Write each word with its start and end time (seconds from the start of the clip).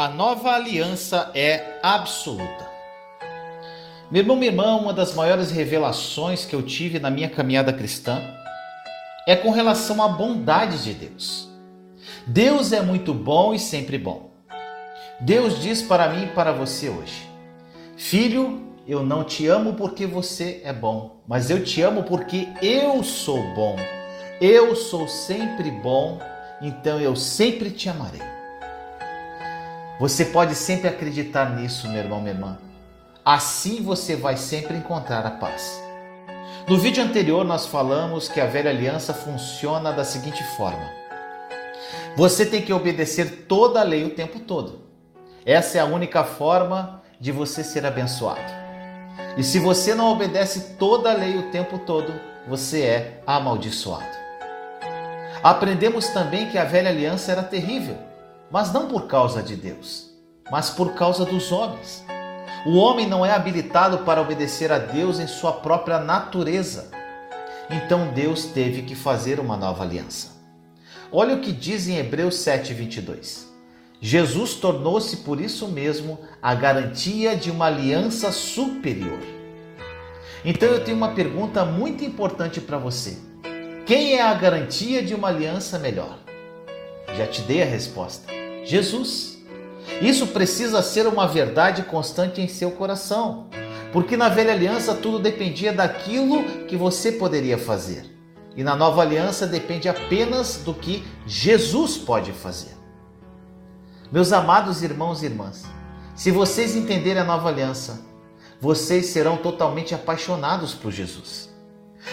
A 0.00 0.08
nova 0.08 0.52
aliança 0.52 1.30
é 1.34 1.78
absoluta. 1.82 2.66
Meu 4.10 4.22
irmão, 4.22 4.34
minha 4.34 4.50
irmã, 4.50 4.76
uma 4.76 4.94
das 4.94 5.14
maiores 5.14 5.50
revelações 5.50 6.46
que 6.46 6.54
eu 6.54 6.62
tive 6.62 6.98
na 6.98 7.10
minha 7.10 7.28
caminhada 7.28 7.70
cristã 7.70 8.18
é 9.28 9.36
com 9.36 9.50
relação 9.50 10.02
à 10.02 10.08
bondade 10.08 10.82
de 10.82 10.94
Deus. 10.94 11.50
Deus 12.26 12.72
é 12.72 12.80
muito 12.80 13.12
bom 13.12 13.52
e 13.52 13.58
sempre 13.58 13.98
bom. 13.98 14.30
Deus 15.20 15.60
diz 15.60 15.82
para 15.82 16.08
mim 16.08 16.24
e 16.24 16.28
para 16.28 16.50
você 16.50 16.88
hoje: 16.88 17.28
Filho, 17.94 18.72
eu 18.88 19.02
não 19.02 19.22
te 19.22 19.46
amo 19.48 19.74
porque 19.74 20.06
você 20.06 20.62
é 20.64 20.72
bom, 20.72 21.20
mas 21.28 21.50
eu 21.50 21.62
te 21.62 21.82
amo 21.82 22.04
porque 22.04 22.48
eu 22.62 23.04
sou 23.04 23.42
bom. 23.52 23.76
Eu 24.40 24.74
sou 24.74 25.06
sempre 25.06 25.70
bom, 25.70 26.18
então 26.62 26.98
eu 26.98 27.14
sempre 27.14 27.70
te 27.70 27.90
amarei. 27.90 28.39
Você 30.00 30.24
pode 30.24 30.54
sempre 30.54 30.88
acreditar 30.88 31.50
nisso, 31.50 31.86
meu 31.86 31.98
irmão, 31.98 32.22
minha 32.22 32.32
irmã. 32.32 32.58
Assim 33.22 33.82
você 33.82 34.16
vai 34.16 34.34
sempre 34.34 34.74
encontrar 34.74 35.26
a 35.26 35.30
paz. 35.32 35.78
No 36.66 36.78
vídeo 36.78 37.04
anterior, 37.04 37.44
nós 37.44 37.66
falamos 37.66 38.26
que 38.26 38.40
a 38.40 38.46
velha 38.46 38.70
aliança 38.70 39.12
funciona 39.12 39.92
da 39.92 40.02
seguinte 40.02 40.42
forma: 40.56 40.90
você 42.16 42.46
tem 42.46 42.62
que 42.62 42.72
obedecer 42.72 43.44
toda 43.46 43.80
a 43.80 43.82
lei 43.82 44.02
o 44.02 44.14
tempo 44.14 44.40
todo. 44.40 44.80
Essa 45.44 45.76
é 45.76 45.80
a 45.82 45.84
única 45.84 46.24
forma 46.24 47.02
de 47.20 47.30
você 47.30 47.62
ser 47.62 47.84
abençoado. 47.84 48.40
E 49.36 49.44
se 49.44 49.58
você 49.58 49.94
não 49.94 50.10
obedece 50.10 50.76
toda 50.78 51.10
a 51.10 51.14
lei 51.14 51.36
o 51.36 51.50
tempo 51.50 51.78
todo, 51.78 52.10
você 52.48 52.80
é 52.84 53.20
amaldiçoado. 53.26 54.16
Aprendemos 55.42 56.08
também 56.08 56.48
que 56.48 56.56
a 56.56 56.64
velha 56.64 56.88
aliança 56.88 57.30
era 57.32 57.42
terrível 57.42 58.08
mas 58.50 58.72
não 58.72 58.88
por 58.88 59.06
causa 59.06 59.42
de 59.42 59.54
Deus, 59.54 60.10
mas 60.50 60.70
por 60.70 60.94
causa 60.94 61.24
dos 61.24 61.52
homens. 61.52 62.04
O 62.66 62.76
homem 62.76 63.06
não 63.06 63.24
é 63.24 63.32
habilitado 63.32 63.98
para 63.98 64.20
obedecer 64.20 64.70
a 64.70 64.78
Deus 64.78 65.18
em 65.18 65.26
sua 65.26 65.52
própria 65.52 65.98
natureza. 65.98 66.90
Então 67.70 68.12
Deus 68.12 68.46
teve 68.46 68.82
que 68.82 68.94
fazer 68.94 69.38
uma 69.38 69.56
nova 69.56 69.84
aliança. 69.84 70.40
Olha 71.12 71.36
o 71.36 71.40
que 71.40 71.52
diz 71.52 71.88
em 71.88 71.96
Hebreus 71.96 72.34
7:22. 72.36 73.48
Jesus 74.00 74.54
tornou-se 74.54 75.18
por 75.18 75.40
isso 75.40 75.68
mesmo 75.68 76.18
a 76.42 76.54
garantia 76.54 77.36
de 77.36 77.50
uma 77.50 77.66
aliança 77.66 78.32
superior. 78.32 79.20
Então 80.44 80.68
eu 80.68 80.82
tenho 80.82 80.96
uma 80.96 81.12
pergunta 81.12 81.64
muito 81.64 82.04
importante 82.04 82.60
para 82.60 82.78
você. 82.78 83.18
Quem 83.86 84.14
é 84.14 84.22
a 84.22 84.34
garantia 84.34 85.02
de 85.02 85.14
uma 85.14 85.28
aliança 85.28 85.78
melhor? 85.78 86.18
Já 87.16 87.26
te 87.26 87.42
dei 87.42 87.62
a 87.62 87.66
resposta. 87.66 88.39
Jesus. 88.70 89.42
Isso 90.00 90.28
precisa 90.28 90.80
ser 90.80 91.08
uma 91.08 91.26
verdade 91.26 91.82
constante 91.82 92.40
em 92.40 92.46
seu 92.46 92.70
coração, 92.70 93.48
porque 93.92 94.16
na 94.16 94.28
velha 94.28 94.52
aliança 94.52 94.94
tudo 94.94 95.18
dependia 95.18 95.72
daquilo 95.72 96.44
que 96.68 96.76
você 96.76 97.10
poderia 97.10 97.58
fazer, 97.58 98.04
e 98.56 98.62
na 98.62 98.76
nova 98.76 99.02
aliança 99.02 99.44
depende 99.44 99.88
apenas 99.88 100.58
do 100.64 100.72
que 100.72 101.02
Jesus 101.26 101.98
pode 101.98 102.30
fazer. 102.32 102.76
Meus 104.12 104.32
amados 104.32 104.84
irmãos 104.84 105.22
e 105.22 105.26
irmãs, 105.26 105.64
se 106.14 106.30
vocês 106.30 106.76
entenderem 106.76 107.22
a 107.22 107.24
nova 107.24 107.48
aliança, 107.48 108.06
vocês 108.60 109.06
serão 109.06 109.36
totalmente 109.36 109.96
apaixonados 109.96 110.74
por 110.74 110.92
Jesus. 110.92 111.50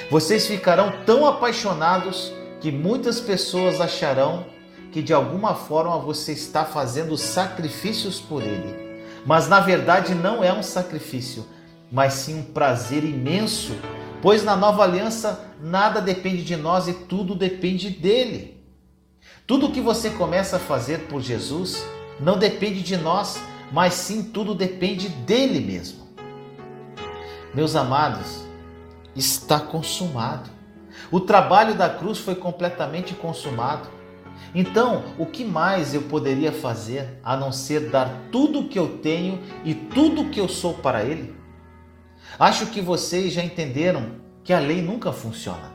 Vocês 0.10 0.48
ficarão 0.48 0.92
tão 1.06 1.28
apaixonados 1.28 2.34
que 2.60 2.72
muitas 2.72 3.20
pessoas 3.20 3.80
acharão 3.80 4.57
que 4.92 5.02
de 5.02 5.14
alguma 5.14 5.54
forma 5.54 5.98
você 6.00 6.32
está 6.32 6.66
fazendo 6.66 7.18
sacrifícios 7.18 8.20
por 8.20 8.42
ele. 8.42 9.02
Mas 9.26 9.48
na 9.48 9.60
verdade 9.60 10.16
não 10.16 10.44
é 10.44 10.54
um 10.54 10.64
sacrifício, 10.64 11.46
mas 11.92 12.14
sim 12.14 12.40
um 12.40 12.44
prazer 12.44 13.04
imenso, 13.04 13.76
pois 14.22 14.44
na 14.44 14.56
nova 14.56 14.84
aliança 14.84 15.54
nada 15.62 16.02
depende 16.02 16.44
de 16.44 16.56
nós 16.56 16.88
e 16.88 16.94
tudo 16.94 17.36
depende 17.36 17.90
dele. 17.90 18.64
Tudo 19.46 19.72
que 19.72 19.82
você 19.82 20.10
começa 20.10 20.58
a 20.58 20.60
fazer 20.60 21.08
por 21.08 21.22
Jesus 21.22 21.84
não 22.20 22.38
depende 22.38 22.82
de 22.82 22.98
nós, 22.98 23.40
mas 23.72 23.94
sim 23.94 24.24
tudo 24.24 24.56
depende 24.56 25.10
dele 25.10 25.60
mesmo. 25.60 26.08
Meus 27.54 27.76
amados, 27.76 28.44
está 29.16 29.60
consumado. 29.60 30.50
O 31.12 31.20
trabalho 31.20 31.76
da 31.76 31.90
cruz 31.90 32.18
foi 32.18 32.36
completamente 32.36 33.14
consumado. 33.14 33.90
Então, 34.56 35.04
o 35.18 35.26
que 35.26 35.44
mais 35.44 35.94
eu 35.94 36.04
poderia 36.04 36.52
fazer 36.52 37.20
a 37.24 37.36
não 37.36 37.52
ser 37.52 37.90
dar 37.90 38.28
tudo 38.32 38.60
o 38.60 38.68
que 38.68 38.80
eu 38.80 39.00
tenho 39.00 39.40
e 39.64 39.74
tudo 39.74 40.22
o 40.22 40.30
que 40.30 40.40
eu 40.40 40.48
sou 40.48 40.74
para 40.74 41.04
Ele? 41.04 41.36
Acho 42.40 42.68
que 42.68 42.82
vocês 42.82 43.34
já 43.34 43.44
entenderam 43.44 44.12
que 44.44 44.54
a 44.54 44.60
lei 44.60 44.82
nunca 44.82 45.12
funciona. 45.12 45.72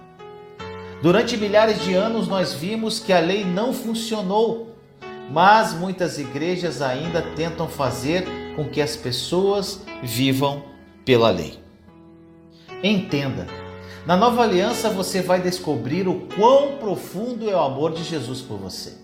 Durante 1.02 1.36
milhares 1.36 1.82
de 1.82 1.94
anos 1.94 2.28
nós 2.28 2.52
vimos 2.54 3.00
que 3.00 3.12
a 3.12 3.18
lei 3.18 3.44
não 3.44 3.72
funcionou, 3.72 4.76
mas 5.30 5.74
muitas 5.74 6.18
igrejas 6.18 6.80
ainda 6.80 7.22
tentam 7.34 7.68
fazer 7.68 8.24
com 8.54 8.68
que 8.68 8.80
as 8.80 8.96
pessoas 8.96 9.82
vivam 10.02 10.62
pela 11.04 11.30
lei. 11.30 11.58
Entenda, 12.82 13.46
na 14.04 14.16
nova 14.16 14.42
aliança 14.42 14.90
você 14.90 15.22
vai 15.22 15.40
descobrir 15.40 16.08
o 16.08 16.26
quão 16.34 16.76
profundo 16.78 17.48
é 17.48 17.54
o 17.54 17.60
amor 17.60 17.92
de 17.92 18.02
Jesus 18.02 18.40
por 18.40 18.58
você. 18.58 18.94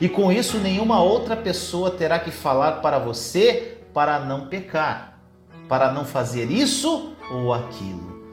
E 0.00 0.08
com 0.08 0.32
isso, 0.32 0.58
nenhuma 0.58 1.02
outra 1.02 1.36
pessoa 1.36 1.90
terá 1.90 2.18
que 2.18 2.30
falar 2.30 2.80
para 2.80 2.98
você 2.98 3.78
para 3.94 4.18
não 4.20 4.48
pecar, 4.48 5.20
para 5.68 5.92
não 5.92 6.04
fazer 6.04 6.50
isso 6.50 7.12
ou 7.30 7.52
aquilo. 7.52 8.24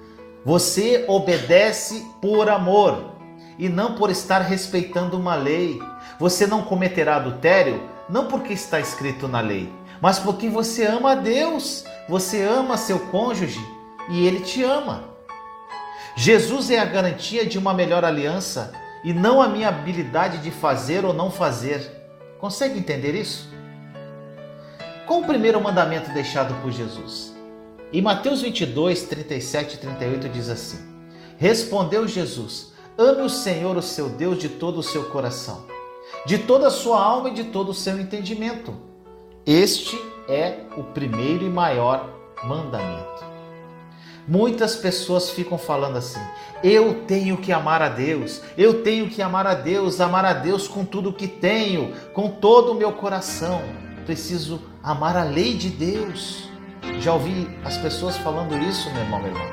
Você 0.43 1.05
obedece 1.07 2.05
por 2.21 2.49
amor 2.49 3.15
e 3.59 3.69
não 3.69 3.95
por 3.95 4.09
estar 4.09 4.39
respeitando 4.39 5.17
uma 5.17 5.35
lei. 5.35 5.79
Você 6.19 6.47
não 6.47 6.63
cometerá 6.63 7.17
adultério 7.17 7.83
não 8.09 8.27
porque 8.27 8.53
está 8.53 8.79
escrito 8.79 9.27
na 9.27 9.41
lei, 9.41 9.71
mas 10.01 10.17
porque 10.17 10.49
você 10.49 10.85
ama 10.85 11.11
a 11.11 11.15
Deus, 11.15 11.83
você 12.07 12.41
ama 12.41 12.77
seu 12.77 12.99
cônjuge 13.07 13.59
e 14.09 14.25
ele 14.25 14.39
te 14.39 14.63
ama. 14.63 15.16
Jesus 16.19 16.71
é 16.71 16.79
a 16.79 16.85
garantia 16.85 17.45
de 17.45 17.59
uma 17.59 17.75
melhor 17.75 18.03
aliança 18.03 18.71
e 19.03 19.13
não 19.13 19.39
a 19.39 19.47
minha 19.47 19.69
habilidade 19.69 20.39
de 20.39 20.49
fazer 20.49 21.05
ou 21.05 21.13
não 21.13 21.29
fazer. 21.29 21.91
Consegue 22.39 22.79
entender 22.79 23.13
isso? 23.13 23.47
Qual 25.05 25.19
o 25.21 25.27
primeiro 25.27 25.61
mandamento 25.61 26.09
deixado 26.09 26.59
por 26.59 26.71
Jesus? 26.71 27.35
Em 27.93 28.01
Mateus 28.01 28.41
22, 28.41 29.03
37 29.03 29.75
e 29.75 29.77
38 29.77 30.29
diz 30.29 30.49
assim: 30.49 30.79
Respondeu 31.37 32.07
Jesus: 32.07 32.73
Ame 32.97 33.21
o 33.21 33.29
Senhor, 33.29 33.77
o 33.77 33.81
seu 33.83 34.09
Deus, 34.09 34.39
de 34.39 34.49
todo 34.49 34.79
o 34.79 34.83
seu 34.83 35.11
coração, 35.11 35.67
de 36.25 36.39
toda 36.39 36.65
a 36.65 36.71
sua 36.71 36.99
alma 36.99 37.29
e 37.29 37.33
de 37.35 37.43
todo 37.43 37.69
o 37.69 37.75
seu 37.75 37.99
entendimento. 37.99 38.73
Este 39.45 39.95
é 40.27 40.61
o 40.75 40.83
primeiro 40.83 41.45
e 41.45 41.49
maior 41.49 42.09
mandamento. 42.43 43.26
Muitas 44.27 44.75
pessoas 44.75 45.29
ficam 45.29 45.57
falando 45.57 45.97
assim: 45.97 46.19
eu 46.61 47.05
tenho 47.05 47.37
que 47.37 47.53
amar 47.53 47.81
a 47.81 47.87
Deus, 47.87 48.41
eu 48.57 48.83
tenho 48.83 49.09
que 49.09 49.21
amar 49.21 49.47
a 49.47 49.53
Deus, 49.53 50.01
amar 50.01 50.25
a 50.25 50.33
Deus 50.33 50.67
com 50.67 50.83
tudo 50.83 51.13
que 51.13 51.27
tenho, 51.27 51.93
com 52.13 52.29
todo 52.29 52.73
o 52.73 52.75
meu 52.75 52.91
coração. 52.91 53.61
Preciso 54.05 54.61
amar 54.83 55.15
a 55.15 55.23
lei 55.23 55.53
de 55.53 55.69
Deus. 55.69 56.49
Já 56.99 57.13
ouvi 57.13 57.49
as 57.63 57.77
pessoas 57.77 58.17
falando 58.17 58.57
isso, 58.57 58.89
meu 58.91 59.03
irmão, 59.03 59.19
meu 59.21 59.31
irmão. 59.31 59.47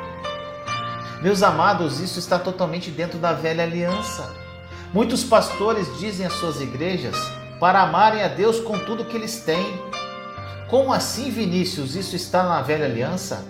Meus 1.23 1.43
amados, 1.43 2.01
isso 2.01 2.19
está 2.19 2.39
totalmente 2.39 2.91
dentro 2.91 3.19
da 3.19 3.33
velha 3.33 3.65
aliança. 3.65 4.35
Muitos 4.93 5.25
pastores 5.25 5.87
dizem 5.99 6.27
às 6.27 6.33
suas 6.35 6.61
igrejas 6.61 7.17
para 7.61 7.81
amarem 7.83 8.23
a 8.23 8.29
Deus 8.29 8.61
com 8.61 8.79
tudo 8.79 9.05
que 9.05 9.17
eles 9.17 9.41
têm. 9.41 9.81
Como 10.69 10.93
assim, 10.93 11.31
Vinícius, 11.31 11.95
isso 11.95 12.17
está 12.17 12.43
na 12.43 12.61
velha 12.63 12.87
aliança? 12.87 13.45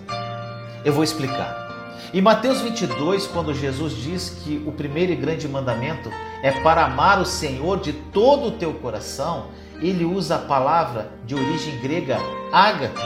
Eu 0.85 0.93
vou 0.93 1.03
explicar. 1.03 1.65
Em 2.13 2.21
Mateus 2.21 2.61
22, 2.61 3.25
quando 3.25 3.55
Jesus 3.55 3.93
diz 3.93 4.29
que 4.29 4.63
o 4.67 4.71
primeiro 4.71 5.11
e 5.11 5.15
grande 5.15 5.47
mandamento 5.47 6.11
é 6.43 6.51
para 6.61 6.85
amar 6.85 7.19
o 7.19 7.25
Senhor 7.25 7.79
de 7.79 7.91
todo 7.91 8.49
o 8.49 8.51
teu 8.51 8.71
coração, 8.75 9.47
ele 9.81 10.05
usa 10.05 10.35
a 10.35 10.39
palavra 10.39 11.11
de 11.25 11.33
origem 11.33 11.79
grega 11.81 12.19
ágape. 12.51 13.01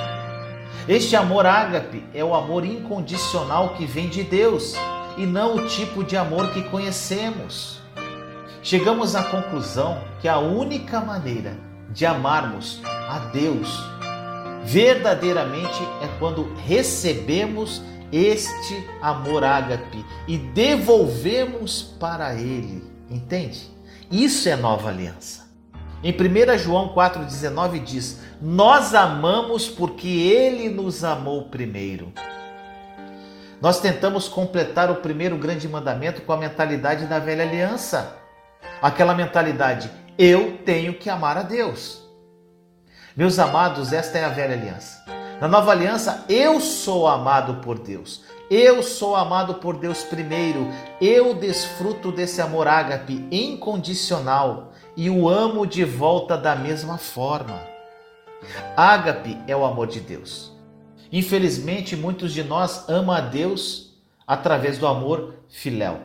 Este 0.90 1.16
amor 1.16 1.46
ágape 1.46 2.04
é 2.14 2.22
o 2.22 2.36
amor 2.36 2.66
incondicional 2.66 3.70
que 3.76 3.86
vem 3.86 4.10
de 4.10 4.24
Deus 4.24 4.76
e 5.18 5.26
não 5.26 5.56
o 5.56 5.66
tipo 5.66 6.04
de 6.04 6.18
amor 6.18 6.52
que 6.52 6.64
conhecemos. 6.64 7.80
Chegamos 8.62 9.16
à 9.16 9.24
conclusão 9.24 10.04
que 10.20 10.28
a 10.28 10.38
única 10.38 11.00
maneira 11.00 11.56
de 11.90 12.06
amarmos 12.06 12.82
a 12.84 13.20
Deus 13.32 13.99
verdadeiramente 14.64 15.82
é 16.02 16.08
quando 16.20 16.54
recebemos 16.66 17.82
este 18.12 18.84
amor 19.02 19.44
ágape 19.44 20.04
e 20.28 20.38
devolvemos 20.38 21.96
para 22.00 22.34
ele. 22.36 22.84
Entende? 23.10 23.70
Isso 24.12 24.50
é 24.50 24.56
nova 24.56 24.90
aliança. 24.90 25.50
Em 26.04 26.14
1 26.14 26.58
João 26.58 26.94
4,19 26.96 27.84
diz: 27.84 28.22
Nós 28.42 28.94
amamos 28.94 29.68
porque 29.68 30.08
Ele 30.08 30.70
nos 30.70 31.04
amou 31.04 31.50
primeiro. 31.50 32.14
Nós 33.62 33.82
tentamos 33.82 34.30
completar 34.30 34.90
o 34.90 34.96
primeiro 34.96 35.38
grande 35.38 35.68
mandamento 35.68 36.22
com 36.22 36.32
a 36.32 36.38
mentalidade 36.38 37.06
da 37.06 37.20
velha 37.20 37.44
aliança. 37.44 38.16
Aquela 38.82 39.14
mentalidade, 39.14 39.92
eu 40.18 40.60
tenho 40.64 40.94
que 40.94 41.10
amar 41.10 41.38
a 41.38 41.44
Deus. 41.44 42.09
Meus 43.20 43.38
amados, 43.38 43.92
esta 43.92 44.18
é 44.18 44.24
a 44.24 44.30
velha 44.30 44.54
aliança. 44.54 45.04
Na 45.42 45.48
nova 45.50 45.72
aliança, 45.72 46.24
eu 46.30 46.62
sou 46.62 47.06
amado 47.06 47.56
por 47.56 47.78
Deus. 47.78 48.24
Eu 48.50 48.82
sou 48.82 49.14
amado 49.14 49.56
por 49.56 49.76
Deus 49.76 50.04
primeiro. 50.04 50.66
Eu 51.02 51.34
desfruto 51.34 52.14
desse 52.14 52.42
amor 52.42 52.66
ágape 52.66 53.28
incondicional 53.30 54.72
e 54.96 55.10
o 55.10 55.28
amo 55.28 55.68
de 55.68 55.84
volta 55.84 56.38
da 56.38 56.56
mesma 56.56 56.98
forma. 56.98 57.62
Ágape 58.78 59.38
é 59.48 59.54
o 59.54 59.66
amor 59.66 59.88
de 59.88 60.00
Deus. 60.00 60.54
Infelizmente, 61.12 61.98
muitos 61.98 62.32
de 62.32 62.42
nós 62.42 62.88
amam 62.88 63.14
a 63.14 63.20
Deus 63.20 63.98
através 64.26 64.78
do 64.78 64.88
amor 64.88 65.34
filéu, 65.50 66.04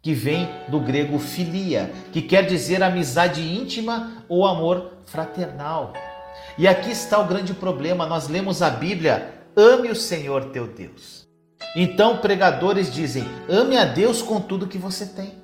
que 0.00 0.14
vem 0.14 0.48
do 0.68 0.78
grego 0.78 1.18
filia, 1.18 1.92
que 2.12 2.22
quer 2.22 2.46
dizer 2.46 2.84
amizade 2.84 3.42
íntima 3.42 4.24
ou 4.28 4.46
amor 4.46 4.92
fraternal. 5.06 5.92
E 6.58 6.68
aqui 6.68 6.90
está 6.90 7.18
o 7.18 7.26
grande 7.26 7.54
problema: 7.54 8.06
nós 8.06 8.28
lemos 8.28 8.62
a 8.62 8.70
Bíblia, 8.70 9.32
ame 9.56 9.90
o 9.90 9.96
Senhor 9.96 10.46
teu 10.46 10.66
Deus. 10.66 11.26
Então, 11.74 12.18
pregadores 12.18 12.92
dizem: 12.92 13.24
ame 13.48 13.76
a 13.76 13.84
Deus 13.84 14.22
com 14.22 14.40
tudo 14.40 14.66
que 14.66 14.78
você 14.78 15.06
tem. 15.06 15.34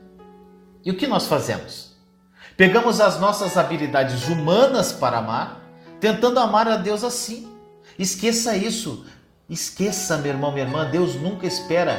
E 0.84 0.90
o 0.90 0.96
que 0.96 1.06
nós 1.06 1.26
fazemos? 1.26 1.96
Pegamos 2.56 3.00
as 3.00 3.20
nossas 3.20 3.56
habilidades 3.56 4.26
humanas 4.26 4.92
para 4.92 5.18
amar, 5.18 5.60
tentando 6.00 6.40
amar 6.40 6.68
a 6.68 6.76
Deus 6.76 7.04
assim. 7.04 7.48
Esqueça 7.98 8.56
isso. 8.56 9.06
Esqueça, 9.48 10.18
meu 10.18 10.32
irmão, 10.32 10.52
minha 10.52 10.64
irmã. 10.64 10.88
Deus 10.90 11.14
nunca 11.14 11.46
espera 11.46 11.96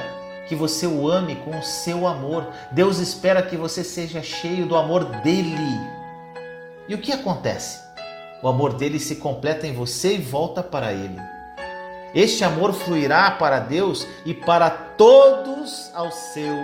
que 0.48 0.56
você 0.56 0.86
o 0.86 1.10
ame 1.10 1.36
com 1.38 1.58
o 1.58 1.64
seu 1.64 2.06
amor. 2.08 2.48
Deus 2.72 3.00
espera 3.00 3.42
que 3.42 3.56
você 3.56 3.84
seja 3.84 4.22
cheio 4.22 4.66
do 4.66 4.76
amor 4.76 5.06
dele. 5.22 5.56
E 6.88 6.94
o 6.94 6.98
que 6.98 7.12
acontece? 7.12 7.89
O 8.42 8.48
amor 8.48 8.74
dele 8.74 9.00
se 9.00 9.18
completa 9.18 9.68
em 9.68 9.74
você 9.74 10.16
e 10.16 10.22
volta 10.22 10.64
para 10.64 10.94
ele. 10.94 11.20
Este 12.14 12.44
amor 12.44 12.74
fluirá 12.74 13.32
para 13.32 13.60
Deus 13.60 14.08
e 14.26 14.34
para 14.34 14.70
todos 14.70 15.92
ao 15.94 16.12
seu 16.12 16.56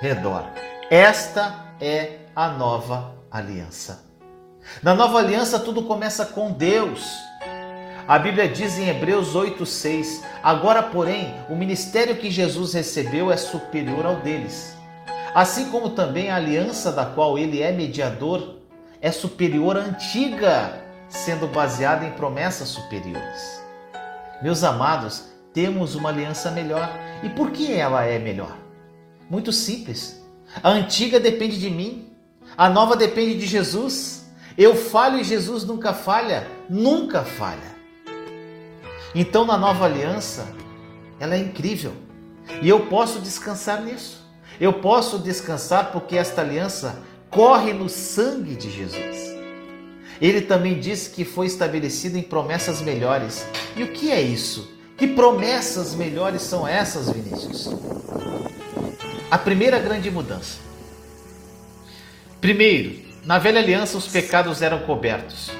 redor. 0.00 0.44
Esta 0.90 1.66
é 1.80 2.18
a 2.36 2.48
nova 2.48 3.14
aliança. 3.30 4.04
Na 4.82 4.94
nova 4.94 5.18
aliança, 5.18 5.58
tudo 5.58 5.82
começa 5.82 6.26
com 6.26 6.52
Deus. 6.52 7.10
A 8.06 8.18
Bíblia 8.18 8.48
diz 8.48 8.78
em 8.78 8.88
Hebreus 8.88 9.34
8,6: 9.34 10.22
Agora, 10.42 10.82
porém, 10.82 11.34
o 11.48 11.56
ministério 11.56 12.16
que 12.16 12.30
Jesus 12.30 12.74
recebeu 12.74 13.32
é 13.32 13.36
superior 13.36 14.04
ao 14.04 14.16
deles. 14.16 14.76
Assim 15.34 15.70
como 15.70 15.90
também 15.90 16.30
a 16.30 16.36
aliança 16.36 16.92
da 16.92 17.06
qual 17.06 17.38
ele 17.38 17.62
é 17.62 17.72
mediador 17.72 18.56
é 19.00 19.10
superior 19.10 19.76
à 19.76 19.80
antiga, 19.80 20.81
sendo 21.12 21.46
baseada 21.46 22.06
em 22.06 22.10
promessas 22.12 22.70
superiores. 22.70 23.62
Meus 24.42 24.64
amados, 24.64 25.24
temos 25.52 25.94
uma 25.94 26.08
aliança 26.08 26.50
melhor. 26.50 26.90
E 27.22 27.28
por 27.28 27.50
que 27.50 27.72
ela 27.72 28.04
é 28.04 28.18
melhor? 28.18 28.56
Muito 29.28 29.52
simples. 29.52 30.24
A 30.62 30.70
antiga 30.70 31.20
depende 31.20 31.60
de 31.60 31.70
mim, 31.70 32.12
a 32.56 32.68
nova 32.68 32.96
depende 32.96 33.38
de 33.38 33.46
Jesus. 33.46 34.26
Eu 34.56 34.74
falho 34.74 35.18
e 35.18 35.24
Jesus 35.24 35.64
nunca 35.64 35.92
falha, 35.92 36.48
nunca 36.68 37.22
falha. 37.22 37.72
Então, 39.14 39.44
na 39.44 39.56
nova 39.56 39.84
aliança, 39.84 40.46
ela 41.20 41.34
é 41.34 41.38
incrível. 41.38 41.92
E 42.60 42.68
eu 42.68 42.86
posso 42.86 43.20
descansar 43.20 43.82
nisso. 43.82 44.26
Eu 44.58 44.74
posso 44.74 45.18
descansar 45.18 45.92
porque 45.92 46.16
esta 46.16 46.40
aliança 46.40 47.02
corre 47.30 47.72
no 47.72 47.88
sangue 47.88 48.56
de 48.56 48.70
Jesus. 48.70 49.31
Ele 50.22 50.40
também 50.40 50.80
disse 50.80 51.10
que 51.10 51.24
foi 51.24 51.46
estabelecido 51.46 52.16
em 52.16 52.22
promessas 52.22 52.80
melhores. 52.80 53.44
E 53.76 53.82
o 53.82 53.88
que 53.88 54.10
é 54.10 54.22
isso? 54.22 54.72
Que 54.96 55.06
promessas 55.06 55.94
melhores 55.94 56.40
são 56.40 56.66
essas, 56.66 57.10
Vinícius? 57.10 57.68
A 59.30 59.36
primeira 59.36 59.78
grande 59.78 60.10
mudança. 60.10 60.58
Primeiro, 62.40 63.02
na 63.24 63.38
velha 63.38 63.60
aliança 63.60 63.98
os 63.98 64.06
pecados 64.06 64.62
eram 64.62 64.80
cobertos. 64.86 65.50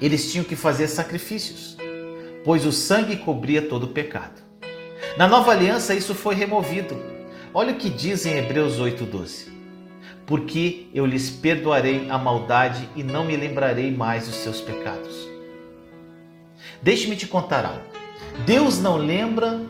Eles 0.00 0.30
tinham 0.30 0.44
que 0.44 0.56
fazer 0.56 0.88
sacrifícios 0.88 1.74
pois 2.44 2.66
o 2.66 2.72
sangue 2.72 3.16
cobria 3.16 3.62
todo 3.62 3.84
o 3.84 3.88
pecado. 3.88 4.42
Na 5.16 5.26
nova 5.26 5.50
aliança 5.50 5.94
isso 5.94 6.14
foi 6.14 6.34
removido. 6.34 6.94
Olha 7.52 7.72
o 7.72 7.76
que 7.76 7.88
diz 7.88 8.26
em 8.26 8.36
Hebreus 8.36 8.78
8:12. 8.78 9.53
Porque 10.26 10.88
eu 10.94 11.04
lhes 11.04 11.30
perdoarei 11.30 12.08
a 12.08 12.16
maldade 12.16 12.88
e 12.96 13.02
não 13.02 13.24
me 13.24 13.36
lembrarei 13.36 13.90
mais 13.90 14.26
dos 14.26 14.36
seus 14.36 14.60
pecados. 14.60 15.28
Deixe-me 16.82 17.16
te 17.16 17.26
contar 17.26 17.64
algo. 17.64 17.82
Deus 18.46 18.80
não 18.80 18.96
lembra 18.96 19.60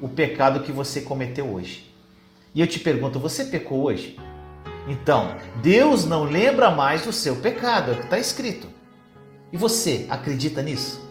o 0.00 0.08
pecado 0.08 0.60
que 0.60 0.72
você 0.72 1.00
cometeu 1.00 1.52
hoje. 1.52 1.92
E 2.54 2.60
eu 2.60 2.66
te 2.66 2.78
pergunto, 2.78 3.18
você 3.18 3.44
pecou 3.44 3.82
hoje? 3.82 4.18
Então, 4.86 5.36
Deus 5.62 6.04
não 6.04 6.24
lembra 6.24 6.70
mais 6.70 7.02
do 7.02 7.12
seu 7.12 7.36
pecado, 7.36 7.90
é 7.90 7.94
o 7.94 7.96
que 7.96 8.04
está 8.04 8.18
escrito. 8.18 8.68
E 9.52 9.56
você 9.56 10.06
acredita 10.10 10.62
nisso? 10.62 11.02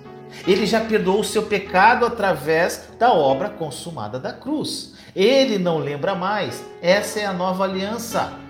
Ele 0.48 0.66
já 0.66 0.82
perdoou 0.82 1.20
o 1.20 1.24
seu 1.24 1.44
pecado 1.44 2.06
através 2.06 2.90
da 3.00 3.14
obra 3.14 3.50
consumada 3.50 4.20
da 4.20 4.34
cruz. 4.34 4.96
Ele 5.16 5.58
não 5.58 5.78
lembra 5.78 6.16
mais. 6.16 6.64
Essa 6.82 7.20
é 7.20 7.26
a 7.26 7.34
nova 7.34 7.64
aliança. 7.64 8.43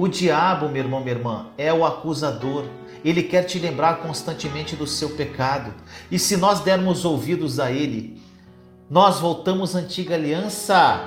O 0.00 0.08
diabo, 0.08 0.66
meu 0.66 0.82
irmão, 0.82 1.00
minha 1.00 1.14
irmã, 1.14 1.48
é 1.58 1.70
o 1.70 1.84
acusador. 1.84 2.64
Ele 3.04 3.22
quer 3.22 3.42
te 3.42 3.58
lembrar 3.58 3.98
constantemente 3.98 4.74
do 4.74 4.86
seu 4.86 5.10
pecado. 5.10 5.74
E 6.10 6.18
se 6.18 6.38
nós 6.38 6.60
dermos 6.60 7.04
ouvidos 7.04 7.60
a 7.60 7.70
ele, 7.70 8.18
nós 8.88 9.20
voltamos 9.20 9.76
à 9.76 9.80
antiga 9.80 10.14
aliança. 10.14 11.02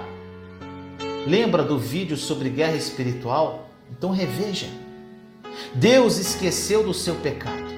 Lembra 1.25 1.63
do 1.63 1.79
vídeo 1.79 2.15
sobre 2.15 2.51
guerra 2.51 2.75
espiritual? 2.75 3.67
Então 3.89 4.11
reveja. 4.11 4.67
Deus 5.73 6.19
esqueceu 6.19 6.83
do 6.83 6.93
seu 6.93 7.15
pecado. 7.15 7.73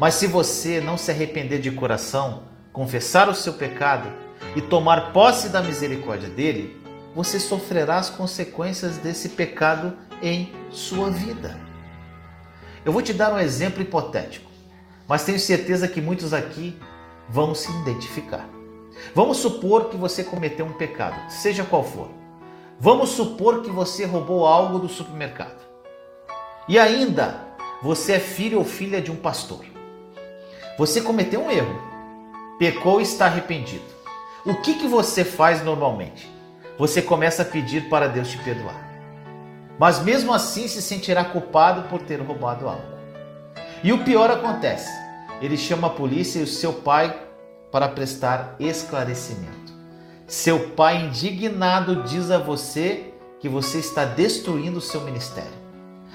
Mas 0.00 0.14
se 0.14 0.26
você 0.26 0.80
não 0.80 0.98
se 0.98 1.12
arrepender 1.12 1.60
de 1.60 1.70
coração, 1.70 2.42
confessar 2.72 3.28
o 3.28 3.34
seu 3.36 3.52
pecado 3.52 4.12
e 4.56 4.60
tomar 4.60 5.12
posse 5.12 5.48
da 5.48 5.62
misericórdia 5.62 6.28
dele, 6.28 6.76
você 7.14 7.38
sofrerá 7.38 7.98
as 7.98 8.10
consequências 8.10 8.98
desse 8.98 9.28
pecado 9.28 9.96
em 10.22 10.52
sua 10.70 11.10
vida. 11.10 11.58
Eu 12.84 12.92
vou 12.92 13.02
te 13.02 13.12
dar 13.12 13.32
um 13.32 13.38
exemplo 13.38 13.82
hipotético, 13.82 14.50
mas 15.08 15.24
tenho 15.24 15.38
certeza 15.38 15.88
que 15.88 16.00
muitos 16.00 16.32
aqui 16.32 16.78
vão 17.28 17.54
se 17.54 17.70
identificar. 17.82 18.48
Vamos 19.14 19.38
supor 19.38 19.88
que 19.88 19.96
você 19.96 20.24
cometeu 20.24 20.64
um 20.64 20.72
pecado, 20.72 21.30
seja 21.30 21.64
qual 21.64 21.84
for. 21.84 22.10
Vamos 22.78 23.10
supor 23.10 23.62
que 23.62 23.70
você 23.70 24.04
roubou 24.04 24.46
algo 24.46 24.78
do 24.78 24.88
supermercado. 24.88 25.64
E 26.68 26.78
ainda, 26.78 27.40
você 27.82 28.14
é 28.14 28.20
filho 28.20 28.58
ou 28.58 28.64
filha 28.64 29.00
de 29.00 29.10
um 29.10 29.16
pastor. 29.16 29.64
Você 30.78 31.00
cometeu 31.00 31.40
um 31.40 31.50
erro, 31.50 31.80
pecou 32.58 33.00
e 33.00 33.04
está 33.04 33.26
arrependido. 33.26 33.84
O 34.44 34.54
que, 34.60 34.74
que 34.74 34.86
você 34.86 35.24
faz 35.24 35.64
normalmente? 35.64 36.30
Você 36.78 37.00
começa 37.00 37.42
a 37.42 37.44
pedir 37.46 37.88
para 37.88 38.06
Deus 38.06 38.28
te 38.28 38.38
perdoar. 38.38 38.85
Mas 39.78 40.02
mesmo 40.02 40.32
assim 40.32 40.68
se 40.68 40.80
sentirá 40.80 41.24
culpado 41.24 41.88
por 41.88 42.02
ter 42.02 42.20
roubado 42.20 42.68
algo. 42.68 42.96
E 43.82 43.92
o 43.92 44.04
pior 44.04 44.30
acontece: 44.30 44.90
ele 45.40 45.56
chama 45.56 45.88
a 45.88 45.90
polícia 45.90 46.40
e 46.40 46.42
o 46.42 46.46
seu 46.46 46.72
pai 46.72 47.14
para 47.70 47.88
prestar 47.88 48.56
esclarecimento. 48.58 49.74
Seu 50.26 50.70
pai, 50.70 51.04
indignado, 51.04 52.02
diz 52.04 52.30
a 52.30 52.38
você 52.38 53.12
que 53.38 53.48
você 53.48 53.78
está 53.78 54.04
destruindo 54.04 54.78
o 54.78 54.82
seu 54.82 55.02
ministério. 55.02 55.52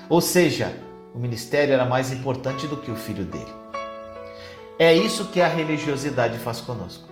Ou 0.09 0.19
seja, 0.19 0.75
o 1.13 1.19
ministério 1.19 1.73
era 1.73 1.85
mais 1.85 2.11
importante 2.11 2.67
do 2.67 2.77
que 2.77 2.91
o 2.91 2.95
filho 2.95 3.23
dele. 3.23 3.53
É 4.77 4.93
isso 4.93 5.25
que 5.25 5.39
a 5.39 5.47
religiosidade 5.47 6.37
faz 6.39 6.59
conosco. 6.59 7.07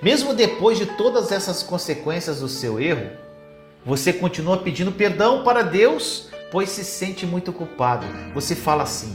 Mesmo 0.00 0.32
depois 0.32 0.78
de 0.78 0.86
todas 0.86 1.32
essas 1.32 1.62
consequências 1.62 2.40
do 2.40 2.48
seu 2.48 2.80
erro, 2.80 3.10
você 3.84 4.12
continua 4.12 4.56
pedindo 4.56 4.92
perdão 4.92 5.44
para 5.44 5.62
Deus, 5.62 6.28
pois 6.50 6.70
se 6.70 6.82
sente 6.82 7.26
muito 7.26 7.52
culpado. 7.52 8.06
Você 8.34 8.54
fala 8.54 8.84
assim: 8.84 9.14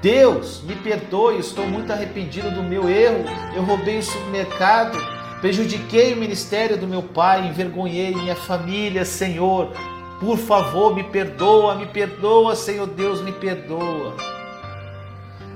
Deus, 0.00 0.62
me 0.62 0.74
perdoe, 0.74 1.38
estou 1.38 1.66
muito 1.66 1.92
arrependido 1.92 2.50
do 2.50 2.62
meu 2.62 2.88
erro. 2.88 3.24
Eu 3.54 3.62
roubei 3.62 3.98
o 3.98 4.02
supermercado, 4.02 4.98
prejudiquei 5.40 6.14
o 6.14 6.16
ministério 6.16 6.78
do 6.78 6.86
meu 6.86 7.02
pai, 7.02 7.46
envergonhei 7.46 8.14
minha 8.14 8.34
família, 8.34 9.04
Senhor. 9.04 9.72
Por 10.18 10.38
favor, 10.38 10.94
me 10.94 11.04
perdoa, 11.04 11.74
me 11.74 11.86
perdoa, 11.86 12.56
Senhor 12.56 12.86
Deus, 12.86 13.20
me 13.20 13.32
perdoa. 13.32 14.14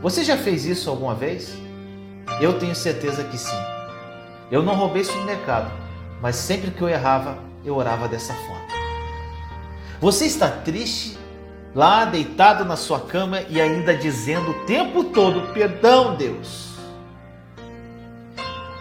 Você 0.02 0.22
já 0.22 0.36
fez 0.36 0.66
isso 0.66 0.90
alguma 0.90 1.14
vez? 1.14 1.56
Eu 2.42 2.58
tenho 2.58 2.74
certeza 2.74 3.24
que 3.24 3.38
sim. 3.38 3.56
Eu 4.50 4.62
não 4.62 4.74
roubei 4.74 5.02
supermercado, 5.02 5.72
mas 6.20 6.36
sempre 6.36 6.70
que 6.70 6.82
eu 6.82 6.88
errava, 6.88 7.47
eu 7.68 7.76
orava 7.76 8.08
dessa 8.08 8.34
forma. 8.34 8.66
Você 10.00 10.26
está 10.26 10.48
triste, 10.48 11.18
lá 11.74 12.04
deitado 12.04 12.64
na 12.64 12.76
sua 12.76 13.00
cama 13.00 13.42
e 13.42 13.60
ainda 13.60 13.96
dizendo 13.96 14.50
o 14.50 14.66
tempo 14.66 15.04
todo: 15.04 15.52
Perdão, 15.52 16.16
Deus. 16.16 16.68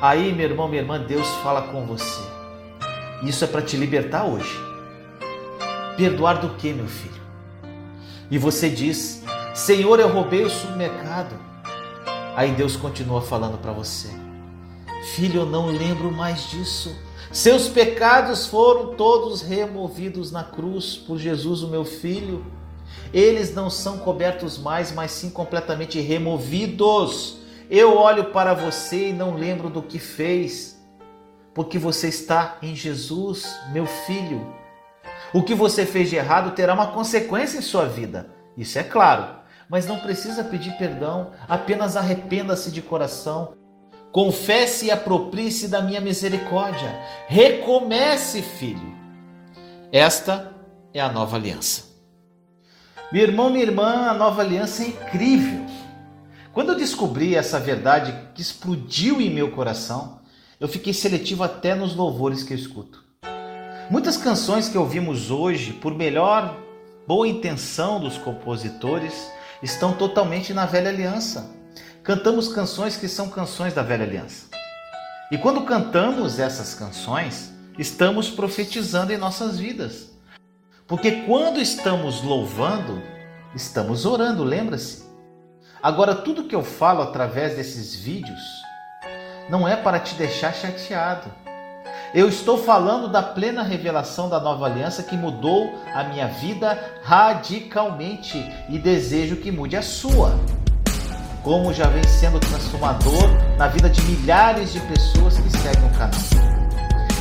Aí, 0.01 0.31
meu 0.31 0.49
irmão, 0.49 0.67
minha 0.67 0.81
irmã, 0.81 0.99
Deus 0.99 1.27
fala 1.43 1.63
com 1.63 1.85
você. 1.85 2.21
Isso 3.23 3.43
é 3.43 3.47
para 3.47 3.63
te 3.63 3.75
libertar 3.75 4.25
hoje. 4.25 4.55
Perdoar 5.95 6.35
do 6.35 6.49
que, 6.49 6.71
meu 6.71 6.87
filho? 6.87 7.21
E 8.29 8.37
você 8.37 8.69
diz: 8.69 9.23
Senhor, 9.55 9.99
eu 9.99 10.07
roubei 10.07 10.43
o 10.43 10.49
supermercado. 10.49 11.35
Aí 12.35 12.51
Deus 12.51 12.75
continua 12.75 13.21
falando 13.21 13.57
para 13.57 13.71
você: 13.71 14.09
Filho, 15.15 15.41
eu 15.41 15.45
não 15.47 15.65
lembro 15.65 16.11
mais 16.11 16.47
disso. 16.51 16.95
Seus 17.31 17.67
pecados 17.67 18.47
foram 18.47 18.95
todos 18.95 19.41
removidos 19.41 20.31
na 20.31 20.43
cruz 20.43 20.95
por 20.95 21.17
Jesus, 21.17 21.61
o 21.61 21.67
meu 21.67 21.83
filho. 21.83 22.45
Eles 23.13 23.53
não 23.53 23.69
são 23.69 23.99
cobertos 23.99 24.57
mais, 24.57 24.91
mas 24.91 25.11
sim 25.11 25.29
completamente 25.29 25.99
removidos. 25.99 27.39
Eu 27.69 27.97
olho 27.97 28.31
para 28.31 28.53
você 28.53 29.09
e 29.09 29.13
não 29.13 29.35
lembro 29.35 29.69
do 29.69 29.81
que 29.81 29.99
fez, 29.99 30.81
porque 31.53 31.77
você 31.77 32.07
está 32.07 32.57
em 32.61 32.73
Jesus, 32.73 33.53
meu 33.71 33.85
filho. 33.85 34.55
O 35.33 35.43
que 35.43 35.53
você 35.53 35.85
fez 35.85 36.09
de 36.09 36.15
errado 36.15 36.55
terá 36.55 36.73
uma 36.73 36.91
consequência 36.91 37.57
em 37.57 37.61
sua 37.61 37.85
vida, 37.85 38.29
isso 38.55 38.79
é 38.79 38.83
claro, 38.83 39.41
mas 39.69 39.85
não 39.85 39.99
precisa 39.99 40.45
pedir 40.45 40.71
perdão, 40.77 41.31
apenas 41.47 41.97
arrependa-se 41.97 42.71
de 42.71 42.81
coração. 42.81 43.53
Confesse 44.17 44.87
e 44.87 44.89
aproprie-se 44.89 45.67
da 45.67 45.79
minha 45.79 46.01
misericórdia. 46.01 46.89
Recomece, 47.27 48.41
filho. 48.41 48.97
Esta 49.91 50.55
é 50.91 50.99
a 50.99 51.11
nova 51.11 51.37
aliança. 51.37 51.83
Meu 53.11 53.21
irmão, 53.21 53.51
minha 53.51 53.63
irmã, 53.63 54.07
a 54.09 54.15
nova 54.15 54.41
aliança 54.41 54.81
é 54.81 54.87
incrível. 54.87 55.63
Quando 56.51 56.71
eu 56.71 56.75
descobri 56.79 57.35
essa 57.35 57.59
verdade 57.59 58.11
que 58.33 58.41
explodiu 58.41 59.21
em 59.21 59.29
meu 59.29 59.51
coração, 59.51 60.19
eu 60.59 60.67
fiquei 60.67 60.93
seletivo 60.93 61.43
até 61.43 61.75
nos 61.75 61.95
louvores 61.95 62.41
que 62.41 62.53
eu 62.53 62.57
escuto. 62.57 63.03
Muitas 63.87 64.17
canções 64.17 64.67
que 64.67 64.79
ouvimos 64.79 65.29
hoje, 65.29 65.73
por 65.73 65.93
melhor 65.93 66.57
boa 67.05 67.27
intenção 67.27 67.99
dos 67.99 68.17
compositores, 68.17 69.29
estão 69.61 69.93
totalmente 69.93 70.55
na 70.55 70.65
velha 70.65 70.89
aliança. 70.89 71.55
Cantamos 72.07 72.47
canções 72.47 72.95
que 72.95 73.09
são 73.09 73.29
canções 73.29 73.73
da 73.73 73.83
velha 73.83 74.05
aliança. 74.05 74.47
E 75.29 75.37
quando 75.37 75.65
cantamos 75.65 76.39
essas 76.39 76.73
canções, 76.73 77.53
estamos 77.77 78.29
profetizando 78.29 79.11
em 79.11 79.17
nossas 79.17 79.59
vidas. 79.59 80.09
Porque 80.87 81.23
quando 81.27 81.59
estamos 81.59 82.23
louvando, 82.23 83.03
estamos 83.53 84.05
orando, 84.05 84.45
lembra-se? 84.45 85.03
Agora, 85.83 86.15
tudo 86.15 86.45
que 86.45 86.55
eu 86.55 86.63
falo 86.63 87.01
através 87.01 87.57
desses 87.57 87.93
vídeos 87.93 88.41
não 89.49 89.67
é 89.67 89.75
para 89.75 89.99
te 89.99 90.15
deixar 90.15 90.53
chateado 90.53 91.29
eu 92.13 92.29
estou 92.29 92.57
falando 92.57 93.09
da 93.09 93.21
plena 93.21 93.61
revelação 93.61 94.29
da 94.29 94.39
nova 94.39 94.65
aliança 94.65 95.03
que 95.03 95.17
mudou 95.17 95.77
a 95.93 96.05
minha 96.05 96.27
vida 96.27 96.79
radicalmente 97.03 98.37
e 98.69 98.79
desejo 98.79 99.35
que 99.35 99.51
mude 99.51 99.75
a 99.75 99.81
sua. 99.81 100.31
Como 101.47 101.73
já 101.73 101.87
vem 101.87 102.03
sendo 102.03 102.41
transformador 102.41 103.29
na 103.57 103.69
vida 103.69 103.89
de 103.89 104.01
milhares 104.01 104.73
de 104.73 104.81
pessoas 104.81 105.37
que 105.37 105.49
seguem 105.49 105.87
o 105.87 105.97
canal. 105.97 106.19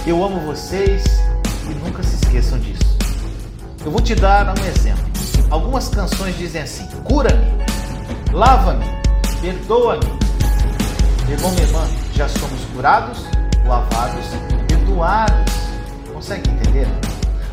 Eu 0.05 0.25
amo 0.25 0.41
vocês 0.41 1.05
e 1.71 1.75
nunca 1.75 2.03
se 2.03 2.17
esqueçam 2.17 2.59
disso. 2.59 2.99
Eu 3.85 3.93
vou 3.93 4.01
te 4.01 4.17
dar 4.17 4.49
um 4.49 4.67
exemplo. 4.67 5.05
Algumas 5.49 5.89
canções 5.89 6.37
dizem 6.37 6.61
assim: 6.61 6.89
cura-me, 7.05 7.47
lava-me, 8.33 8.85
perdoa-me. 9.41 10.07
Irmão, 11.31 11.53
minha 11.53 11.63
irmã, 11.63 11.87
já 12.13 12.29
somos 12.29 12.65
curados, 12.75 13.23
lavados 13.65 14.27
perdoados. 14.67 15.55
Consegue 16.13 16.51
entender? 16.51 16.89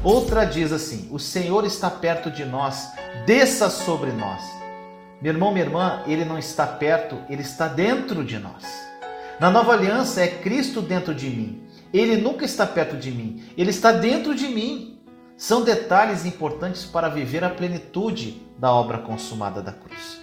Outra 0.03 0.43
diz 0.43 0.71
assim: 0.71 1.07
O 1.11 1.19
Senhor 1.19 1.65
está 1.65 1.91
perto 1.91 2.31
de 2.31 2.43
nós, 2.43 2.89
desça 3.27 3.69
sobre 3.69 4.11
nós. 4.11 4.62
Meu 5.23 5.31
irmão, 5.31 5.53
minha 5.53 5.63
irmã, 5.63 6.03
ele 6.05 6.25
não 6.25 6.37
está 6.37 6.67
perto, 6.67 7.17
ele 7.29 7.43
está 7.43 7.69
dentro 7.69 8.25
de 8.25 8.37
nós. 8.37 8.61
Na 9.39 9.49
nova 9.49 9.71
aliança 9.71 10.19
é 10.19 10.27
Cristo 10.27 10.81
dentro 10.81 11.15
de 11.15 11.29
mim. 11.29 11.63
Ele 11.93 12.17
nunca 12.17 12.43
está 12.43 12.67
perto 12.67 12.97
de 12.97 13.09
mim, 13.09 13.41
ele 13.57 13.69
está 13.69 13.93
dentro 13.93 14.35
de 14.35 14.49
mim. 14.49 14.99
São 15.37 15.63
detalhes 15.63 16.25
importantes 16.25 16.83
para 16.83 17.07
viver 17.07 17.41
a 17.41 17.49
plenitude 17.49 18.45
da 18.59 18.73
obra 18.73 18.97
consumada 18.97 19.61
da 19.61 19.71
cruz. 19.71 20.19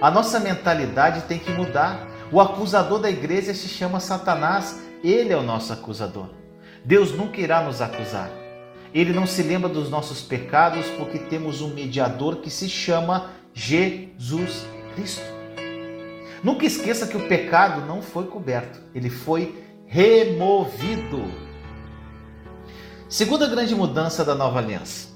A 0.00 0.08
nossa 0.08 0.38
mentalidade 0.38 1.22
tem 1.22 1.40
que 1.40 1.50
mudar. 1.50 2.06
O 2.30 2.40
acusador 2.40 3.00
da 3.00 3.10
igreja 3.10 3.52
se 3.52 3.66
chama 3.66 3.98
Satanás, 3.98 4.80
ele 5.02 5.32
é 5.32 5.36
o 5.36 5.42
nosso 5.42 5.72
acusador. 5.72 6.30
Deus 6.84 7.10
nunca 7.10 7.40
irá 7.40 7.60
nos 7.60 7.80
acusar. 7.80 8.30
Ele 8.94 9.12
não 9.12 9.26
se 9.26 9.42
lembra 9.42 9.68
dos 9.68 9.90
nossos 9.90 10.22
pecados 10.22 10.86
porque 10.96 11.18
temos 11.18 11.60
um 11.60 11.74
mediador 11.74 12.36
que 12.36 12.50
se 12.50 12.68
chama 12.68 13.32
Jesus 13.58 14.64
Cristo. 14.94 15.24
Nunca 16.44 16.64
esqueça 16.64 17.08
que 17.08 17.16
o 17.16 17.26
pecado 17.26 17.84
não 17.84 18.00
foi 18.00 18.26
coberto, 18.26 18.78
ele 18.94 19.10
foi 19.10 19.52
removido. 19.84 21.24
Segunda 23.08 23.48
grande 23.48 23.74
mudança 23.74 24.24
da 24.24 24.36
nova 24.36 24.60
aliança. 24.60 25.08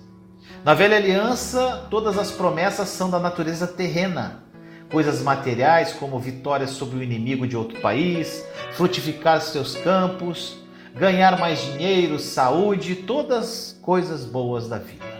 Na 0.64 0.74
velha 0.74 0.96
aliança, 0.96 1.86
todas 1.88 2.18
as 2.18 2.32
promessas 2.32 2.88
são 2.88 3.08
da 3.08 3.20
natureza 3.20 3.66
terrena. 3.66 4.42
Coisas 4.90 5.22
materiais 5.22 5.92
como 5.92 6.18
vitórias 6.18 6.70
sobre 6.70 6.98
o 6.98 7.02
inimigo 7.02 7.46
de 7.46 7.56
outro 7.56 7.80
país, 7.80 8.44
frutificar 8.72 9.40
seus 9.40 9.76
campos, 9.76 10.56
ganhar 10.96 11.38
mais 11.38 11.60
dinheiro, 11.60 12.18
saúde, 12.18 12.96
todas 12.96 13.78
coisas 13.80 14.24
boas 14.24 14.68
da 14.68 14.78
vida. 14.78 15.11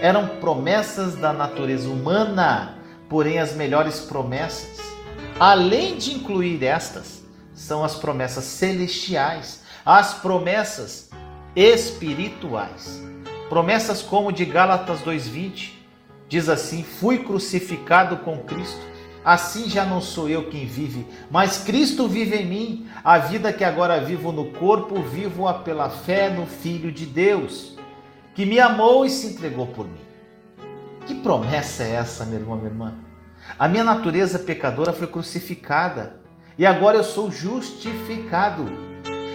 Eram 0.00 0.26
promessas 0.40 1.14
da 1.16 1.32
natureza 1.32 1.88
humana, 1.88 2.78
porém 3.08 3.38
as 3.38 3.54
melhores 3.54 4.00
promessas, 4.00 4.78
além 5.38 5.96
de 5.96 6.14
incluir 6.14 6.62
estas, 6.64 7.22
são 7.54 7.84
as 7.84 7.94
promessas 7.94 8.44
celestiais, 8.44 9.62
as 9.84 10.14
promessas 10.14 11.10
espirituais. 11.54 13.02
Promessas 13.48 14.02
como 14.02 14.32
de 14.32 14.44
Gálatas 14.44 15.00
2:20 15.00 15.72
diz 16.28 16.48
assim: 16.48 16.82
"Fui 16.82 17.18
crucificado 17.18 18.18
com 18.18 18.38
Cristo 18.38 18.94
Assim 19.24 19.70
já 19.70 19.86
não 19.86 20.02
sou 20.02 20.28
eu 20.28 20.50
quem 20.50 20.66
vive, 20.66 21.06
mas 21.30 21.64
Cristo 21.64 22.06
vive 22.06 22.36
em 22.36 22.46
mim. 22.46 22.86
A 23.02 23.16
vida 23.16 23.54
que 23.54 23.64
agora 23.64 23.98
vivo 23.98 24.30
no 24.30 24.50
corpo, 24.50 25.00
vivo-a 25.00 25.54
pela 25.54 25.88
fé 25.88 26.28
no 26.28 26.44
Filho 26.44 26.92
de 26.92 27.06
Deus, 27.06 27.73
que 28.34 28.44
me 28.44 28.58
amou 28.58 29.06
e 29.06 29.10
se 29.10 29.28
entregou 29.28 29.68
por 29.68 29.86
mim. 29.86 30.00
Que 31.06 31.14
promessa 31.14 31.84
é 31.84 31.92
essa, 31.92 32.24
meu 32.24 32.40
irmão, 32.40 32.56
minha 32.56 32.70
irmã? 32.70 32.94
A 33.58 33.68
minha 33.68 33.84
natureza 33.84 34.38
pecadora 34.38 34.92
foi 34.92 35.06
crucificada 35.06 36.16
e 36.58 36.66
agora 36.66 36.96
eu 36.96 37.04
sou 37.04 37.30
justificado. 37.30 38.64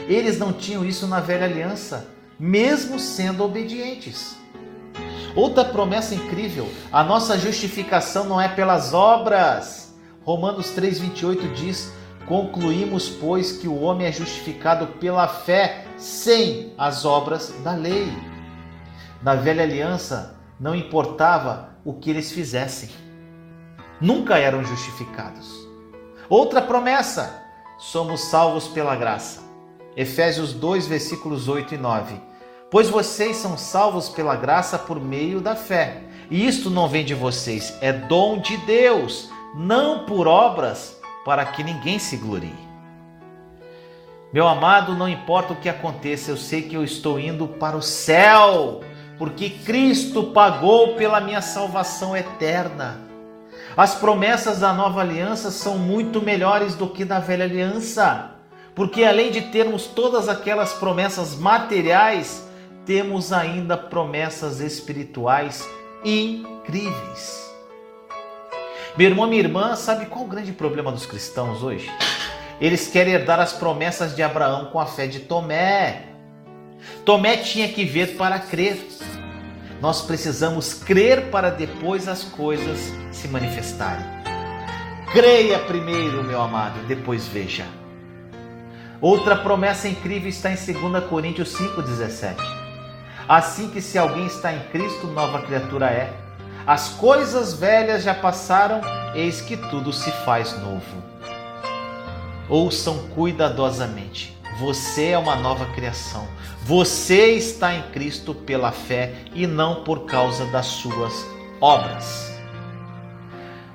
Eles 0.07 0.37
não 0.39 0.51
tinham 0.51 0.83
isso 0.83 1.07
na 1.07 1.19
velha 1.19 1.45
aliança, 1.45 2.07
mesmo 2.39 2.99
sendo 2.99 3.43
obedientes. 3.43 4.35
Outra 5.35 5.63
promessa 5.63 6.15
incrível: 6.15 6.67
a 6.91 7.03
nossa 7.03 7.37
justificação 7.37 8.25
não 8.25 8.41
é 8.41 8.47
pelas 8.47 8.93
obras. 8.93 9.95
Romanos 10.23 10.75
3,28 10.75 11.53
diz: 11.53 11.93
Concluímos, 12.25 13.09
pois, 13.09 13.51
que 13.51 13.67
o 13.67 13.79
homem 13.79 14.07
é 14.07 14.11
justificado 14.11 14.87
pela 14.87 15.27
fé, 15.27 15.85
sem 15.97 16.73
as 16.77 17.05
obras 17.05 17.53
da 17.63 17.73
lei. 17.73 18.11
Na 19.21 19.35
velha 19.35 19.63
aliança, 19.63 20.35
não 20.59 20.75
importava 20.75 21.69
o 21.83 21.93
que 21.93 22.09
eles 22.09 22.31
fizessem, 22.31 22.89
nunca 23.99 24.37
eram 24.37 24.63
justificados. 24.63 25.67
Outra 26.29 26.61
promessa: 26.61 27.43
somos 27.77 28.21
salvos 28.21 28.67
pela 28.67 28.95
graça. 28.95 29.41
Efésios 29.95 30.53
2, 30.53 30.87
versículos 30.87 31.47
8 31.47 31.75
e 31.75 31.77
9 31.77 32.29
pois 32.69 32.89
vocês 32.89 33.37
são 33.37 33.57
salvos 33.57 34.09
pela 34.09 34.35
graça 34.35 34.77
por 34.77 34.99
meio 34.99 35.41
da 35.41 35.55
fé. 35.55 36.03
E 36.29 36.47
isto 36.47 36.69
não 36.69 36.87
vem 36.87 37.03
de 37.03 37.15
vocês, 37.15 37.75
é 37.81 37.91
dom 37.91 38.37
de 38.37 38.55
Deus, 38.57 39.29
não 39.55 40.05
por 40.05 40.27
obras, 40.27 40.99
para 41.25 41.43
que 41.45 41.63
ninguém 41.63 41.97
se 41.97 42.17
glorie. 42.17 42.69
Meu 44.31 44.47
amado, 44.47 44.93
não 44.93 45.09
importa 45.09 45.53
o 45.53 45.55
que 45.55 45.67
aconteça, 45.67 46.29
eu 46.29 46.37
sei 46.37 46.61
que 46.61 46.75
eu 46.75 46.83
estou 46.83 47.19
indo 47.19 47.47
para 47.47 47.75
o 47.75 47.81
céu, 47.81 48.81
porque 49.19 49.49
Cristo 49.49 50.23
pagou 50.23 50.95
pela 50.95 51.19
minha 51.19 51.41
salvação 51.41 52.15
eterna. 52.15 53.01
As 53.75 53.93
promessas 53.93 54.59
da 54.59 54.73
nova 54.73 55.01
aliança 55.01 55.51
são 55.51 55.77
muito 55.77 56.21
melhores 56.21 56.73
do 56.73 56.87
que 56.87 57.03
da 57.03 57.19
velha 57.19 57.43
aliança, 57.43 58.31
porque 58.73 59.03
além 59.03 59.29
de 59.29 59.41
termos 59.41 59.85
todas 59.87 60.29
aquelas 60.29 60.71
promessas 60.73 61.35
materiais, 61.35 62.47
temos 62.85 63.33
ainda 63.33 63.75
promessas 63.77 64.61
espirituais 64.61 65.67
incríveis. 66.03 67.47
Meu 68.97 69.09
irmão, 69.09 69.27
minha 69.27 69.41
irmã, 69.41 69.75
sabe 69.75 70.05
qual 70.05 70.23
o 70.23 70.27
grande 70.27 70.53
problema 70.53 70.91
dos 70.91 71.05
cristãos 71.05 71.61
hoje? 71.61 71.91
Eles 72.59 72.87
querem 72.87 73.13
herdar 73.13 73.39
as 73.39 73.53
promessas 73.53 74.15
de 74.15 74.23
Abraão 74.23 74.65
com 74.71 74.79
a 74.79 74.85
fé 74.85 75.07
de 75.07 75.19
Tomé. 75.19 76.08
Tomé 77.05 77.37
tinha 77.37 77.67
que 77.69 77.85
ver 77.85 78.15
para 78.17 78.39
crer. 78.39 78.77
Nós 79.81 80.01
precisamos 80.01 80.73
crer 80.73 81.29
para 81.29 81.49
depois 81.49 82.07
as 82.07 82.23
coisas 82.23 82.91
se 83.11 83.27
manifestarem. 83.27 84.05
Creia 85.11 85.59
primeiro, 85.59 86.23
meu 86.23 86.41
amado, 86.41 86.85
depois 86.87 87.27
veja. 87.27 87.65
Outra 89.01 89.35
promessa 89.35 89.87
incrível 89.87 90.29
está 90.29 90.51
em 90.51 90.55
2 90.55 91.05
Coríntios 91.05 91.55
5,17. 91.55 92.35
Assim 93.27 93.69
que 93.69 93.81
se 93.81 93.97
alguém 93.97 94.25
está 94.25 94.53
em 94.53 94.59
Cristo, 94.71 95.07
nova 95.07 95.41
criatura 95.43 95.85
é. 95.87 96.13
As 96.67 96.89
coisas 96.89 97.53
velhas 97.53 98.03
já 98.03 98.13
passaram, 98.13 98.81
eis 99.15 99.39
que 99.41 99.55
tudo 99.55 99.93
se 99.93 100.11
faz 100.25 100.51
novo. 100.59 101.03
Ouçam 102.49 103.07
cuidadosamente. 103.09 104.38
Você 104.59 105.11
é 105.11 105.17
uma 105.17 105.37
nova 105.37 105.65
criação. 105.67 106.27
Você 106.63 107.31
está 107.31 107.73
em 107.73 107.81
Cristo 107.91 108.35
pela 108.35 108.73
fé 108.73 109.13
e 109.33 109.47
não 109.47 109.85
por 109.85 110.05
causa 110.05 110.45
das 110.47 110.65
suas 110.65 111.13
obras. 111.61 112.29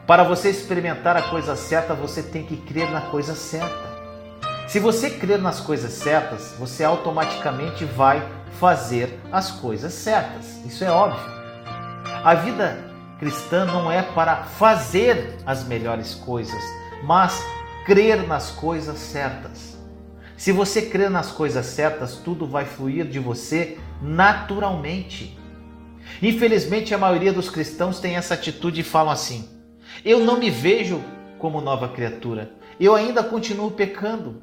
Para 0.06 0.22
você 0.22 0.50
experimentar 0.50 1.16
a 1.16 1.22
coisa 1.22 1.56
certa, 1.56 1.94
você 1.94 2.22
tem 2.22 2.44
que 2.44 2.58
crer 2.58 2.90
na 2.90 3.00
coisa 3.00 3.34
certa. 3.34 3.94
Se 4.68 4.78
você 4.78 5.08
crer 5.08 5.40
nas 5.40 5.58
coisas 5.58 5.90
certas, 5.90 6.54
você 6.58 6.84
automaticamente 6.84 7.86
vai 7.86 8.22
fazer 8.60 9.18
as 9.32 9.50
coisas 9.50 9.94
certas. 9.94 10.62
Isso 10.66 10.84
é 10.84 10.90
óbvio. 10.90 11.32
A 12.22 12.34
vida 12.34 12.78
cristã 13.18 13.64
não 13.64 13.90
é 13.90 14.02
para 14.02 14.44
fazer 14.44 15.38
as 15.46 15.64
melhores 15.64 16.14
coisas, 16.14 16.62
mas 17.02 17.42
crer 17.86 18.26
nas 18.26 18.50
coisas 18.50 18.98
certas. 18.98 19.73
Se 20.36 20.50
você 20.50 20.82
crer 20.82 21.10
nas 21.10 21.30
coisas 21.30 21.66
certas, 21.66 22.16
tudo 22.16 22.46
vai 22.46 22.64
fluir 22.64 23.06
de 23.06 23.18
você 23.18 23.78
naturalmente. 24.02 25.38
Infelizmente, 26.20 26.94
a 26.94 26.98
maioria 26.98 27.32
dos 27.32 27.48
cristãos 27.48 28.00
tem 28.00 28.16
essa 28.16 28.34
atitude 28.34 28.80
e 28.80 28.84
falam 28.84 29.12
assim: 29.12 29.48
Eu 30.04 30.20
não 30.20 30.38
me 30.38 30.50
vejo 30.50 31.02
como 31.38 31.60
nova 31.60 31.88
criatura, 31.88 32.52
eu 32.80 32.94
ainda 32.94 33.22
continuo 33.22 33.70
pecando, 33.70 34.42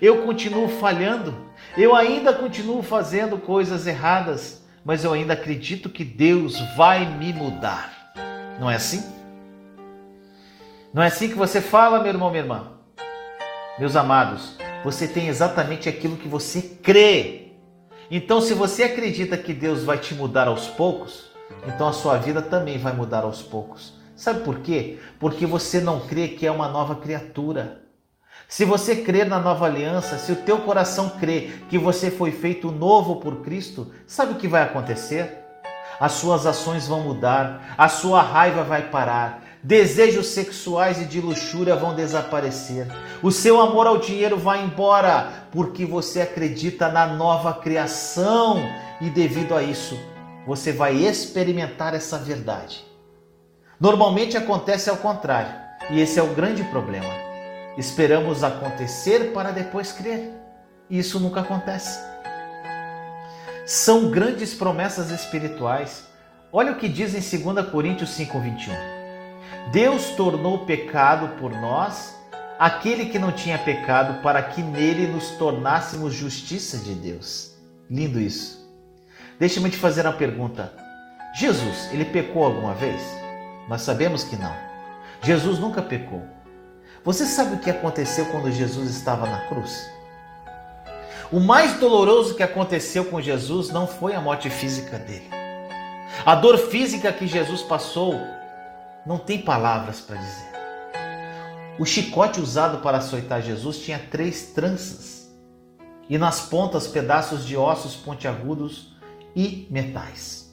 eu 0.00 0.22
continuo 0.22 0.68
falhando, 0.68 1.34
eu 1.76 1.94
ainda 1.94 2.32
continuo 2.32 2.82
fazendo 2.82 3.38
coisas 3.38 3.86
erradas, 3.86 4.62
mas 4.84 5.04
eu 5.04 5.12
ainda 5.12 5.32
acredito 5.32 5.88
que 5.88 6.04
Deus 6.04 6.58
vai 6.76 7.06
me 7.06 7.32
mudar. 7.32 8.12
Não 8.58 8.70
é 8.70 8.76
assim? 8.76 9.02
Não 10.92 11.02
é 11.02 11.06
assim 11.06 11.28
que 11.28 11.34
você 11.34 11.60
fala, 11.60 12.00
meu 12.00 12.12
irmão, 12.12 12.30
minha 12.30 12.42
irmã? 12.42 12.72
Meus 13.78 13.96
amados, 13.96 14.56
você 14.84 15.06
tem 15.06 15.28
exatamente 15.28 15.88
aquilo 15.88 16.16
que 16.16 16.28
você 16.28 16.62
crê. 16.82 17.52
Então, 18.10 18.40
se 18.40 18.54
você 18.54 18.84
acredita 18.84 19.36
que 19.36 19.52
Deus 19.52 19.84
vai 19.84 19.98
te 19.98 20.14
mudar 20.14 20.48
aos 20.48 20.66
poucos, 20.68 21.30
então 21.66 21.88
a 21.88 21.92
sua 21.92 22.16
vida 22.16 22.42
também 22.42 22.78
vai 22.78 22.92
mudar 22.92 23.24
aos 23.24 23.42
poucos. 23.42 23.94
Sabe 24.16 24.40
por 24.40 24.60
quê? 24.60 24.98
Porque 25.18 25.46
você 25.46 25.80
não 25.80 26.00
crê 26.00 26.28
que 26.28 26.46
é 26.46 26.50
uma 26.50 26.68
nova 26.68 26.96
criatura. 26.96 27.82
Se 28.48 28.64
você 28.64 28.96
crer 28.96 29.26
na 29.26 29.38
nova 29.38 29.66
aliança, 29.66 30.18
se 30.18 30.32
o 30.32 30.36
teu 30.36 30.58
coração 30.58 31.10
crê 31.20 31.50
que 31.68 31.78
você 31.78 32.10
foi 32.10 32.32
feito 32.32 32.72
novo 32.72 33.16
por 33.16 33.42
Cristo, 33.42 33.92
sabe 34.06 34.32
o 34.32 34.36
que 34.36 34.48
vai 34.48 34.62
acontecer? 34.62 35.39
As 36.00 36.12
suas 36.12 36.46
ações 36.46 36.88
vão 36.88 37.00
mudar, 37.00 37.74
a 37.76 37.88
sua 37.88 38.22
raiva 38.22 38.64
vai 38.64 38.88
parar, 38.88 39.42
Desejos 39.62 40.28
sexuais 40.28 41.02
e 41.02 41.04
de 41.04 41.20
luxúria 41.20 41.76
vão 41.76 41.94
desaparecer. 41.94 42.86
O 43.22 43.30
seu 43.30 43.60
amor 43.60 43.86
ao 43.86 43.98
dinheiro 43.98 44.38
vai 44.38 44.64
embora, 44.64 45.44
porque 45.52 45.84
você 45.84 46.22
acredita 46.22 46.88
na 46.88 47.06
nova 47.06 47.52
criação 47.52 48.58
e 49.02 49.10
devido 49.10 49.54
a 49.54 49.62
isso, 49.62 49.98
você 50.46 50.72
vai 50.72 50.94
experimentar 50.96 51.94
essa 51.94 52.16
verdade. 52.16 52.86
Normalmente 53.78 54.34
acontece 54.34 54.88
ao 54.88 54.96
contrário, 54.96 55.54
e 55.90 56.00
esse 56.00 56.18
é 56.18 56.22
o 56.22 56.34
grande 56.34 56.64
problema. 56.64 57.12
Esperamos 57.76 58.42
acontecer 58.42 59.32
para 59.32 59.50
depois 59.50 59.92
crer. 59.92 60.32
Isso 60.88 61.20
nunca 61.20 61.40
acontece. 61.40 62.09
São 63.70 64.10
grandes 64.10 64.52
promessas 64.52 65.12
espirituais. 65.12 66.02
Olha 66.52 66.72
o 66.72 66.76
que 66.76 66.88
diz 66.88 67.14
em 67.14 67.20
2 67.20 67.70
Coríntios 67.70 68.10
5:21. 68.10 68.74
Deus 69.70 70.10
tornou 70.16 70.66
pecado 70.66 71.36
por 71.38 71.52
nós 71.52 72.12
aquele 72.58 73.06
que 73.06 73.16
não 73.16 73.30
tinha 73.30 73.56
pecado, 73.56 74.20
para 74.22 74.42
que 74.42 74.60
nele 74.60 75.06
nos 75.06 75.30
tornássemos 75.36 76.12
justiça 76.12 76.78
de 76.78 76.94
Deus. 76.94 77.52
Lindo 77.88 78.20
isso. 78.20 78.68
Deixa-me 79.38 79.70
te 79.70 79.76
fazer 79.76 80.04
uma 80.04 80.14
pergunta. 80.14 80.72
Jesus, 81.32 81.90
ele 81.92 82.06
pecou 82.06 82.42
alguma 82.42 82.74
vez? 82.74 83.00
Nós 83.68 83.82
sabemos 83.82 84.24
que 84.24 84.34
não. 84.34 84.52
Jesus 85.22 85.60
nunca 85.60 85.80
pecou. 85.80 86.24
Você 87.04 87.24
sabe 87.24 87.54
o 87.54 87.60
que 87.60 87.70
aconteceu 87.70 88.26
quando 88.32 88.50
Jesus 88.50 88.90
estava 88.90 89.28
na 89.28 89.46
cruz? 89.46 89.88
O 91.32 91.38
mais 91.38 91.78
doloroso 91.78 92.34
que 92.34 92.42
aconteceu 92.42 93.04
com 93.04 93.20
Jesus 93.20 93.70
não 93.70 93.86
foi 93.86 94.14
a 94.14 94.20
morte 94.20 94.50
física 94.50 94.98
dele. 94.98 95.30
A 96.26 96.34
dor 96.34 96.58
física 96.58 97.12
que 97.12 97.24
Jesus 97.24 97.62
passou 97.62 98.20
não 99.06 99.16
tem 99.16 99.40
palavras 99.40 100.00
para 100.00 100.16
dizer. 100.16 100.50
O 101.78 101.86
chicote 101.86 102.40
usado 102.40 102.78
para 102.78 102.98
açoitar 102.98 103.40
Jesus 103.42 103.78
tinha 103.78 103.98
três 104.10 104.46
tranças 104.46 105.30
e 106.08 106.18
nas 106.18 106.40
pontas 106.40 106.88
pedaços 106.88 107.46
de 107.46 107.56
ossos 107.56 107.94
pontiagudos 107.94 108.96
e 109.34 109.68
metais. 109.70 110.52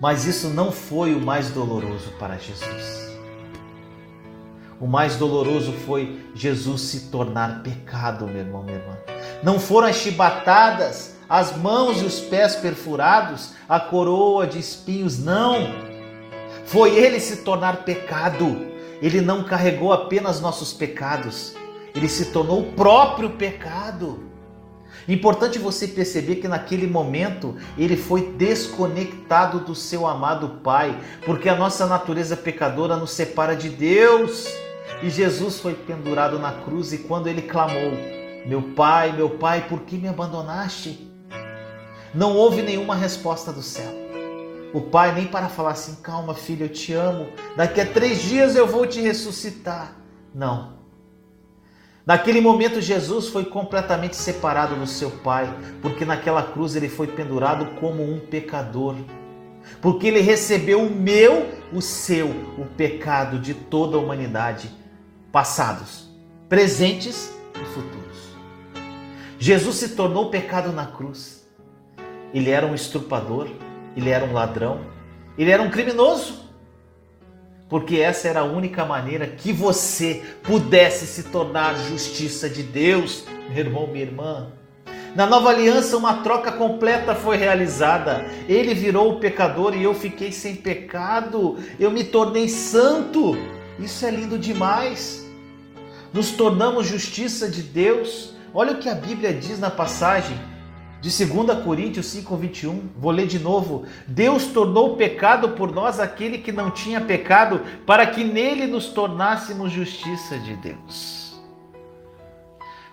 Mas 0.00 0.24
isso 0.24 0.48
não 0.48 0.72
foi 0.72 1.14
o 1.14 1.20
mais 1.20 1.50
doloroso 1.50 2.10
para 2.18 2.38
Jesus. 2.38 3.14
O 4.80 4.86
mais 4.86 5.16
doloroso 5.16 5.72
foi 5.84 6.18
Jesus 6.34 6.80
se 6.80 7.10
tornar 7.10 7.62
pecado, 7.62 8.26
meu 8.26 8.38
irmão, 8.38 8.62
minha 8.62 8.78
irmã. 8.78 9.17
Não 9.42 9.58
foram 9.58 9.88
as 9.88 9.96
chibatadas, 9.96 11.16
as 11.28 11.56
mãos 11.56 12.02
e 12.02 12.04
os 12.04 12.20
pés 12.20 12.56
perfurados, 12.56 13.52
a 13.68 13.78
coroa 13.78 14.46
de 14.46 14.58
espinhos, 14.58 15.18
não 15.18 15.88
foi 16.68 16.96
ele 16.98 17.18
se 17.18 17.38
tornar 17.38 17.84
pecado. 17.84 18.68
Ele 19.00 19.22
não 19.22 19.42
carregou 19.42 19.92
apenas 19.92 20.40
nossos 20.40 20.72
pecados, 20.72 21.54
ele 21.94 22.08
se 22.08 22.26
tornou 22.26 22.60
o 22.60 22.72
próprio 22.72 23.30
pecado. 23.30 24.24
Importante 25.08 25.58
você 25.58 25.88
perceber 25.88 26.36
que 26.36 26.48
naquele 26.48 26.86
momento 26.86 27.56
ele 27.78 27.96
foi 27.96 28.32
desconectado 28.32 29.60
do 29.60 29.74
seu 29.74 30.06
amado 30.06 30.60
Pai, 30.62 30.98
porque 31.24 31.48
a 31.48 31.56
nossa 31.56 31.86
natureza 31.86 32.36
pecadora 32.36 32.96
nos 32.96 33.12
separa 33.12 33.56
de 33.56 33.70
Deus. 33.70 34.46
E 35.02 35.08
Jesus 35.08 35.60
foi 35.60 35.72
pendurado 35.72 36.38
na 36.38 36.52
cruz 36.52 36.92
e 36.92 36.98
quando 36.98 37.28
ele 37.28 37.42
clamou: 37.42 37.92
Meu 38.48 38.62
Pai, 38.62 39.12
meu 39.12 39.28
Pai, 39.28 39.68
por 39.68 39.82
que 39.82 39.98
me 39.98 40.08
abandonaste? 40.08 41.06
Não 42.14 42.34
houve 42.34 42.62
nenhuma 42.62 42.94
resposta 42.96 43.52
do 43.52 43.60
céu. 43.60 43.92
O 44.72 44.80
pai 44.80 45.14
nem 45.14 45.26
para 45.26 45.48
falar 45.48 45.72
assim, 45.72 45.96
calma 46.02 46.34
filho, 46.34 46.64
eu 46.64 46.68
te 46.68 46.94
amo, 46.94 47.28
daqui 47.56 47.80
a 47.80 47.86
três 47.86 48.22
dias 48.22 48.56
eu 48.56 48.66
vou 48.66 48.86
te 48.86 49.00
ressuscitar. 49.00 49.92
Não. 50.34 50.78
Naquele 52.06 52.40
momento 52.40 52.80
Jesus 52.80 53.28
foi 53.28 53.44
completamente 53.44 54.16
separado 54.16 54.76
do 54.76 54.86
seu 54.86 55.10
pai, 55.10 55.46
porque 55.82 56.06
naquela 56.06 56.42
cruz 56.42 56.74
ele 56.74 56.88
foi 56.88 57.06
pendurado 57.06 57.78
como 57.78 58.02
um 58.02 58.18
pecador. 58.18 58.96
Porque 59.82 60.06
ele 60.06 60.20
recebeu 60.20 60.82
o 60.82 60.90
meu, 60.90 61.50
o 61.70 61.82
seu, 61.82 62.28
o 62.56 62.64
pecado 62.76 63.38
de 63.38 63.52
toda 63.52 63.98
a 63.98 64.00
humanidade, 64.00 64.70
passados, 65.30 66.08
presentes 66.48 67.30
e 67.54 67.64
futuros. 67.66 67.97
Jesus 69.38 69.76
se 69.76 69.90
tornou 69.90 70.30
pecado 70.30 70.72
na 70.72 70.86
cruz. 70.86 71.46
Ele 72.34 72.50
era 72.50 72.66
um 72.66 72.74
estrupador, 72.74 73.48
ele 73.96 74.10
era 74.10 74.24
um 74.24 74.32
ladrão, 74.32 74.80
ele 75.36 75.50
era 75.50 75.62
um 75.62 75.70
criminoso. 75.70 76.48
Porque 77.68 77.96
essa 77.96 78.28
era 78.28 78.40
a 78.40 78.44
única 78.44 78.84
maneira 78.84 79.26
que 79.26 79.52
você 79.52 80.22
pudesse 80.42 81.06
se 81.06 81.24
tornar 81.24 81.76
justiça 81.76 82.48
de 82.48 82.62
Deus, 82.62 83.24
meu 83.50 83.58
irmão, 83.58 83.86
minha 83.86 84.04
irmã. 84.04 84.52
Na 85.14 85.26
nova 85.26 85.50
aliança, 85.50 85.96
uma 85.96 86.22
troca 86.22 86.52
completa 86.52 87.14
foi 87.14 87.36
realizada. 87.36 88.26
Ele 88.48 88.74
virou 88.74 89.12
o 89.12 89.20
pecador 89.20 89.76
e 89.76 89.82
eu 89.82 89.94
fiquei 89.94 90.32
sem 90.32 90.56
pecado. 90.56 91.58
Eu 91.78 91.90
me 91.90 92.04
tornei 92.04 92.48
santo. 92.48 93.36
Isso 93.78 94.04
é 94.04 94.10
lindo 94.10 94.38
demais. 94.38 95.26
Nos 96.12 96.30
tornamos 96.30 96.86
justiça 96.86 97.48
de 97.48 97.62
Deus. 97.62 98.34
Olha 98.54 98.72
o 98.72 98.78
que 98.78 98.88
a 98.88 98.94
Bíblia 98.94 99.32
diz 99.32 99.58
na 99.58 99.70
passagem 99.70 100.38
de 101.00 101.10
2 101.10 101.62
Coríntios 101.64 102.06
5:21. 102.06 102.88
Vou 102.96 103.10
ler 103.10 103.26
de 103.26 103.38
novo. 103.38 103.86
Deus 104.06 104.46
tornou 104.46 104.96
pecado 104.96 105.50
por 105.50 105.72
nós 105.72 106.00
aquele 106.00 106.38
que 106.38 106.50
não 106.52 106.70
tinha 106.70 107.00
pecado, 107.00 107.60
para 107.86 108.06
que 108.06 108.24
nele 108.24 108.66
nos 108.66 108.88
tornássemos 108.88 109.70
justiça 109.70 110.38
de 110.38 110.56
Deus. 110.56 111.40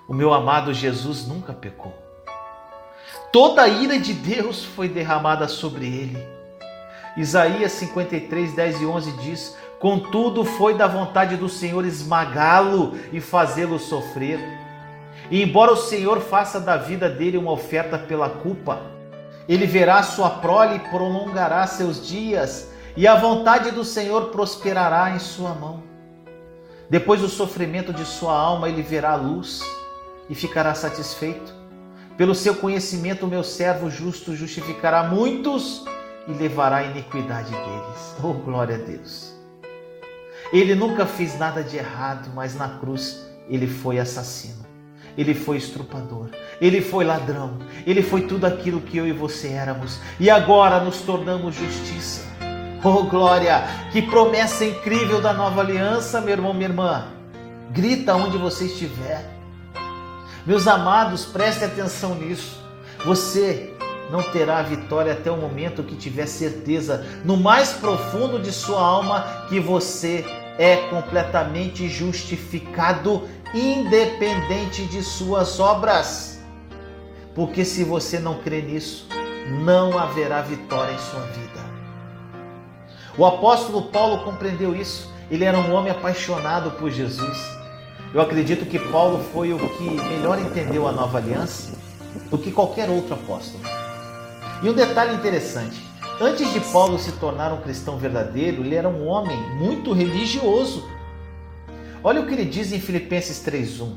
O 0.07 0.13
meu 0.13 0.33
amado 0.33 0.73
Jesus 0.73 1.27
nunca 1.27 1.51
pecou. 1.51 1.93
Toda 3.31 3.63
a 3.63 3.67
ira 3.67 3.97
de 3.97 4.13
Deus 4.13 4.63
foi 4.63 4.87
derramada 4.87 5.47
sobre 5.47 5.85
ele. 5.85 6.17
Isaías 7.17 7.71
53, 7.73 8.53
10 8.53 8.81
e 8.81 8.85
11 8.85 9.11
diz: 9.13 9.57
Contudo, 9.79 10.45
foi 10.45 10.75
da 10.75 10.85
vontade 10.85 11.35
do 11.37 11.49
Senhor 11.49 11.85
esmagá-lo 11.85 12.97
e 13.11 13.19
fazê-lo 13.19 13.79
sofrer. 13.79 14.64
E 15.29 15.41
embora 15.41 15.71
o 15.71 15.77
Senhor 15.77 16.21
faça 16.21 16.59
da 16.59 16.77
vida 16.77 17.09
dele 17.09 17.37
uma 17.37 17.51
oferta 17.51 17.97
pela 17.97 18.29
culpa, 18.29 18.81
ele 19.47 19.65
verá 19.65 20.01
sua 20.03 20.29
prole 20.29 20.75
e 20.75 20.89
prolongará 20.89 21.65
seus 21.67 22.07
dias, 22.07 22.69
e 22.95 23.07
a 23.07 23.15
vontade 23.15 23.71
do 23.71 23.83
Senhor 23.83 24.29
prosperará 24.29 25.11
em 25.11 25.19
sua 25.19 25.53
mão. 25.53 25.83
Depois 26.89 27.21
do 27.21 27.27
sofrimento 27.27 27.91
de 27.91 28.05
sua 28.05 28.33
alma, 28.33 28.69
ele 28.69 28.81
verá 28.81 29.11
a 29.11 29.15
luz 29.15 29.61
e 30.29 30.35
ficará 30.35 30.73
satisfeito. 30.75 31.53
Pelo 32.15 32.33
seu 32.33 32.55
conhecimento, 32.55 33.25
o 33.25 33.29
meu 33.29 33.43
servo 33.43 33.89
justo 33.89 34.35
justificará 34.35 35.03
muitos 35.03 35.83
e 36.27 36.31
levará 36.31 36.77
a 36.77 36.83
iniquidade 36.83 37.51
deles. 37.51 38.15
Oh, 38.23 38.33
glória 38.33 38.75
a 38.75 38.79
Deus! 38.79 39.33
Ele 40.53 40.75
nunca 40.75 41.05
fez 41.05 41.37
nada 41.37 41.63
de 41.63 41.75
errado, 41.77 42.29
mas 42.33 42.55
na 42.55 42.77
cruz 42.77 43.27
ele 43.49 43.67
foi 43.67 43.99
assassino 43.99 44.64
ele 45.17 45.33
foi 45.33 45.57
estrupador, 45.57 46.29
ele 46.59 46.81
foi 46.81 47.05
ladrão, 47.05 47.57
ele 47.85 48.01
foi 48.01 48.21
tudo 48.21 48.45
aquilo 48.45 48.81
que 48.81 48.97
eu 48.97 49.07
e 49.07 49.11
você 49.11 49.49
éramos 49.49 49.99
e 50.19 50.29
agora 50.29 50.79
nos 50.79 51.01
tornamos 51.01 51.55
justiça. 51.55 52.23
Oh 52.83 53.03
glória, 53.03 53.63
que 53.91 54.01
promessa 54.01 54.63
incrível 54.63 55.19
da 55.19 55.33
nova 55.33 55.61
aliança, 55.61 56.21
meu 56.21 56.31
irmão, 56.31 56.53
minha 56.53 56.69
irmã. 56.69 57.07
Grita 57.71 58.13
onde 58.13 58.37
você 58.37 58.65
estiver. 58.65 59.25
Meus 60.45 60.67
amados, 60.67 61.25
preste 61.25 61.65
atenção 61.65 62.13
nisso. 62.13 62.63
Você 63.03 63.73
não 64.11 64.21
terá 64.21 64.61
vitória 64.61 65.13
até 65.13 65.31
o 65.31 65.37
momento 65.37 65.83
que 65.83 65.95
tiver 65.95 66.27
certeza 66.27 67.05
no 67.23 67.37
mais 67.37 67.73
profundo 67.73 68.39
de 68.39 68.51
sua 68.51 68.79
alma 68.79 69.45
que 69.49 69.59
você 69.59 70.23
é 70.57 70.77
completamente 70.89 71.87
justificado 71.89 73.27
independente 73.55 74.85
de 74.85 75.01
suas 75.01 75.59
obras. 75.59 76.39
Porque 77.33 77.63
se 77.63 77.83
você 77.83 78.19
não 78.19 78.39
crê 78.39 78.61
nisso, 78.61 79.07
não 79.63 79.97
haverá 79.97 80.41
vitória 80.41 80.93
em 80.93 80.99
sua 80.99 81.21
vida. 81.21 81.65
O 83.17 83.25
apóstolo 83.25 83.83
Paulo 83.83 84.23
compreendeu 84.25 84.75
isso. 84.75 85.09
Ele 85.31 85.45
era 85.45 85.57
um 85.57 85.73
homem 85.73 85.91
apaixonado 85.91 86.71
por 86.71 86.91
Jesus. 86.91 87.55
Eu 88.13 88.21
acredito 88.21 88.65
que 88.65 88.77
Paulo 88.77 89.23
foi 89.33 89.53
o 89.53 89.69
que 89.69 89.83
melhor 89.83 90.39
entendeu 90.39 90.87
a 90.87 90.91
nova 90.91 91.17
aliança 91.17 91.73
do 92.29 92.37
que 92.37 92.51
qualquer 92.51 92.89
outro 92.89 93.13
apóstolo. 93.13 93.63
E 94.61 94.69
um 94.69 94.73
detalhe 94.73 95.15
interessante: 95.15 95.81
antes 96.21 96.51
de 96.53 96.59
Paulo 96.71 96.99
se 96.99 97.11
tornar 97.13 97.53
um 97.53 97.61
cristão 97.61 97.97
verdadeiro, 97.97 98.63
ele 98.63 98.75
era 98.75 98.87
um 98.87 99.07
homem 99.07 99.37
muito 99.57 99.93
religioso. 99.93 100.87
Olha 102.07 102.21
o 102.21 102.27
que 102.27 102.35
ele 102.35 102.45
diz 102.45 102.71
em 102.71 102.79
Filipenses 102.79 103.39
3:1. 103.39 103.95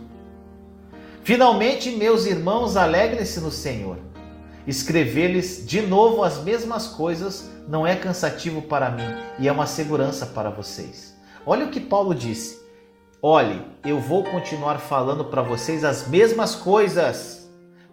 Finalmente, 1.22 1.90
meus 1.90 2.24
irmãos, 2.24 2.74
alegrem-se 2.74 3.38
no 3.38 3.50
Senhor. 3.50 3.98
Escrever-lhes 4.66 5.62
de 5.66 5.82
novo 5.82 6.24
as 6.24 6.42
mesmas 6.42 6.86
coisas 6.86 7.50
não 7.68 7.86
é 7.86 7.94
cansativo 7.94 8.62
para 8.62 8.90
mim 8.90 9.04
e 9.38 9.46
é 9.46 9.52
uma 9.52 9.66
segurança 9.66 10.24
para 10.24 10.48
vocês. 10.48 11.14
Olha 11.44 11.66
o 11.66 11.70
que 11.70 11.80
Paulo 11.80 12.14
disse. 12.14 12.58
Olhe, 13.20 13.62
eu 13.84 14.00
vou 14.00 14.24
continuar 14.24 14.78
falando 14.78 15.26
para 15.26 15.42
vocês 15.42 15.84
as 15.84 16.08
mesmas 16.08 16.54
coisas, 16.54 17.46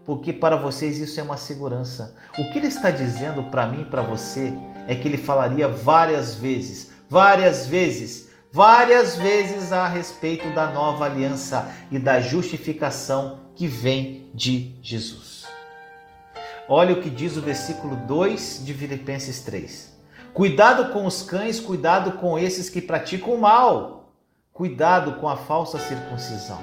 porque 0.06 0.32
para 0.32 0.56
vocês 0.56 0.98
isso 0.98 1.20
é 1.20 1.24
uma 1.24 1.36
segurança. 1.36 2.16
O 2.40 2.54
que 2.54 2.60
ele 2.60 2.68
está 2.68 2.90
dizendo 2.90 3.44
para 3.52 3.68
mim 3.68 3.82
e 3.82 3.92
para 3.92 4.02
você 4.02 4.54
é 4.88 4.96
que 4.96 5.10
ele 5.10 5.18
falaria 5.18 5.68
várias 5.68 6.36
vezes, 6.36 6.92
várias 7.10 7.68
vezes 7.68 8.26
várias 8.56 9.18
vezes 9.18 9.74
a 9.74 9.86
respeito 9.86 10.50
da 10.52 10.72
nova 10.72 11.04
aliança 11.04 11.76
e 11.92 12.00
da 12.00 12.22
justificação 12.22 13.40
que 13.54 13.68
vem 13.68 14.32
de 14.34 14.74
Jesus. 14.82 15.46
Olha 16.70 16.94
o 16.94 17.02
que 17.02 17.10
diz 17.10 17.36
o 17.36 17.42
versículo 17.42 17.98
2 18.08 18.66
de 18.66 18.74
Filipenses 18.74 19.42
3. 19.42 19.94
Cuidado 20.34 20.94
com 20.94 21.06
os 21.06 21.22
cães, 21.22 21.60
cuidado 21.60 22.14
com 22.14 22.40
esses 22.40 22.70
que 22.70 22.80
praticam 22.80 23.34
o 23.34 23.42
mal, 23.42 24.14
cuidado 24.54 25.16
com 25.16 25.28
a 25.28 25.36
falsa 25.36 25.78
circuncisão. 25.78 26.62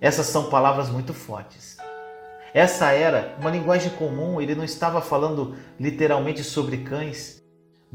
Essas 0.00 0.24
são 0.24 0.48
palavras 0.48 0.88
muito 0.88 1.12
fortes. 1.12 1.76
Essa 2.54 2.92
era 2.92 3.36
uma 3.38 3.50
linguagem 3.50 3.90
comum, 3.90 4.40
ele 4.40 4.54
não 4.54 4.64
estava 4.64 5.02
falando 5.02 5.54
literalmente 5.78 6.42
sobre 6.42 6.78
cães, 6.78 7.35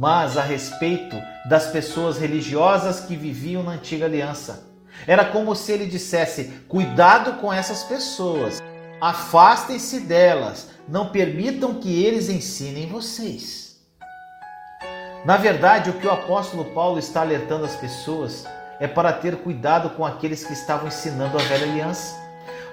mas 0.02 0.36
a 0.36 0.42
respeito 0.42 1.16
das 1.46 1.68
pessoas 1.68 2.18
religiosas 2.18 3.02
que 3.02 3.16
viviam 3.16 3.62
na 3.62 3.74
antiga 3.74 4.08
aliança. 4.08 4.66
Era 5.06 5.24
como 5.24 5.56
se 5.56 5.72
ele 5.72 5.86
dissesse: 5.86 6.46
cuidado 6.68 7.34
com 7.34 7.54
essas 7.54 7.84
pessoas, 7.84 8.60
afastem-se 9.00 10.00
delas, 10.00 10.70
não 10.90 11.10
permitam 11.10 11.76
que 11.76 12.04
eles 12.04 12.30
ensinem 12.30 12.88
vocês. 12.88 13.80
Na 15.24 15.38
verdade, 15.38 15.92
o 15.92 15.94
que 15.94 16.08
o 16.08 16.12
apóstolo 16.12 16.66
Paulo 16.74 16.98
está 16.98 17.22
alertando 17.22 17.66
as 17.66 17.76
pessoas 17.76 18.44
é 18.80 18.88
para 18.88 19.14
ter 19.14 19.36
cuidado 19.36 19.92
com 19.92 20.04
aqueles 20.04 20.44
que 20.44 20.54
estavam 20.54 20.88
ensinando 20.88 21.38
a 21.38 21.42
velha 21.44 21.68
aliança. 21.72 22.20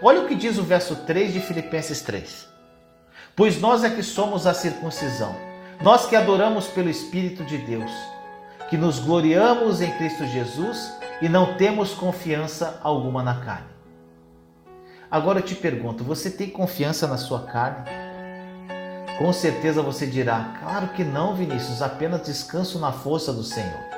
Olha 0.00 0.22
o 0.22 0.26
que 0.26 0.34
diz 0.34 0.56
o 0.56 0.62
verso 0.62 0.96
3 1.04 1.34
de 1.34 1.40
Filipenses 1.40 2.00
3. 2.00 2.48
Pois 3.36 3.60
nós 3.60 3.84
é 3.84 3.90
que 3.90 4.02
somos 4.02 4.46
a 4.46 4.54
circuncisão 4.54 5.47
nós 5.80 6.06
que 6.06 6.16
adoramos 6.16 6.66
pelo 6.66 6.90
Espírito 6.90 7.44
de 7.44 7.56
Deus, 7.58 7.90
que 8.68 8.76
nos 8.76 8.98
gloriamos 8.98 9.80
em 9.80 9.90
Cristo 9.92 10.26
Jesus 10.26 10.92
e 11.22 11.28
não 11.28 11.54
temos 11.54 11.94
confiança 11.94 12.80
alguma 12.82 13.22
na 13.22 13.36
carne. 13.40 13.68
Agora 15.08 15.38
eu 15.38 15.44
te 15.44 15.54
pergunto: 15.54 16.02
você 16.02 16.30
tem 16.30 16.50
confiança 16.50 17.06
na 17.06 17.16
sua 17.16 17.42
carne? 17.42 17.84
Com 19.18 19.32
certeza 19.32 19.80
você 19.80 20.04
dirá: 20.04 20.56
Claro 20.60 20.88
que 20.88 21.04
não, 21.04 21.36
Vinícius, 21.36 21.80
apenas 21.80 22.22
descanso 22.22 22.80
na 22.80 22.90
força 22.90 23.32
do 23.32 23.44
Senhor. 23.44 23.88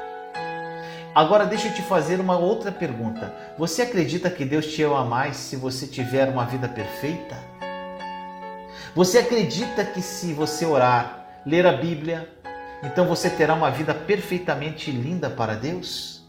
Agora 1.15 1.47
deixa 1.47 1.69
eu 1.69 1.75
te 1.75 1.83
fazer 1.83 2.21
uma 2.21 2.39
outra 2.39 2.71
pergunta. 2.71 3.35
Você 3.59 3.83
acredita 3.83 4.31
que 4.31 4.45
Deus 4.45 4.67
te 4.67 4.83
ama 4.83 5.05
mais 5.05 5.37
se 5.37 5.57
você 5.57 5.87
tiver 5.87 6.29
uma 6.29 6.45
vida 6.45 6.69
perfeita? 6.69 7.37
Você 8.95 9.19
acredita 9.19 9.85
que 9.85 10.03
se 10.03 10.33
você 10.33 10.65
orar, 10.65 11.20
ler 11.47 11.67
a 11.67 11.73
Bíblia, 11.73 12.29
então 12.83 13.07
você 13.07 13.29
terá 13.31 13.55
uma 13.55 13.71
vida 13.71 13.95
perfeitamente 13.95 14.91
linda 14.91 15.29
para 15.29 15.55
Deus? 15.55 16.23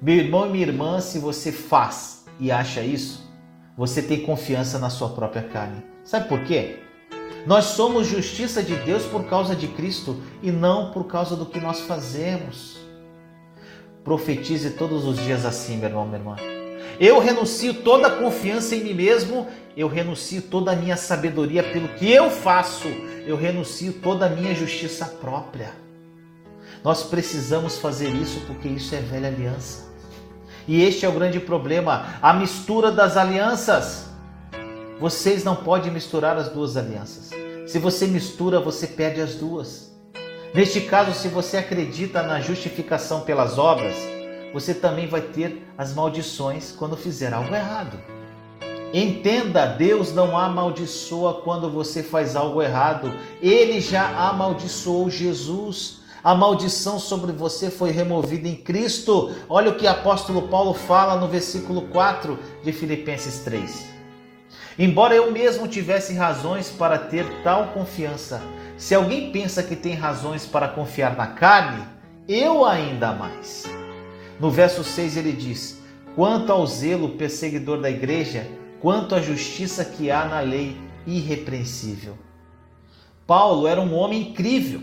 Meu 0.00 0.14
irmão 0.14 0.46
e 0.46 0.50
minha 0.50 0.66
irmã, 0.66 1.00
se 1.00 1.18
você 1.18 1.50
faz 1.50 2.24
e 2.38 2.50
acha 2.52 2.82
isso, 2.82 3.28
você 3.76 4.02
tem 4.02 4.20
confiança 4.20 4.78
na 4.78 4.90
sua 4.90 5.08
própria 5.10 5.42
carne. 5.42 5.82
Sabe 6.04 6.28
por 6.28 6.42
quê? 6.44 6.80
Nós 7.46 7.64
somos 7.66 8.06
justiça 8.06 8.62
de 8.62 8.74
Deus 8.76 9.04
por 9.04 9.24
causa 9.24 9.54
de 9.54 9.68
Cristo 9.68 10.20
e 10.42 10.50
não 10.50 10.90
por 10.90 11.04
causa 11.04 11.36
do 11.36 11.46
que 11.46 11.60
nós 11.60 11.80
fazemos. 11.80 12.78
Profetize 14.04 14.70
todos 14.70 15.04
os 15.04 15.16
dias 15.18 15.44
assim, 15.44 15.76
meu 15.76 15.88
irmão, 15.88 16.06
minha 16.06 16.18
irmã. 16.18 16.36
Eu 17.00 17.20
renuncio 17.20 17.74
toda 17.74 18.10
confiança 18.10 18.74
em 18.74 18.82
mim 18.82 18.94
mesmo, 18.94 19.46
eu 19.78 19.86
renuncio 19.86 20.42
toda 20.42 20.72
a 20.72 20.76
minha 20.76 20.96
sabedoria 20.96 21.62
pelo 21.62 21.86
que 21.90 22.10
eu 22.10 22.28
faço, 22.28 22.88
eu 23.24 23.36
renuncio 23.36 23.92
toda 23.92 24.26
a 24.26 24.28
minha 24.28 24.52
justiça 24.52 25.06
própria. 25.06 25.70
Nós 26.82 27.04
precisamos 27.04 27.78
fazer 27.78 28.08
isso 28.08 28.40
porque 28.40 28.66
isso 28.66 28.92
é 28.96 28.98
velha 28.98 29.28
aliança. 29.28 29.86
E 30.66 30.82
este 30.82 31.06
é 31.06 31.08
o 31.08 31.12
grande 31.12 31.38
problema, 31.38 32.18
a 32.20 32.32
mistura 32.32 32.90
das 32.90 33.16
alianças. 33.16 34.08
Vocês 34.98 35.44
não 35.44 35.54
podem 35.54 35.92
misturar 35.92 36.36
as 36.36 36.48
duas 36.48 36.76
alianças. 36.76 37.30
Se 37.64 37.78
você 37.78 38.08
mistura, 38.08 38.58
você 38.58 38.84
perde 38.84 39.20
as 39.20 39.36
duas. 39.36 39.96
Neste 40.52 40.80
caso, 40.80 41.14
se 41.14 41.28
você 41.28 41.56
acredita 41.56 42.20
na 42.24 42.40
justificação 42.40 43.20
pelas 43.20 43.58
obras, 43.58 43.94
você 44.52 44.74
também 44.74 45.06
vai 45.06 45.20
ter 45.20 45.64
as 45.78 45.94
maldições 45.94 46.72
quando 46.72 46.96
fizer 46.96 47.32
algo 47.32 47.54
errado. 47.54 48.17
Entenda, 48.92 49.66
Deus 49.66 50.14
não 50.14 50.36
amaldiçoa 50.36 51.42
quando 51.42 51.70
você 51.70 52.02
faz 52.02 52.34
algo 52.34 52.62
errado. 52.62 53.12
Ele 53.42 53.80
já 53.80 54.08
amaldiçoou 54.28 55.10
Jesus. 55.10 55.98
A 56.24 56.34
maldição 56.34 56.98
sobre 56.98 57.30
você 57.30 57.70
foi 57.70 57.90
removida 57.90 58.48
em 58.48 58.56
Cristo. 58.56 59.30
Olha 59.48 59.70
o 59.70 59.74
que 59.74 59.86
o 59.86 59.90
apóstolo 59.90 60.48
Paulo 60.48 60.72
fala 60.72 61.16
no 61.16 61.28
versículo 61.28 61.82
4 61.82 62.38
de 62.64 62.72
Filipenses 62.72 63.40
3. 63.40 63.86
Embora 64.78 65.14
eu 65.14 65.30
mesmo 65.30 65.68
tivesse 65.68 66.14
razões 66.14 66.70
para 66.70 66.98
ter 66.98 67.26
tal 67.42 67.68
confiança, 67.68 68.40
se 68.76 68.94
alguém 68.94 69.30
pensa 69.32 69.62
que 69.62 69.76
tem 69.76 69.94
razões 69.94 70.46
para 70.46 70.68
confiar 70.68 71.16
na 71.16 71.26
carne, 71.26 71.84
eu 72.26 72.64
ainda 72.64 73.12
mais. 73.12 73.64
No 74.40 74.50
verso 74.50 74.82
6 74.82 75.16
ele 75.16 75.32
diz: 75.32 75.82
Quanto 76.14 76.52
ao 76.52 76.66
zelo 76.66 77.10
perseguidor 77.10 77.80
da 77.80 77.90
igreja, 77.90 78.46
quanto 78.80 79.14
à 79.14 79.20
justiça 79.20 79.84
que 79.84 80.10
há 80.10 80.24
na 80.24 80.40
lei 80.40 80.76
irrepreensível. 81.06 82.16
Paulo 83.26 83.66
era 83.66 83.80
um 83.80 83.94
homem 83.94 84.30
incrível 84.30 84.82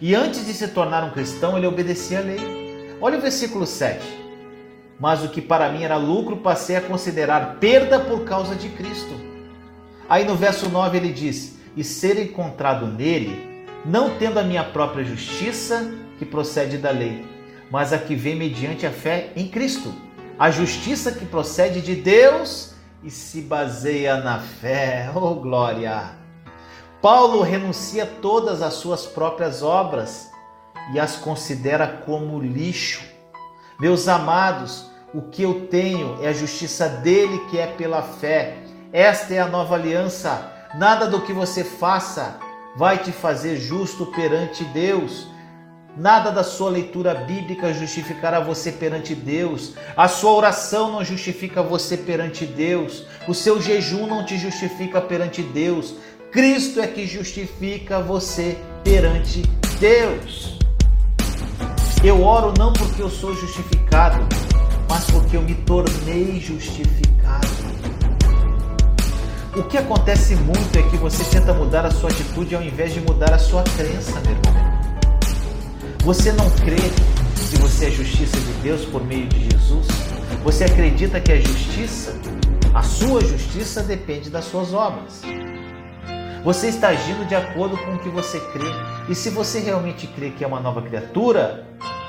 e 0.00 0.14
antes 0.14 0.46
de 0.46 0.52
se 0.52 0.68
tornar 0.68 1.04
um 1.04 1.10
cristão, 1.10 1.56
ele 1.56 1.66
obedecia 1.66 2.18
à 2.18 2.22
lei. 2.22 2.40
Olha 3.00 3.18
o 3.18 3.20
versículo 3.20 3.66
7. 3.66 4.00
Mas 4.98 5.22
o 5.24 5.28
que 5.28 5.40
para 5.40 5.70
mim 5.70 5.82
era 5.82 5.96
lucro, 5.96 6.36
passei 6.38 6.76
a 6.76 6.80
considerar 6.80 7.56
perda 7.58 7.98
por 8.00 8.24
causa 8.24 8.54
de 8.54 8.68
Cristo. 8.70 9.14
Aí 10.08 10.24
no 10.24 10.34
verso 10.34 10.68
9 10.68 10.96
ele 10.96 11.12
diz: 11.12 11.56
E 11.76 11.82
ser 11.82 12.20
encontrado 12.20 12.86
nele, 12.86 13.66
não 13.84 14.16
tendo 14.18 14.38
a 14.38 14.44
minha 14.44 14.64
própria 14.64 15.04
justiça, 15.04 15.92
que 16.18 16.24
procede 16.24 16.78
da 16.78 16.90
lei, 16.90 17.24
mas 17.70 17.92
a 17.92 17.98
que 17.98 18.14
vem 18.14 18.36
mediante 18.36 18.86
a 18.86 18.90
fé 18.90 19.30
em 19.34 19.48
Cristo. 19.48 19.92
A 20.38 20.50
justiça 20.50 21.12
que 21.12 21.24
procede 21.24 21.80
de 21.80 21.94
Deus 21.94 22.71
e 23.02 23.10
se 23.10 23.40
baseia 23.40 24.16
na 24.16 24.38
fé. 24.38 25.10
Oh, 25.14 25.34
glória! 25.34 26.22
Paulo 27.00 27.42
renuncia 27.42 28.06
todas 28.06 28.62
as 28.62 28.74
suas 28.74 29.06
próprias 29.06 29.62
obras 29.62 30.30
e 30.92 31.00
as 31.00 31.16
considera 31.16 31.86
como 32.06 32.40
lixo. 32.40 33.02
Meus 33.80 34.06
amados, 34.06 34.88
o 35.12 35.22
que 35.22 35.42
eu 35.42 35.66
tenho 35.66 36.22
é 36.22 36.28
a 36.28 36.32
justiça 36.32 36.88
dele 36.88 37.38
que 37.50 37.58
é 37.58 37.66
pela 37.66 38.02
fé. 38.02 38.58
Esta 38.92 39.34
é 39.34 39.40
a 39.40 39.48
nova 39.48 39.74
aliança. 39.74 40.52
Nada 40.76 41.08
do 41.08 41.20
que 41.22 41.32
você 41.32 41.64
faça 41.64 42.38
vai 42.76 42.98
te 42.98 43.10
fazer 43.10 43.56
justo 43.56 44.06
perante 44.06 44.64
Deus. 44.66 45.26
Nada 45.96 46.30
da 46.30 46.42
sua 46.42 46.70
leitura 46.70 47.14
bíblica 47.14 47.70
justificará 47.74 48.40
você 48.40 48.72
perante 48.72 49.14
Deus. 49.14 49.74
A 49.94 50.08
sua 50.08 50.32
oração 50.32 50.90
não 50.90 51.04
justifica 51.04 51.62
você 51.62 51.98
perante 51.98 52.46
Deus. 52.46 53.04
O 53.28 53.34
seu 53.34 53.60
jejum 53.60 54.06
não 54.06 54.24
te 54.24 54.38
justifica 54.38 55.02
perante 55.02 55.42
Deus. 55.42 55.94
Cristo 56.30 56.80
é 56.80 56.86
que 56.86 57.06
justifica 57.06 58.00
você 58.00 58.56
perante 58.82 59.42
Deus. 59.78 60.58
Eu 62.02 62.22
oro 62.22 62.54
não 62.58 62.72
porque 62.72 63.02
eu 63.02 63.10
sou 63.10 63.34
justificado, 63.34 64.26
mas 64.88 65.04
porque 65.10 65.36
eu 65.36 65.42
me 65.42 65.54
tornei 65.54 66.40
justificado. 66.40 67.46
O 69.54 69.62
que 69.64 69.76
acontece 69.76 70.36
muito 70.36 70.78
é 70.78 70.82
que 70.88 70.96
você 70.96 71.22
tenta 71.24 71.52
mudar 71.52 71.84
a 71.84 71.90
sua 71.90 72.08
atitude 72.08 72.54
ao 72.54 72.62
invés 72.62 72.94
de 72.94 73.00
mudar 73.02 73.34
a 73.34 73.38
sua 73.38 73.62
crença, 73.62 74.18
meu 74.20 74.30
irmão. 74.30 74.71
Você 76.04 76.32
não 76.32 76.50
crê 76.50 76.74
que 76.74 77.58
você 77.58 77.86
é 77.86 77.90
justiça 77.92 78.36
de 78.36 78.52
Deus 78.54 78.84
por 78.84 79.04
meio 79.04 79.28
de 79.28 79.48
Jesus? 79.48 79.86
Você 80.42 80.64
acredita 80.64 81.20
que 81.20 81.30
a 81.30 81.40
justiça, 81.40 82.18
a 82.74 82.82
sua 82.82 83.20
justiça, 83.20 83.84
depende 83.84 84.28
das 84.28 84.46
suas 84.46 84.74
obras. 84.74 85.22
Você 86.42 86.66
está 86.66 86.88
agindo 86.88 87.24
de 87.28 87.36
acordo 87.36 87.76
com 87.76 87.94
o 87.94 87.98
que 88.00 88.08
você 88.08 88.40
crê. 88.52 88.68
E 89.08 89.14
se 89.14 89.30
você 89.30 89.60
realmente 89.60 90.08
crê 90.08 90.30
que 90.30 90.42
é 90.42 90.46
uma 90.46 90.58
nova 90.58 90.82
criatura 90.82 91.68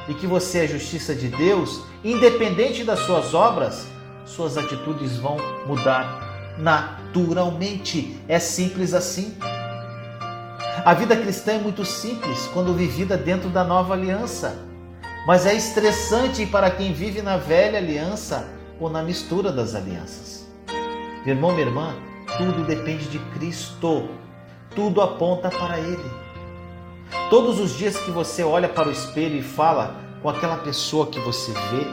e 0.10 0.16
que 0.16 0.26
você 0.26 0.66
é 0.66 0.68
justiça 0.68 1.14
de 1.14 1.28
Deus, 1.28 1.84
independente 2.04 2.84
das 2.84 2.98
suas 3.02 3.36
obras, 3.36 3.86
suas 4.26 4.58
atitudes 4.58 5.18
vão 5.18 5.38
mudar 5.68 6.56
naturalmente. 6.58 8.20
É 8.28 8.40
simples 8.40 8.96
assim. 8.96 9.38
A 10.86 10.94
vida 10.94 11.16
cristã 11.16 11.54
é 11.54 11.60
muito 11.60 11.86
simples 11.86 12.48
quando 12.54 12.74
vivida 12.74 13.18
dentro 13.18 13.50
da 13.50 13.64
nova 13.64 13.94
aliança, 13.94 14.58
mas 15.26 15.46
é 15.46 15.54
estressante 15.54 16.46
para 16.46 16.70
quem 16.70 16.94
vive 16.94 17.22
na 17.22 17.38
velha 17.38 17.78
aliança 17.78 18.48
ou 18.80 18.90
na 18.90 19.02
mistura 19.02 19.52
das 19.52 19.76
alianças. 19.76 20.48
Meu 21.26 21.36
irmão, 21.36 21.52
minha 21.54 21.68
irmã, 21.68 21.96
tudo 22.38 22.66
depende 22.66 23.06
de 23.06 23.20
Cristo 23.36 24.10
tudo 24.76 25.02
aponta 25.02 25.50
para 25.50 25.80
Ele. 25.80 26.12
Todos 27.30 27.60
os 27.60 27.76
dias 27.78 27.98
que 27.98 28.12
você 28.12 28.44
olha 28.44 28.68
para 28.68 28.90
o 28.90 28.92
espelho 28.92 29.38
e 29.38 29.44
fala 29.44 29.96
com 30.22 30.30
aquela 30.30 30.58
pessoa 30.58 31.08
que 31.08 31.20
você 31.20 31.52
vê, 31.52 31.86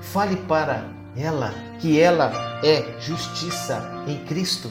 fale 0.00 0.36
para 0.36 0.84
ela 1.16 1.52
que 1.80 2.00
ela 2.00 2.32
é 2.62 2.98
justiça 3.00 4.04
em 4.06 4.18
Cristo. 4.24 4.70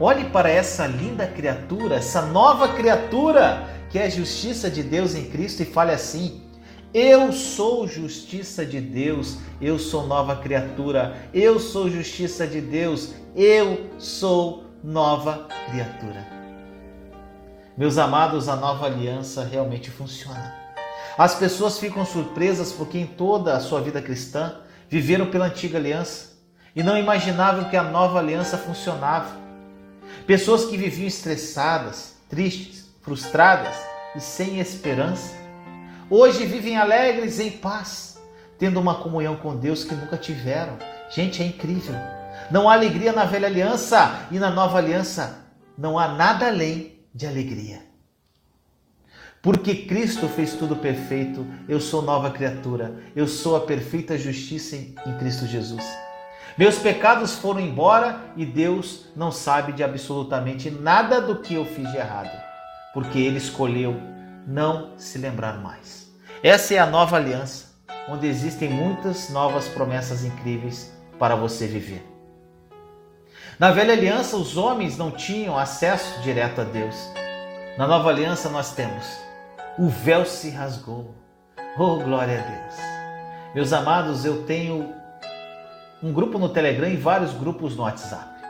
Olhe 0.00 0.30
para 0.30 0.48
essa 0.48 0.86
linda 0.86 1.26
criatura, 1.26 1.96
essa 1.96 2.22
nova 2.22 2.68
criatura 2.68 3.68
que 3.90 3.98
é 3.98 4.08
justiça 4.08 4.70
de 4.70 4.82
Deus 4.82 5.14
em 5.14 5.28
Cristo 5.28 5.62
e 5.62 5.66
fale 5.66 5.92
assim: 5.92 6.40
Eu 6.94 7.30
sou 7.34 7.86
justiça 7.86 8.64
de 8.64 8.80
Deus, 8.80 9.36
eu 9.60 9.78
sou 9.78 10.06
nova 10.06 10.36
criatura, 10.36 11.14
eu 11.34 11.60
sou 11.60 11.90
justiça 11.90 12.46
de 12.46 12.62
Deus, 12.62 13.12
eu 13.36 13.90
sou 13.98 14.64
nova 14.82 15.46
criatura. 15.70 16.26
Meus 17.76 17.98
amados, 17.98 18.48
a 18.48 18.56
nova 18.56 18.86
aliança 18.86 19.44
realmente 19.44 19.90
funciona. 19.90 20.54
As 21.18 21.34
pessoas 21.34 21.78
ficam 21.78 22.06
surpresas 22.06 22.72
porque 22.72 22.96
em 22.96 23.06
toda 23.06 23.54
a 23.54 23.60
sua 23.60 23.82
vida 23.82 24.00
cristã 24.00 24.54
viveram 24.88 25.26
pela 25.26 25.44
antiga 25.44 25.76
aliança 25.76 26.30
e 26.74 26.82
não 26.82 26.96
imaginavam 26.96 27.64
que 27.64 27.76
a 27.76 27.82
nova 27.82 28.18
aliança 28.18 28.56
funcionava. 28.56 29.39
Pessoas 30.30 30.64
que 30.64 30.76
viviam 30.76 31.08
estressadas, 31.08 32.14
tristes, 32.28 32.88
frustradas 33.02 33.74
e 34.14 34.20
sem 34.20 34.60
esperança, 34.60 35.34
hoje 36.08 36.46
vivem 36.46 36.76
alegres 36.76 37.40
em 37.40 37.50
paz, 37.50 38.16
tendo 38.56 38.78
uma 38.78 39.02
comunhão 39.02 39.34
com 39.34 39.56
Deus 39.56 39.82
que 39.82 39.92
nunca 39.92 40.16
tiveram. 40.16 40.78
Gente, 41.10 41.42
é 41.42 41.46
incrível. 41.46 41.96
Não 42.48 42.70
há 42.70 42.74
alegria 42.74 43.12
na 43.12 43.24
velha 43.24 43.48
aliança 43.48 44.28
e 44.30 44.38
na 44.38 44.52
nova 44.52 44.78
aliança 44.78 45.46
não 45.76 45.98
há 45.98 46.06
nada 46.06 46.46
além 46.46 47.00
de 47.12 47.26
alegria. 47.26 47.82
Porque 49.42 49.84
Cristo 49.84 50.28
fez 50.28 50.54
tudo 50.54 50.76
perfeito, 50.76 51.44
eu 51.68 51.80
sou 51.80 52.02
nova 52.02 52.30
criatura, 52.30 53.02
eu 53.16 53.26
sou 53.26 53.56
a 53.56 53.62
perfeita 53.62 54.16
justiça 54.16 54.76
em 54.76 55.18
Cristo 55.18 55.44
Jesus. 55.44 55.84
Meus 56.58 56.78
pecados 56.78 57.36
foram 57.36 57.60
embora 57.60 58.20
e 58.36 58.44
Deus 58.44 59.06
não 59.16 59.30
sabe 59.30 59.72
de 59.72 59.82
absolutamente 59.82 60.70
nada 60.70 61.20
do 61.20 61.36
que 61.36 61.54
eu 61.54 61.64
fiz 61.64 61.90
de 61.90 61.96
errado, 61.96 62.30
porque 62.92 63.18
Ele 63.18 63.38
escolheu 63.38 63.96
não 64.46 64.96
se 64.96 65.18
lembrar 65.18 65.58
mais. 65.58 66.10
Essa 66.42 66.74
é 66.74 66.78
a 66.78 66.86
nova 66.86 67.16
aliança, 67.16 67.66
onde 68.08 68.26
existem 68.26 68.68
muitas 68.68 69.30
novas 69.30 69.68
promessas 69.68 70.24
incríveis 70.24 70.92
para 71.18 71.36
você 71.36 71.66
viver. 71.66 72.06
Na 73.58 73.70
velha 73.70 73.92
aliança, 73.92 74.36
os 74.36 74.56
homens 74.56 74.96
não 74.96 75.10
tinham 75.10 75.58
acesso 75.58 76.20
direto 76.22 76.62
a 76.62 76.64
Deus. 76.64 76.96
Na 77.76 77.86
nova 77.86 78.08
aliança, 78.08 78.48
nós 78.48 78.72
temos. 78.72 79.06
O 79.78 79.88
véu 79.88 80.24
se 80.24 80.48
rasgou. 80.48 81.14
Oh, 81.78 81.96
glória 81.96 82.40
a 82.40 82.42
Deus. 82.42 82.74
Meus 83.54 83.72
amados, 83.72 84.24
eu 84.24 84.44
tenho 84.44 84.94
um 86.02 86.12
grupo 86.12 86.38
no 86.38 86.48
Telegram 86.48 86.88
e 86.88 86.96
vários 86.96 87.34
grupos 87.34 87.76
no 87.76 87.82
WhatsApp. 87.82 88.40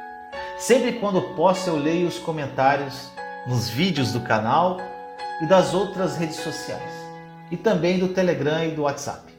Sempre 0.57 0.93
quando 0.93 1.35
posso, 1.35 1.69
eu 1.69 1.77
leio 1.77 2.07
os 2.07 2.19
comentários 2.19 3.11
nos 3.47 3.69
vídeos 3.69 4.13
do 4.13 4.21
canal 4.21 4.79
e 5.43 5.47
das 5.47 5.75
outras 5.75 6.17
redes 6.17 6.37
sociais, 6.37 6.93
e 7.51 7.57
também 7.57 7.99
do 7.99 8.09
Telegram 8.09 8.65
e 8.65 8.71
do 8.71 8.83
WhatsApp. 8.83 9.33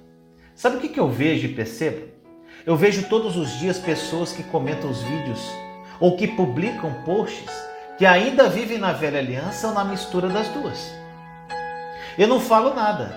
Sabe 0.54 0.78
o 0.78 0.80
que 0.80 1.00
eu 1.00 1.10
vejo 1.10 1.46
e 1.46 1.54
percebo? 1.54 2.10
Eu 2.66 2.76
vejo 2.76 3.08
todos 3.08 3.38
os 3.38 3.58
dias 3.60 3.80
pessoas 3.80 4.34
que 4.34 4.44
comentam 4.44 4.90
os 4.90 5.02
vídeos 5.02 5.40
ou 6.00 6.18
que 6.18 6.28
publicam 6.28 6.94
posts 7.06 7.50
que 7.98 8.06
ainda 8.06 8.50
vivem 8.50 8.78
na 8.78 8.92
velha 8.92 9.20
aliança 9.20 9.68
ou 9.68 9.74
na 9.74 9.86
mistura 9.86 10.28
das 10.28 10.48
duas. 10.50 10.92
Eu 12.18 12.28
não 12.28 12.40
falo 12.40 12.74
nada, 12.74 13.16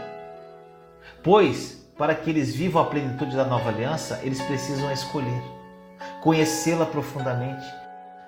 pois 1.22 1.83
para 1.96 2.14
que 2.14 2.30
eles 2.30 2.54
vivam 2.54 2.82
a 2.82 2.86
plenitude 2.86 3.36
da 3.36 3.44
nova 3.44 3.68
aliança, 3.68 4.20
eles 4.22 4.40
precisam 4.42 4.90
escolher, 4.92 5.42
conhecê-la 6.22 6.86
profundamente 6.86 7.64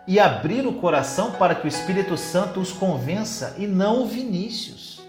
e 0.06 0.20
abrir 0.20 0.66
o 0.66 0.74
coração 0.74 1.32
para 1.32 1.54
que 1.54 1.66
o 1.66 1.68
Espírito 1.68 2.16
Santo 2.16 2.60
os 2.60 2.72
convença 2.72 3.56
e 3.58 3.66
não 3.66 4.02
o 4.02 4.06
Vinícius. 4.06 5.00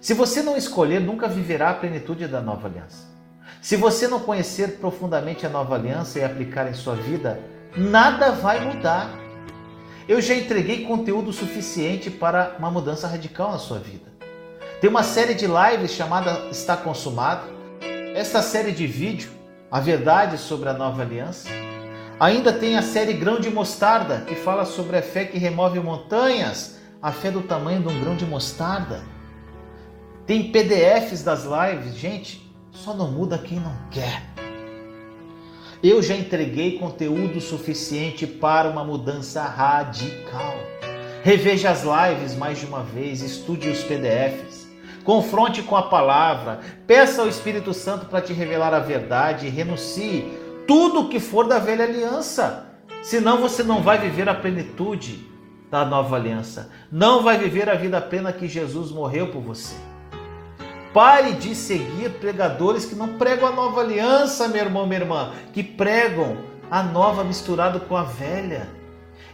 Se 0.00 0.14
você 0.14 0.42
não 0.42 0.56
escolher, 0.56 1.00
nunca 1.00 1.26
viverá 1.26 1.70
a 1.70 1.74
plenitude 1.74 2.28
da 2.28 2.40
nova 2.40 2.68
aliança. 2.68 3.08
Se 3.60 3.76
você 3.76 4.06
não 4.06 4.20
conhecer 4.20 4.78
profundamente 4.78 5.44
a 5.44 5.48
nova 5.48 5.74
aliança 5.74 6.20
e 6.20 6.24
aplicar 6.24 6.68
em 6.70 6.74
sua 6.74 6.94
vida, 6.94 7.40
nada 7.76 8.30
vai 8.30 8.64
mudar. 8.64 9.10
Eu 10.08 10.20
já 10.20 10.34
entreguei 10.34 10.86
conteúdo 10.86 11.32
suficiente 11.32 12.08
para 12.08 12.54
uma 12.58 12.70
mudança 12.70 13.08
radical 13.08 13.50
na 13.50 13.58
sua 13.58 13.80
vida. 13.80 14.17
Tem 14.80 14.88
uma 14.88 15.02
série 15.02 15.34
de 15.34 15.44
lives 15.44 15.90
chamada 15.90 16.48
Está 16.52 16.76
Consumado. 16.76 17.42
Esta 18.14 18.40
série 18.40 18.70
de 18.70 18.86
vídeo, 18.86 19.28
A 19.72 19.80
Verdade 19.80 20.38
sobre 20.38 20.68
a 20.68 20.72
Nova 20.72 21.02
Aliança. 21.02 21.48
Ainda 22.20 22.52
tem 22.52 22.76
a 22.76 22.82
série 22.82 23.12
Grão 23.14 23.40
de 23.40 23.50
Mostarda, 23.50 24.20
que 24.20 24.36
fala 24.36 24.64
sobre 24.64 24.96
a 24.96 25.02
fé 25.02 25.24
que 25.24 25.36
remove 25.36 25.80
montanhas, 25.80 26.78
a 27.02 27.10
fé 27.10 27.28
do 27.28 27.42
tamanho 27.42 27.82
de 27.82 27.88
um 27.88 28.00
grão 28.00 28.14
de 28.14 28.24
mostarda. 28.24 29.02
Tem 30.24 30.52
PDFs 30.52 31.24
das 31.24 31.44
lives, 31.44 31.96
gente, 31.96 32.48
só 32.70 32.94
não 32.94 33.10
muda 33.10 33.36
quem 33.36 33.58
não 33.58 33.76
quer. 33.90 34.22
Eu 35.82 36.00
já 36.00 36.14
entreguei 36.14 36.78
conteúdo 36.78 37.40
suficiente 37.40 38.28
para 38.28 38.68
uma 38.68 38.84
mudança 38.84 39.42
radical. 39.42 40.54
Reveja 41.24 41.70
as 41.70 41.82
lives 41.82 42.36
mais 42.36 42.60
de 42.60 42.66
uma 42.66 42.84
vez, 42.84 43.22
estude 43.22 43.68
os 43.68 43.82
PDFs, 43.82 44.47
confronte 45.08 45.62
com 45.62 45.74
a 45.74 45.84
palavra, 45.84 46.60
peça 46.86 47.22
ao 47.22 47.28
Espírito 47.28 47.72
Santo 47.72 48.04
para 48.04 48.20
te 48.20 48.34
revelar 48.34 48.74
a 48.74 48.78
verdade 48.78 49.46
e 49.46 49.48
renuncie 49.48 50.30
tudo 50.66 51.08
que 51.08 51.18
for 51.18 51.48
da 51.48 51.58
velha 51.58 51.86
aliança. 51.86 52.66
Senão 53.02 53.38
você 53.38 53.62
não 53.62 53.82
vai 53.82 53.96
viver 53.96 54.28
a 54.28 54.34
plenitude 54.34 55.26
da 55.70 55.82
nova 55.82 56.14
aliança, 56.16 56.70
não 56.92 57.22
vai 57.22 57.38
viver 57.38 57.70
a 57.70 57.74
vida 57.74 58.02
plena 58.02 58.34
que 58.34 58.46
Jesus 58.46 58.90
morreu 58.90 59.28
por 59.28 59.40
você. 59.40 59.76
Pare 60.92 61.32
de 61.32 61.54
seguir 61.54 62.10
pregadores 62.20 62.84
que 62.84 62.94
não 62.94 63.16
pregam 63.16 63.48
a 63.48 63.52
nova 63.52 63.80
aliança, 63.80 64.46
meu 64.46 64.62
irmão, 64.62 64.86
minha 64.86 65.00
irmã, 65.00 65.32
que 65.54 65.62
pregam 65.62 66.36
a 66.70 66.82
nova 66.82 67.24
misturado 67.24 67.80
com 67.80 67.96
a 67.96 68.02
velha. 68.02 68.68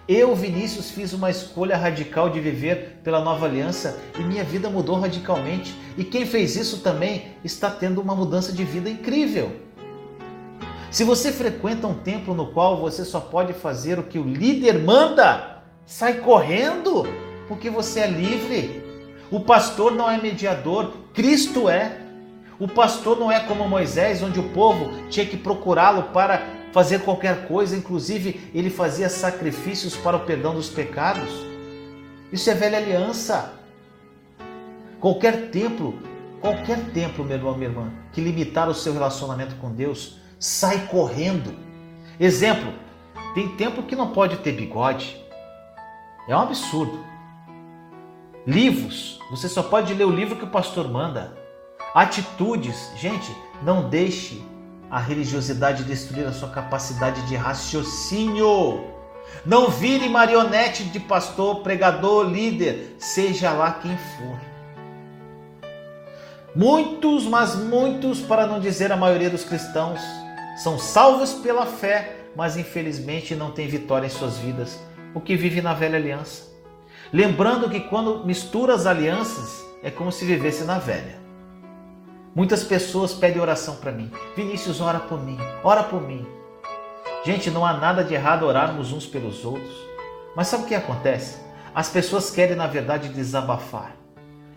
Eu, 0.07 0.35
Vinícius, 0.35 0.91
fiz 0.91 1.15
uma 1.15 1.31
escolha 1.31 1.79
radical 1.79 2.29
de 2.29 2.39
viver 2.39 3.01
pela 3.03 3.21
nova 3.21 3.47
aliança 3.47 3.99
e 4.19 4.23
minha 4.23 4.45
vida 4.45 4.69
mudou 4.69 5.01
radicalmente. 5.01 5.75
E 5.97 6.05
quem 6.05 6.27
fez 6.27 6.57
isso 6.57 6.81
também 6.81 7.29
está 7.43 7.71
tendo 7.71 8.03
uma 8.03 8.15
mudança 8.15 8.53
de 8.53 8.65
vida 8.65 8.91
incrível. 8.91 9.51
Se 10.91 11.05
você 11.05 11.33
frequenta 11.33 11.87
um 11.87 11.95
templo 11.95 12.35
no 12.35 12.49
qual 12.49 12.77
você 12.77 13.03
só 13.03 13.19
pode 13.19 13.55
fazer 13.55 13.99
o 13.99 14.03
que 14.03 14.19
o 14.19 14.29
líder 14.29 14.79
manda, 14.79 15.63
sai 15.87 16.19
correndo, 16.19 17.07
porque 17.49 17.71
você 17.71 18.01
é 18.01 18.07
livre. 18.07 18.85
O 19.31 19.41
pastor 19.41 19.95
não 19.95 20.11
é 20.11 20.21
mediador, 20.21 20.93
Cristo 21.15 21.67
é. 21.67 21.99
O 22.59 22.69
pastor 22.69 23.19
não 23.19 23.33
é 23.33 23.41
como 23.41 23.67
Moisés, 23.67 24.23
onde 24.23 24.39
o 24.39 24.51
povo 24.51 24.91
tinha 25.09 25.25
que 25.25 25.39
procurá-lo 25.39 26.05
para 26.13 26.43
fazer 26.75 27.03
qualquer 27.03 27.47
coisa, 27.47 27.77
inclusive 27.77 28.51
ele 28.53 28.69
fazia 28.69 29.09
sacrifícios 29.09 29.97
para 29.97 30.17
o 30.17 30.27
perdão 30.27 30.57
dos 30.57 30.69
pecados. 30.69 31.31
Isso 32.33 32.51
é 32.51 32.55
velha 32.55 32.79
aliança. 32.79 33.53
Qualquer 34.99 35.51
templo, 35.51 35.97
qualquer 36.41 36.81
templo, 36.87 37.25
meu 37.25 37.37
irmão, 37.37 37.55
minha 37.55 37.71
irmã, 37.71 37.93
que 38.13 38.21
limitar 38.21 38.69
o 38.69 38.75
seu 38.75 38.93
relacionamento 38.93 39.55
com 39.55 39.71
Deus, 39.73 40.19
sai 40.37 40.89
correndo. 40.89 41.55
Exemplo, 42.19 42.73
tem 43.37 43.55
templo 43.55 43.85
que 43.85 43.95
não 43.95 44.11
pode 44.11 44.39
ter 44.39 44.51
bigode. 44.51 45.17
É 46.29 46.35
um 46.35 46.41
absurdo. 46.41 46.99
Livros, 48.45 49.21
você 49.31 49.49
só 49.49 49.63
pode 49.63 49.95
ler 49.95 50.07
o 50.07 50.11
livro 50.11 50.35
que 50.35 50.45
o 50.45 50.51
pastor 50.51 50.91
manda. 50.91 51.39
Atitudes, 51.95 52.91
gente, 52.97 53.31
não 53.63 53.89
deixe 53.89 54.43
a 54.95 55.01
religiosidade 55.01 55.83
destruir 55.83 56.25
a 56.25 56.33
sua 56.33 56.51
capacidade 56.51 57.21
de 57.27 57.35
raciocínio. 57.35 58.85
Não 59.45 59.69
vire 59.69 60.09
marionete 60.09 60.85
de 60.85 61.01
pastor, 61.01 61.63
pregador, 61.65 62.31
líder, 62.31 62.95
seja 62.97 63.51
lá 63.51 63.73
quem 63.73 63.91
for. 63.97 64.39
Muitos, 66.55 67.27
mas 67.27 67.57
muitos, 67.57 68.21
para 68.21 68.47
não 68.47 68.61
dizer 68.61 68.93
a 68.93 68.97
maioria 68.97 69.29
dos 69.29 69.43
cristãos, 69.43 70.01
são 70.63 70.79
salvos 70.79 71.33
pela 71.33 71.67
fé, 71.67 72.19
mas 72.37 72.57
infelizmente 72.57 73.35
não 73.35 73.51
têm 73.51 73.67
vitória 73.67 74.07
em 74.07 74.11
suas 74.11 74.39
vidas, 74.39 74.79
o 75.13 75.21
que 75.21 75.35
vive 75.35 75.61
na 75.61 75.75
velha 75.75 75.99
aliança. 75.99 76.53
Lembrando 77.13 77.69
que 77.69 77.81
quando 77.81 78.25
mistura 78.25 78.75
as 78.75 78.87
alianças, 78.87 79.61
é 79.83 79.91
como 79.91 80.13
se 80.13 80.25
vivesse 80.25 80.63
na 80.63 80.79
velha. 80.79 81.24
Muitas 82.35 82.65
pessoas 82.65 83.15
pedem 83.15 83.41
oração 83.41 83.77
para 83.77 83.93
mim. 83.93 84.11
Vinícius, 84.35 84.81
ora 84.81 84.99
por 84.99 85.23
mim, 85.23 85.39
ora 85.63 85.85
por 85.85 86.03
mim. 86.03 86.27
Gente, 87.25 87.49
não 87.49 87.65
há 87.65 87.75
nada 87.75 88.03
de 88.03 88.13
errado 88.13 88.45
orarmos 88.45 88.93
uns 88.93 89.07
pelos 89.07 89.45
outros. 89.45 89.73
Mas 90.35 90.49
sabe 90.49 90.65
o 90.65 90.67
que 90.67 90.75
acontece? 90.75 91.39
As 91.73 91.89
pessoas 91.89 92.31
querem, 92.31 92.57
na 92.57 92.67
verdade, 92.67 93.09
desabafar. 93.09 93.95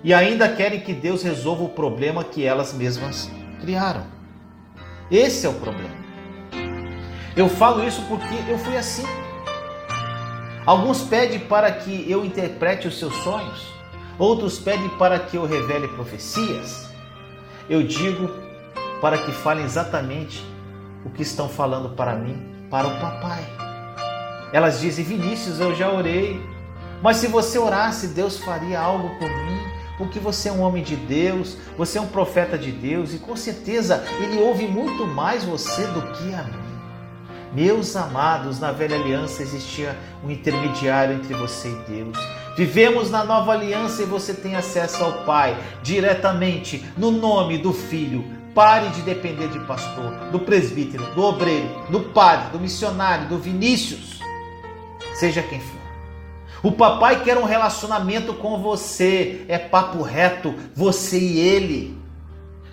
E 0.04 0.12
ainda 0.12 0.50
querem 0.50 0.80
que 0.80 0.92
Deus 0.92 1.22
resolva 1.22 1.64
o 1.64 1.70
problema 1.70 2.24
que 2.24 2.44
elas 2.44 2.74
mesmas 2.74 3.30
criaram. 3.62 4.06
Esse 5.12 5.46
é 5.46 5.50
o 5.50 5.54
problema. 5.54 5.96
Eu 7.36 7.48
falo 7.48 7.88
isso 7.88 8.02
porque 8.10 8.52
eu 8.52 8.58
fui 8.58 8.76
assim. 8.76 9.06
Alguns 10.66 11.04
pedem 11.04 11.40
para 11.42 11.72
que 11.72 12.10
eu 12.12 12.26
interprete 12.26 12.88
os 12.88 12.98
seus 12.98 13.14
sonhos, 13.18 13.68
outros 14.18 14.58
pedem 14.58 14.90
para 14.98 15.20
que 15.20 15.38
eu 15.38 15.46
revele 15.46 15.88
profecias. 15.90 16.88
Eu 17.70 17.84
digo 17.84 18.30
para 19.02 19.18
que 19.18 19.32
falem 19.32 19.66
exatamente 19.66 20.44
o 21.06 21.10
que 21.10 21.22
estão 21.22 21.50
falando 21.50 21.90
para 21.90 22.16
mim, 22.16 22.42
para 22.70 22.88
o 22.88 23.00
papai. 23.00 23.44
Elas 24.54 24.80
dizem: 24.80 25.04
Vinícius, 25.04 25.60
eu 25.60 25.76
já 25.76 25.92
orei, 25.92 26.42
mas 27.02 27.18
se 27.18 27.28
você 27.28 27.60
orasse, 27.60 28.08
Deus 28.08 28.40
faria 28.40 28.80
algo 28.80 29.10
por 29.20 29.30
mim, 29.30 29.60
porque 29.98 30.18
você 30.18 30.50
é 30.50 30.52
um 30.52 30.62
homem 30.62 30.82
de 30.82 30.96
Deus, 30.96 31.58
você 31.78 31.98
é 31.98 32.02
um 32.02 32.08
profeta 32.08 32.58
de 32.58 32.72
Deus 32.72 33.14
e 33.14 33.20
com 33.20 33.36
certeza 33.36 34.04
Ele 34.22 34.42
ouve 34.42 34.66
muito 34.66 35.06
mais 35.06 35.44
você 35.44 35.86
do 35.88 36.02
que 36.14 36.34
a 36.34 36.44
mim. 36.44 36.68
Meus 37.54 37.96
amados, 37.96 38.60
na 38.60 38.72
velha 38.72 38.96
aliança 38.96 39.42
existia 39.42 39.98
um 40.24 40.30
intermediário 40.30 41.16
entre 41.16 41.34
você 41.34 41.70
e 41.70 41.92
Deus. 41.92 42.18
Vivemos 42.58 43.12
na 43.12 43.24
nova 43.24 43.52
aliança 43.52 44.02
e 44.02 44.06
você 44.06 44.34
tem 44.34 44.56
acesso 44.56 45.04
ao 45.04 45.24
Pai 45.26 45.56
diretamente 45.84 46.84
no 46.98 47.12
nome 47.12 47.60
do 47.60 47.72
Filho. 47.72 48.26
Pare 48.56 48.90
de 48.90 49.04
depender 49.04 49.48
de 49.50 49.60
pastor, 49.68 50.12
do 50.32 50.40
presbítero, 50.40 51.06
do 51.14 51.22
obreiro, 51.22 51.70
do 51.92 52.00
padre, 52.00 52.50
do 52.50 52.60
missionário, 52.60 53.28
do 53.28 53.38
Vinícius, 53.38 54.20
seja 55.14 55.44
quem 55.44 55.60
for. 55.60 55.78
O 56.64 56.72
papai 56.72 57.24
quer 57.24 57.38
um 57.38 57.44
relacionamento 57.44 58.34
com 58.34 58.60
você, 58.60 59.46
é 59.48 59.60
papo 59.60 60.02
reto, 60.02 60.56
você 60.74 61.20
e 61.20 61.38
ele. 61.38 61.96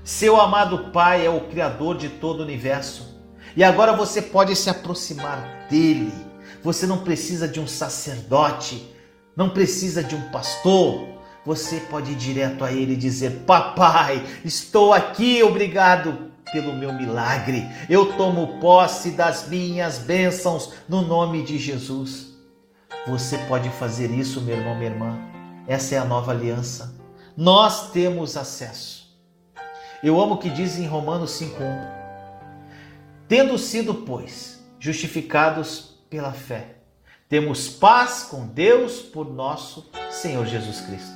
Seu 0.03 0.41
amado 0.41 0.91
Pai 0.91 1.27
é 1.27 1.29
o 1.29 1.43
Criador 1.43 1.99
de 1.99 2.09
todo 2.09 2.41
o 2.41 2.43
universo. 2.43 3.15
E 3.55 3.63
agora 3.63 3.93
você 3.93 4.23
pode 4.23 4.57
se 4.57 4.71
aproximar 4.71 5.67
dele. 5.69 6.11
Você 6.63 6.87
não 6.87 6.99
precisa 7.05 7.47
de 7.47 7.61
um 7.61 7.67
sacerdote, 7.67 8.94
não 9.37 9.51
precisa 9.51 10.03
de 10.03 10.15
um 10.15 10.31
pastor. 10.31 11.09
Você 11.45 11.81
pode 11.81 12.13
ir 12.13 12.17
direto 12.17 12.65
a 12.65 12.73
ele 12.73 12.95
e 12.95 12.97
dizer: 12.97 13.45
Papai, 13.47 14.25
estou 14.45 14.93
aqui, 14.93 15.43
obrigado 15.43 16.33
pelo 16.53 16.73
meu 16.75 16.93
milagre. 16.93 17.67
Eu 17.89 18.17
tomo 18.17 18.59
posse 18.61 19.11
das 19.11 19.49
minhas 19.49 19.99
bênçãos 19.99 20.73
no 20.89 21.03
nome 21.03 21.43
de 21.43 21.59
Jesus. 21.59 22.35
Você 23.07 23.37
pode 23.49 23.69
fazer 23.71 24.11
isso, 24.11 24.41
meu 24.41 24.57
irmão, 24.57 24.75
minha 24.77 24.91
irmã. 24.91 25.19
Essa 25.67 25.97
é 25.97 25.99
a 25.99 26.05
nova 26.05 26.33
aliança. 26.33 26.95
Nós 27.37 27.91
temos 27.91 28.37
acesso. 28.37 29.05
Eu 30.03 30.21
amo 30.21 30.35
o 30.35 30.39
que 30.39 30.49
diz 30.49 30.79
em 30.79 30.87
Romanos 30.87 31.33
5:1. 31.33 32.05
Tendo 33.27 33.59
sido, 33.59 33.95
pois, 33.95 34.63
justificados 34.79 35.99
pela 36.09 36.33
fé, 36.33 36.77
temos 37.29 37.69
paz 37.69 38.27
com 38.31 38.47
Deus 38.47 39.01
por 39.01 39.33
nosso 39.33 39.91
Senhor 40.11 40.47
Jesus 40.47 40.81
Cristo. 40.83 41.15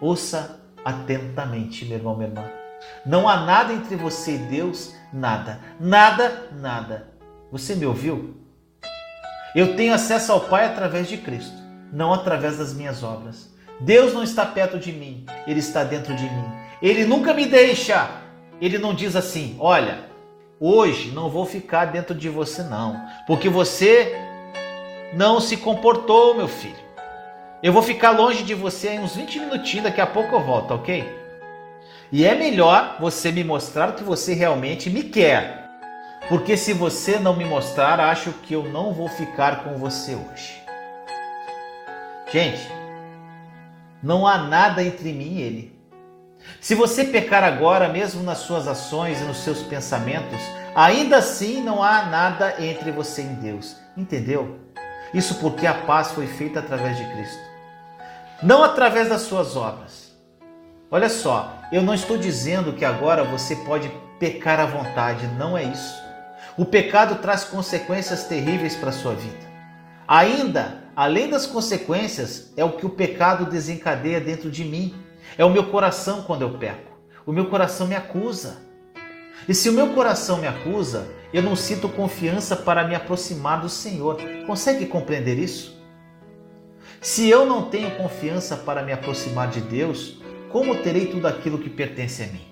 Ouça 0.00 0.60
atentamente, 0.84 1.84
meu 1.84 1.98
irmão, 1.98 2.16
minha 2.16 2.28
irmã. 2.28 2.44
Não 3.06 3.28
há 3.28 3.44
nada 3.44 3.72
entre 3.72 3.96
você 3.96 4.34
e 4.34 4.38
Deus, 4.38 4.94
nada, 5.12 5.60
nada, 5.80 6.50
nada. 6.52 7.08
Você 7.50 7.74
me 7.74 7.86
ouviu? 7.86 8.36
Eu 9.54 9.76
tenho 9.76 9.94
acesso 9.94 10.32
ao 10.32 10.40
Pai 10.40 10.66
através 10.66 11.08
de 11.08 11.16
Cristo, 11.16 11.56
não 11.92 12.12
através 12.12 12.58
das 12.58 12.74
minhas 12.74 13.02
obras. 13.02 13.54
Deus 13.80 14.12
não 14.12 14.22
está 14.22 14.44
perto 14.44 14.78
de 14.78 14.92
mim, 14.92 15.24
Ele 15.46 15.60
está 15.60 15.82
dentro 15.84 16.14
de 16.14 16.24
mim. 16.24 16.52
Ele 16.82 17.04
nunca 17.04 17.32
me 17.32 17.46
deixa. 17.46 18.10
Ele 18.60 18.78
não 18.78 18.94
diz 18.94 19.16
assim: 19.16 19.56
olha, 19.58 20.04
Hoje 20.60 21.10
não 21.10 21.28
vou 21.28 21.44
ficar 21.44 21.86
dentro 21.86 22.14
de 22.14 22.28
você, 22.28 22.62
não, 22.62 22.98
porque 23.26 23.48
você 23.48 24.23
não 25.12 25.40
se 25.40 25.56
comportou, 25.56 26.34
meu 26.34 26.48
filho. 26.48 26.84
Eu 27.62 27.72
vou 27.72 27.82
ficar 27.82 28.10
longe 28.10 28.42
de 28.42 28.54
você 28.54 28.90
em 28.90 29.00
uns 29.00 29.16
20 29.16 29.40
minutinhos, 29.40 29.84
daqui 29.84 30.00
a 30.00 30.06
pouco 30.06 30.34
eu 30.34 30.40
volto, 30.40 30.74
ok? 30.74 31.24
E 32.12 32.24
é 32.24 32.34
melhor 32.34 32.96
você 33.00 33.32
me 33.32 33.42
mostrar 33.42 33.90
o 33.90 33.92
que 33.94 34.04
você 34.04 34.34
realmente 34.34 34.90
me 34.90 35.02
quer. 35.02 35.64
Porque 36.28 36.56
se 36.56 36.72
você 36.72 37.18
não 37.18 37.34
me 37.34 37.44
mostrar, 37.44 38.00
acho 38.00 38.32
que 38.32 38.54
eu 38.54 38.64
não 38.64 38.92
vou 38.92 39.08
ficar 39.08 39.64
com 39.64 39.76
você 39.76 40.14
hoje. 40.14 40.62
Gente, 42.30 42.68
Não 44.02 44.26
há 44.26 44.36
nada 44.36 44.82
entre 44.84 45.12
mim 45.12 45.36
e 45.36 45.42
ele. 45.42 45.80
Se 46.60 46.74
você 46.74 47.04
pecar 47.04 47.42
agora, 47.42 47.88
mesmo 47.88 48.22
nas 48.22 48.38
suas 48.38 48.68
ações 48.68 49.20
e 49.20 49.24
nos 49.24 49.38
seus 49.38 49.62
pensamentos, 49.62 50.40
ainda 50.74 51.16
assim 51.16 51.62
não 51.62 51.82
há 51.82 52.04
nada 52.04 52.56
entre 52.62 52.90
você 52.90 53.22
e 53.22 53.26
Deus. 53.26 53.76
Entendeu? 53.96 54.63
Isso 55.14 55.36
porque 55.36 55.66
a 55.66 55.72
paz 55.72 56.10
foi 56.10 56.26
feita 56.26 56.58
através 56.58 56.96
de 56.96 57.04
Cristo, 57.12 57.40
não 58.42 58.64
através 58.64 59.08
das 59.08 59.22
suas 59.22 59.56
obras. 59.56 60.12
Olha 60.90 61.08
só, 61.08 61.60
eu 61.72 61.82
não 61.82 61.94
estou 61.94 62.18
dizendo 62.18 62.72
que 62.72 62.84
agora 62.84 63.24
você 63.24 63.56
pode 63.56 63.90
pecar 64.18 64.58
à 64.58 64.66
vontade, 64.66 65.26
não 65.38 65.56
é 65.56 65.62
isso. 65.62 65.94
O 66.56 66.64
pecado 66.64 67.16
traz 67.16 67.44
consequências 67.44 68.24
terríveis 68.24 68.76
para 68.76 68.90
a 68.90 68.92
sua 68.92 69.14
vida. 69.14 69.54
Ainda, 70.06 70.84
além 70.94 71.28
das 71.28 71.46
consequências, 71.46 72.52
é 72.56 72.64
o 72.64 72.72
que 72.72 72.86
o 72.86 72.90
pecado 72.90 73.46
desencadeia 73.46 74.20
dentro 74.20 74.50
de 74.50 74.64
mim. 74.64 74.94
É 75.36 75.44
o 75.44 75.50
meu 75.50 75.64
coração 75.70 76.22
quando 76.22 76.42
eu 76.42 76.58
peco. 76.58 76.92
O 77.26 77.32
meu 77.32 77.46
coração 77.46 77.86
me 77.86 77.96
acusa. 77.96 78.58
E 79.48 79.54
se 79.54 79.68
o 79.68 79.72
meu 79.72 79.94
coração 79.94 80.38
me 80.38 80.46
acusa, 80.46 81.08
eu 81.34 81.42
não 81.42 81.56
sinto 81.56 81.88
confiança 81.88 82.54
para 82.54 82.86
me 82.86 82.94
aproximar 82.94 83.60
do 83.60 83.68
Senhor. 83.68 84.18
Consegue 84.46 84.86
compreender 84.86 85.36
isso? 85.36 85.76
Se 87.00 87.28
eu 87.28 87.44
não 87.44 87.68
tenho 87.68 87.90
confiança 87.96 88.56
para 88.56 88.84
me 88.84 88.92
aproximar 88.92 89.48
de 89.48 89.60
Deus, 89.60 90.22
como 90.48 90.76
terei 90.76 91.06
tudo 91.06 91.26
aquilo 91.26 91.58
que 91.58 91.68
pertence 91.68 92.22
a 92.22 92.28
mim? 92.28 92.46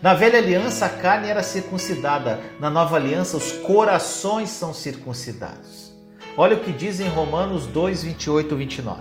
Na 0.00 0.14
velha 0.14 0.38
aliança, 0.38 0.86
a 0.86 0.88
carne 0.88 1.28
era 1.28 1.42
circuncidada, 1.42 2.38
na 2.60 2.70
nova 2.70 2.94
aliança, 2.94 3.36
os 3.36 3.50
corações 3.50 4.48
são 4.50 4.72
circuncidados. 4.72 5.92
Olha 6.36 6.56
o 6.56 6.60
que 6.60 6.70
diz 6.70 7.00
em 7.00 7.08
Romanos 7.08 7.66
2, 7.66 8.04
28 8.04 8.54
e 8.54 8.58
29. 8.58 9.00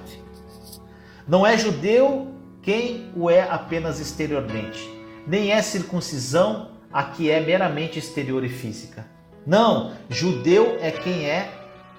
Não 1.27 1.45
é 1.45 1.55
judeu 1.55 2.33
quem 2.63 3.11
o 3.15 3.29
é 3.29 3.43
apenas 3.43 3.99
exteriormente, 3.99 4.89
nem 5.27 5.51
é 5.51 5.61
circuncisão 5.61 6.74
a 6.95 7.03
que 7.03 7.29
é 7.29 7.41
meramente 7.41 7.99
exterior 7.99 8.41
e 8.45 8.47
física. 8.47 9.05
Não, 9.45 9.91
judeu 10.09 10.77
é 10.79 10.91
quem 10.91 11.25
é 11.25 11.51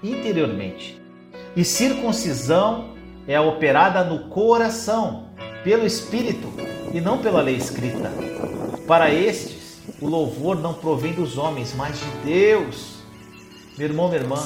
interiormente. 0.03 0.99
E 1.55 1.63
circuncisão 1.63 2.97
é 3.29 3.39
operada 3.39 4.03
no 4.03 4.31
coração, 4.31 5.27
pelo 5.63 5.85
Espírito 5.85 6.51
e 6.95 7.01
não 7.03 7.19
pela 7.19 7.43
lei 7.43 7.57
escrita. 7.57 8.11
Para 8.87 9.13
estes, 9.13 9.83
o 10.01 10.09
louvor 10.09 10.59
não 10.59 10.73
provém 10.73 11.13
dos 11.13 11.37
homens, 11.37 11.75
mas 11.77 12.01
de 12.01 12.11
Deus. 12.25 13.03
Meu 13.77 13.89
irmão, 13.89 14.09
minha 14.09 14.23
irmã, 14.23 14.43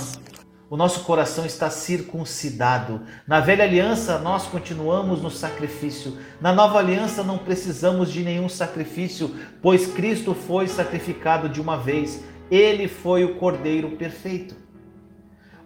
o 0.70 0.76
nosso 0.76 1.00
coração 1.00 1.44
está 1.44 1.68
circuncidado. 1.68 3.02
Na 3.26 3.40
velha 3.40 3.64
aliança, 3.64 4.20
nós 4.20 4.46
continuamos 4.46 5.20
no 5.20 5.28
sacrifício. 5.28 6.16
Na 6.40 6.52
nova 6.52 6.78
aliança, 6.78 7.24
não 7.24 7.38
precisamos 7.38 8.12
de 8.12 8.22
nenhum 8.22 8.48
sacrifício, 8.48 9.34
pois 9.60 9.88
Cristo 9.88 10.32
foi 10.32 10.68
sacrificado 10.68 11.48
de 11.48 11.60
uma 11.60 11.76
vez. 11.76 12.22
Ele 12.48 12.86
foi 12.86 13.24
o 13.24 13.34
cordeiro 13.34 13.96
perfeito. 13.96 14.54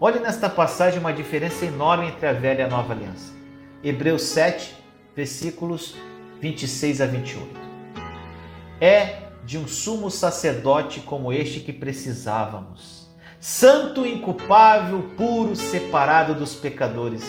Olhe 0.01 0.21
nesta 0.21 0.49
passagem 0.49 0.99
uma 0.99 1.13
diferença 1.13 1.67
enorme 1.67 2.07
entre 2.07 2.27
a 2.27 2.33
velha 2.33 2.63
e 2.63 2.65
a 2.65 2.69
nova 2.69 2.95
aliança. 2.95 3.31
Hebreus 3.83 4.23
7, 4.23 4.75
versículos 5.15 5.97
26 6.41 7.03
a 7.03 7.07
28. 7.07 7.61
É 8.81 9.19
de 9.45 9.59
um 9.59 9.69
sumo 9.69 10.11
sacerdote 10.11 11.01
como 11.01 11.31
este 11.31 11.61
que 11.61 11.75
precisávamos 11.75 13.04
santo, 13.47 14.07
inculpável, 14.07 15.03
puro, 15.19 15.55
separado 15.55 16.35
dos 16.35 16.55
pecadores, 16.55 17.23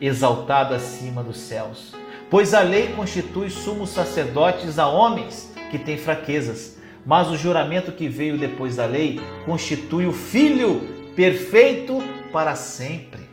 exaltado 0.00 0.74
acima 0.74 1.24
dos 1.24 1.38
céus. 1.38 1.92
Pois 2.30 2.54
a 2.54 2.60
lei 2.60 2.92
constitui 2.92 3.50
sumos 3.50 3.90
sacerdotes 3.90 4.78
a 4.78 4.86
homens 4.86 5.52
que 5.72 5.78
têm 5.78 5.98
fraquezas, 5.98 6.78
mas 7.04 7.28
o 7.30 7.36
juramento 7.36 7.90
que 7.90 8.08
veio 8.08 8.38
depois 8.38 8.76
da 8.76 8.86
lei 8.86 9.20
constitui 9.44 10.06
o 10.06 10.12
Filho 10.12 11.10
perfeito 11.16 12.00
para 12.32 12.54
sempre. 12.54 13.28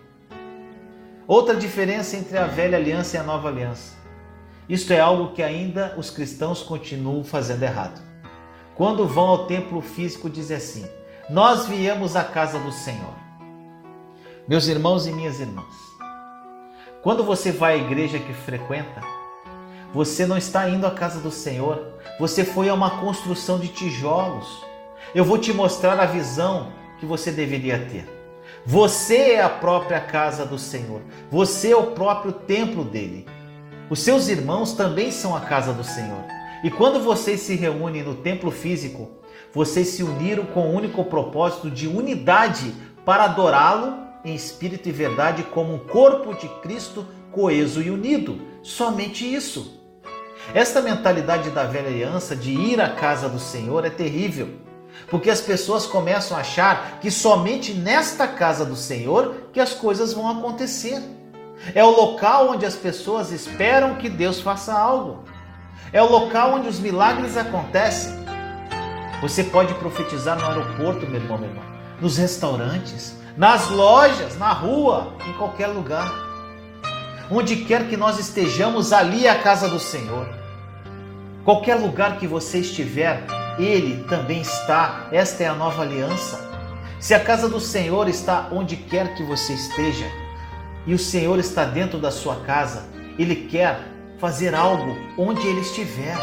Outra 1.28 1.56
diferença 1.56 2.18
entre 2.18 2.36
a 2.36 2.48
velha 2.48 2.80
aliança 2.80 3.16
e 3.16 3.20
a 3.20 3.24
nova 3.24 3.48
aliança. 3.48 3.96
Isto 4.68 4.92
é 4.92 5.00
algo 5.00 5.34
que 5.36 5.44
ainda 5.44 5.94
os 5.96 6.10
cristãos 6.10 6.64
continuam 6.64 7.24
fazendo 7.24 7.62
errado. 7.62 8.02
Quando 8.74 9.06
vão 9.06 9.28
ao 9.28 9.46
templo 9.46 9.82
físico, 9.82 10.32
dizem 10.32 10.58
assim: 10.58 11.01
nós 11.30 11.66
viemos 11.68 12.16
à 12.16 12.24
casa 12.24 12.60
do 12.60 12.72
Senhor. 12.72 13.14
Meus 14.48 14.68
irmãos 14.68 15.06
e 15.06 15.12
minhas 15.12 15.40
irmãs, 15.40 15.74
quando 17.02 17.24
você 17.24 17.52
vai 17.52 17.74
à 17.74 17.78
igreja 17.78 18.20
que 18.20 18.34
frequenta, 18.34 19.02
você 19.94 20.26
não 20.26 20.38
está 20.38 20.68
indo 20.70 20.86
à 20.86 20.92
casa 20.92 21.20
do 21.20 21.32
Senhor, 21.32 21.96
você 22.20 22.44
foi 22.44 22.70
a 22.70 22.74
uma 22.74 23.00
construção 23.00 23.60
de 23.60 23.68
tijolos. 23.68 24.64
Eu 25.14 25.24
vou 25.24 25.38
te 25.38 25.54
mostrar 25.54 26.00
a 26.00 26.06
visão 26.06 26.72
que 27.00 27.06
você 27.06 27.32
deveria 27.32 27.80
ter. 27.86 28.06
Você 28.66 29.34
é 29.34 29.42
a 29.42 29.50
própria 29.50 30.00
casa 30.00 30.46
do 30.46 30.58
Senhor, 30.58 31.02
você 31.30 31.72
é 31.72 31.76
o 31.76 31.92
próprio 31.92 32.32
templo 32.32 32.84
dele. 32.84 33.28
Os 33.90 34.00
seus 34.00 34.28
irmãos 34.28 34.74
também 34.74 35.12
são 35.12 35.36
a 35.36 35.42
casa 35.42 35.74
do 35.74 35.84
Senhor. 35.84 36.24
E 36.64 36.70
quando 36.70 37.00
vocês 37.00 37.42
se 37.42 37.56
reúnem 37.56 38.04
no 38.04 38.16
templo 38.16 38.52
físico, 38.52 39.21
vocês 39.54 39.90
se 39.90 40.04
uniram 40.04 40.46
com 40.46 40.70
o 40.70 40.74
único 40.74 41.04
propósito 41.06 41.70
de 41.70 41.88
unidade 41.88 42.74
para 43.06 43.26
adorá-lo 43.26 43.98
em 44.24 44.34
espírito 44.36 44.88
e 44.88 44.92
verdade 44.92 45.44
como 45.44 45.74
um 45.74 45.80
corpo 45.80 46.34
de 46.34 46.48
Cristo 46.62 47.06
coeso 47.32 47.82
e 47.82 47.90
unido. 47.90 48.40
Somente 48.62 49.32
isso. 49.32 49.80
Esta 50.54 50.82
mentalidade 50.82 51.50
da 51.50 51.64
velha 51.64 51.88
aliança 51.88 52.36
de 52.36 52.52
ir 52.52 52.82
à 52.82 52.90
casa 52.90 53.30
do 53.30 53.40
Senhor 53.40 53.86
é 53.86 53.90
terrível, 53.90 54.50
porque 55.10 55.30
as 55.30 55.40
pessoas 55.40 55.86
começam 55.86 56.36
a 56.36 56.42
achar 56.42 57.00
que 57.00 57.12
somente 57.12 57.74
nesta 57.74 58.28
casa 58.28 58.66
do 58.66 58.76
Senhor 58.76 59.48
que 59.54 59.60
as 59.60 59.74
coisas 59.74 60.14
vão 60.14 60.30
acontecer. 60.30 61.02
É 61.76 61.84
o 61.84 61.92
local 61.92 62.50
onde 62.50 62.66
as 62.66 62.76
pessoas 62.76 63.32
esperam 63.32 63.96
que 63.96 64.10
Deus 64.10 64.42
faça 64.42 64.74
algo. 64.74 65.24
É 65.94 66.02
o 66.02 66.10
local 66.10 66.56
onde 66.56 66.68
os 66.68 66.80
milagres 66.80 67.38
acontecem. 67.38 68.21
Você 69.22 69.44
pode 69.44 69.72
profetizar 69.76 70.36
no 70.36 70.48
aeroporto, 70.48 71.06
meu 71.06 71.22
irmão, 71.22 71.38
meu 71.38 71.48
irmão, 71.48 71.64
nos 72.02 72.18
restaurantes, 72.18 73.16
nas 73.38 73.70
lojas, 73.70 74.36
na 74.36 74.52
rua, 74.52 75.14
em 75.30 75.34
qualquer 75.34 75.68
lugar. 75.68 76.12
Onde 77.30 77.58
quer 77.58 77.88
que 77.88 77.96
nós 77.96 78.18
estejamos, 78.18 78.92
ali 78.92 79.28
é 79.28 79.30
a 79.30 79.40
casa 79.40 79.70
do 79.70 79.80
Senhor. 79.80 80.28
Qualquer 81.46 81.76
lugar 81.76 82.18
que 82.18 82.26
você 82.26 82.60
estiver, 82.60 83.24
Ele 83.60 84.04
também 84.06 84.42
está. 84.42 85.08
Esta 85.12 85.44
é 85.44 85.48
a 85.48 85.54
nova 85.54 85.84
aliança. 85.84 86.42
Se 87.00 87.14
a 87.14 87.20
casa 87.20 87.48
do 87.48 87.60
Senhor 87.60 88.10
está 88.10 88.50
onde 88.52 88.76
quer 88.76 89.14
que 89.14 89.24
você 89.24 89.54
esteja, 89.54 90.06
e 90.86 90.96
o 90.96 91.00
Senhor 91.00 91.38
está 91.38 91.64
dentro 91.64 92.00
da 92.00 92.10
sua 92.10 92.38
casa, 92.38 92.90
Ele 93.20 93.36
quer 93.36 93.80
fazer 94.18 94.56
algo 94.56 94.98
onde 95.16 95.46
Ele 95.46 95.62
estiver. 95.62 96.18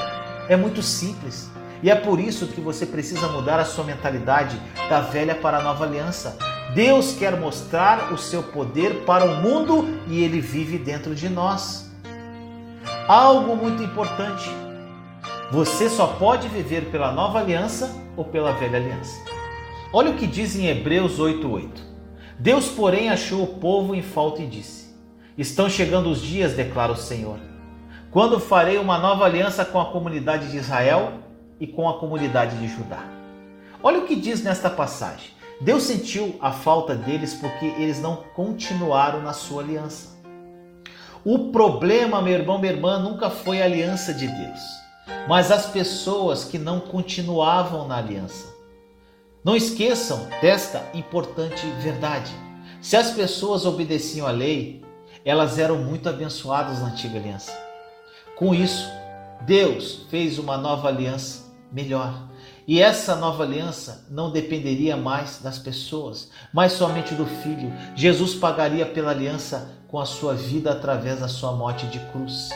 É 0.49 0.57
muito 0.57 0.83
simples. 0.83 1.49
E 1.83 1.91
é 1.91 1.95
por 1.95 2.19
isso 2.19 2.49
que 2.49 2.61
você 2.61 2.85
precisa 2.85 3.29
mudar 3.29 3.61
a 3.61 3.65
sua 3.65 3.85
mentalidade 3.85 4.61
da 4.89 5.01
velha 5.01 5.35
para 5.35 5.59
a 5.59 5.63
nova 5.63 5.85
aliança. 5.85 6.37
Deus 6.75 7.15
quer 7.15 7.39
mostrar 7.39 8.13
o 8.13 8.19
seu 8.19 8.43
poder 8.43 9.05
para 9.05 9.25
o 9.25 9.37
mundo 9.43 10.01
e 10.09 10.23
ele 10.23 10.41
vive 10.41 10.77
dentro 10.77 11.15
de 11.15 11.29
nós. 11.29 11.91
Algo 13.07 13.57
muito 13.57 13.83
importante: 13.83 14.49
você 15.51 15.89
só 15.89 16.07
pode 16.07 16.49
viver 16.49 16.91
pela 16.91 17.13
nova 17.13 17.39
aliança 17.39 17.95
ou 18.17 18.25
pela 18.25 18.53
velha 18.53 18.79
aliança. 18.79 19.19
Olha 19.93 20.11
o 20.11 20.15
que 20.15 20.27
diz 20.27 20.57
em 20.57 20.67
Hebreus 20.67 21.19
8:8. 21.19 21.89
Deus, 22.39 22.69
porém, 22.69 23.09
achou 23.09 23.43
o 23.43 23.55
povo 23.59 23.95
em 23.95 24.03
falta 24.03 24.43
e 24.43 24.47
disse: 24.47 24.95
Estão 25.39 25.71
chegando 25.71 26.11
os 26.11 26.21
dias, 26.21 26.53
declara 26.53 26.93
o 26.93 26.97
Senhor, 26.97 27.39
quando 28.11 28.39
farei 28.39 28.79
uma 28.79 28.99
nova 28.99 29.25
aliança 29.25 29.65
com 29.65 29.81
a 29.81 29.87
comunidade 29.87 30.51
de 30.51 30.59
Israel 30.59 31.28
e 31.61 31.67
com 31.67 31.89
a 31.89 31.99
comunidade 31.99 32.57
de 32.59 32.69
Judá. 32.69 33.03
Olha 33.83 33.99
o 33.99 34.07
que 34.07 34.17
diz 34.17 34.43
nesta 34.43 34.69
passagem. 34.69 35.31
Deus 35.61 35.85
sentiu 35.85 36.37
a 36.41 36.53
falta 36.53 36.95
deles 36.95 37.35
porque 37.35 37.67
eles 37.67 38.01
não 38.01 38.17
continuaram 38.35 39.21
na 39.21 39.33
sua 39.33 39.63
aliança. 39.63 40.17
O 41.25 41.51
problema, 41.51 42.23
meu 42.23 42.35
irmão, 42.35 42.59
minha 42.59 42.73
irmã, 42.73 42.99
nunca 42.99 43.29
foi 43.29 43.61
a 43.61 43.65
aliança 43.65 44.15
de 44.15 44.27
Deus, 44.27 44.61
mas 45.29 45.51
as 45.51 45.67
pessoas 45.67 46.45
que 46.45 46.59
não 46.59 46.79
continuavam 46.79 47.89
na 47.89 47.97
aliança. 47.97 48.55
Não 49.45 49.57
esqueçam 49.57 50.29
desta 50.41 50.85
importante 50.95 51.67
verdade. 51.81 52.33
Se 52.81 52.97
as 52.97 53.11
pessoas 53.11 53.67
obedeciam 53.67 54.27
à 54.27 54.31
lei, 54.31 54.85
elas 55.25 55.59
eram 55.59 55.79
muito 55.79 56.09
abençoadas 56.09 56.81
na 56.81 56.89
antiga 56.89 57.19
aliança. 57.19 57.53
Com 58.37 58.55
isso, 58.55 58.89
Deus 59.43 60.07
fez 60.09 60.39
uma 60.39 60.57
nova 60.57 60.89
aliança 60.89 61.48
melhor. 61.73 62.29
E 62.67 62.81
essa 62.81 63.15
nova 63.17 63.45
aliança 63.45 64.07
não 64.11 64.31
dependeria 64.31 64.97
mais 64.97 65.41
das 65.43 65.59
pessoas, 65.59 66.31
mas 66.53 66.73
somente 66.73 67.15
do 67.15 67.27
Filho. 67.27 67.73
Jesus 67.95 68.35
pagaria 68.35 68.85
pela 68.87 69.11
aliança 69.11 69.71
com 69.89 69.99
a 69.99 70.05
sua 70.05 70.35
vida 70.35 70.73
através 70.73 71.21
da 71.21 71.29
sua 71.29 71.53
morte 71.53 71.87
de 71.87 71.99
cruz. 72.11 72.51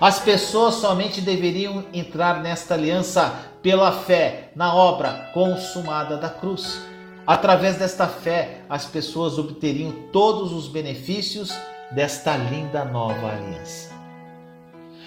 As 0.00 0.18
pessoas 0.18 0.74
somente 0.74 1.20
deveriam 1.20 1.84
entrar 1.92 2.42
nesta 2.42 2.74
aliança 2.74 3.34
pela 3.62 3.92
fé 3.92 4.50
na 4.54 4.74
obra 4.74 5.30
consumada 5.32 6.16
da 6.16 6.28
cruz. 6.28 6.80
Através 7.26 7.76
desta 7.76 8.06
fé, 8.06 8.60
as 8.68 8.84
pessoas 8.84 9.38
obteriam 9.38 9.92
todos 10.12 10.52
os 10.52 10.68
benefícios 10.68 11.50
desta 11.92 12.36
linda 12.36 12.84
nova 12.84 13.28
aliança. 13.32 13.95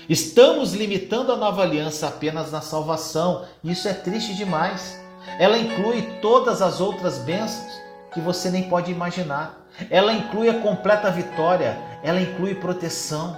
Estamos 0.10 0.74
limitando 0.74 1.32
a 1.32 1.38
nova 1.38 1.62
aliança 1.62 2.08
apenas 2.08 2.52
na 2.52 2.62
salvação. 2.62 3.46
Isso 3.64 3.88
é 3.88 3.94
triste 3.94 4.34
demais. 4.34 5.00
Ela 5.38 5.56
inclui 5.56 6.02
todas 6.20 6.64
as 6.64 6.82
outras 6.82 7.20
bênçãos 7.20 7.80
que 8.12 8.20
você 8.20 8.50
nem 8.50 8.64
pode 8.64 8.92
imaginar. 8.92 9.68
Ela 9.88 10.12
inclui 10.12 10.50
a 10.50 10.62
completa 10.62 11.12
vitória, 11.12 11.78
ela 12.02 12.20
inclui 12.20 12.56
proteção. 12.56 13.38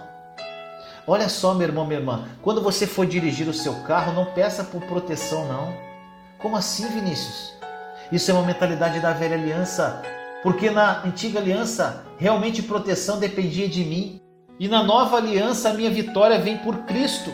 Olha 1.05 1.27
só, 1.27 1.53
meu 1.53 1.67
irmão, 1.67 1.85
minha 1.85 1.99
irmã, 1.99 2.29
quando 2.41 2.61
você 2.61 2.87
for 2.87 3.05
dirigir 3.05 3.49
o 3.49 3.53
seu 3.53 3.73
carro, 3.83 4.13
não 4.13 4.31
peça 4.31 4.63
por 4.63 4.81
proteção, 4.83 5.45
não. 5.49 5.73
Como 6.37 6.55
assim, 6.55 6.87
Vinícius? 6.87 7.53
Isso 8.13 8.31
é 8.31 8.33
uma 8.33 8.45
mentalidade 8.45 9.01
da 9.01 9.11
velha 9.11 9.35
aliança, 9.35 10.01
porque 10.41 10.69
na 10.69 11.03
antiga 11.03 11.37
aliança 11.37 12.05
realmente 12.17 12.63
proteção 12.63 13.19
dependia 13.19 13.67
de 13.67 13.83
mim, 13.83 14.20
e 14.61 14.67
na 14.67 14.83
nova 14.83 15.17
aliança 15.17 15.71
a 15.71 15.73
minha 15.73 15.89
vitória 15.89 16.37
vem 16.37 16.55
por 16.55 16.77
Cristo. 16.83 17.33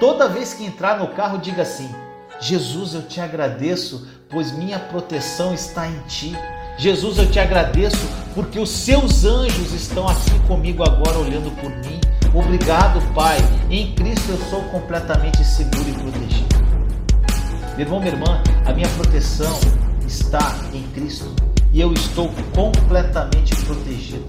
Toda 0.00 0.26
vez 0.26 0.54
que 0.54 0.64
entrar 0.64 0.98
no 0.98 1.08
carro, 1.08 1.36
diga 1.36 1.60
assim: 1.60 1.94
Jesus, 2.40 2.94
eu 2.94 3.02
te 3.02 3.20
agradeço, 3.20 4.08
pois 4.26 4.50
minha 4.50 4.78
proteção 4.78 5.52
está 5.52 5.86
em 5.86 5.98
ti. 6.08 6.34
Jesus, 6.78 7.18
eu 7.18 7.30
te 7.30 7.38
agradeço 7.38 8.00
porque 8.34 8.58
os 8.58 8.70
seus 8.70 9.26
anjos 9.26 9.74
estão 9.74 10.08
aqui 10.08 10.38
comigo 10.48 10.82
agora 10.82 11.18
olhando 11.18 11.50
por 11.60 11.68
mim. 11.68 12.00
Obrigado, 12.32 13.02
Pai. 13.12 13.36
Em 13.68 13.94
Cristo 13.94 14.30
eu 14.30 14.38
sou 14.48 14.62
completamente 14.70 15.44
seguro 15.44 15.90
e 15.90 15.92
protegido. 15.92 16.56
Meu 17.76 17.80
irmão, 17.80 18.00
minha 18.00 18.12
irmã, 18.12 18.42
a 18.64 18.72
minha 18.72 18.88
proteção 18.88 19.60
está 20.06 20.56
em 20.72 20.84
Cristo 20.94 21.34
e 21.70 21.82
eu 21.82 21.92
estou 21.92 22.30
completamente 22.54 23.54
protegido. 23.56 24.24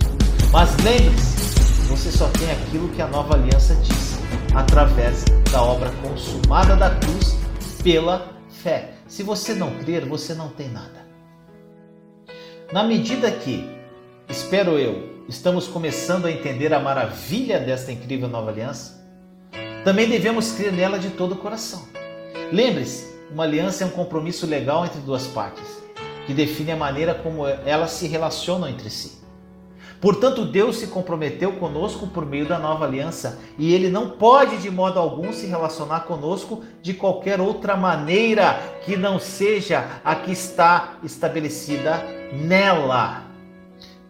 Mas 0.51 0.75
lembre-se, 0.83 1.50
você 1.91 2.09
só 2.09 2.29
tem 2.29 2.49
aquilo 2.49 2.87
que 2.87 3.01
a 3.01 3.07
nova 3.07 3.35
aliança 3.35 3.75
diz, 3.75 4.17
através 4.55 5.25
da 5.51 5.61
obra 5.61 5.91
consumada 6.01 6.73
da 6.73 6.89
cruz 6.95 7.35
pela 7.83 8.31
fé. 8.47 8.93
Se 9.07 9.21
você 9.23 9.53
não 9.53 9.71
crer, 9.79 10.05
você 10.05 10.33
não 10.33 10.47
tem 10.47 10.69
nada. 10.69 11.05
Na 12.71 12.81
medida 12.81 13.29
que, 13.29 13.69
espero 14.29 14.79
eu, 14.79 15.25
estamos 15.27 15.67
começando 15.67 16.27
a 16.27 16.31
entender 16.31 16.73
a 16.73 16.79
maravilha 16.79 17.59
desta 17.59 17.91
incrível 17.91 18.29
nova 18.29 18.51
aliança, 18.51 19.05
também 19.83 20.07
devemos 20.07 20.53
crer 20.53 20.71
nela 20.71 20.97
de 20.97 21.09
todo 21.09 21.33
o 21.33 21.39
coração. 21.39 21.85
Lembre-se, 22.53 23.13
uma 23.29 23.43
aliança 23.43 23.83
é 23.83 23.87
um 23.87 23.91
compromisso 23.91 24.47
legal 24.47 24.85
entre 24.85 25.01
duas 25.01 25.27
partes, 25.27 25.83
que 26.25 26.33
define 26.33 26.71
a 26.71 26.77
maneira 26.77 27.13
como 27.13 27.45
elas 27.45 27.91
se 27.91 28.07
relacionam 28.07 28.69
entre 28.69 28.89
si. 28.89 29.20
Portanto, 30.01 30.43
Deus 30.43 30.77
se 30.77 30.87
comprometeu 30.87 31.53
conosco 31.53 32.07
por 32.07 32.25
meio 32.25 32.47
da 32.47 32.57
nova 32.57 32.85
aliança 32.85 33.39
e 33.55 33.71
ele 33.71 33.87
não 33.87 34.09
pode 34.09 34.57
de 34.57 34.71
modo 34.71 34.97
algum 34.97 35.31
se 35.31 35.45
relacionar 35.45 36.01
conosco 36.01 36.63
de 36.81 36.95
qualquer 36.95 37.39
outra 37.39 37.77
maneira 37.77 38.59
que 38.83 38.97
não 38.97 39.19
seja 39.19 40.01
a 40.03 40.15
que 40.15 40.31
está 40.31 40.95
estabelecida 41.03 42.03
nela. 42.33 43.25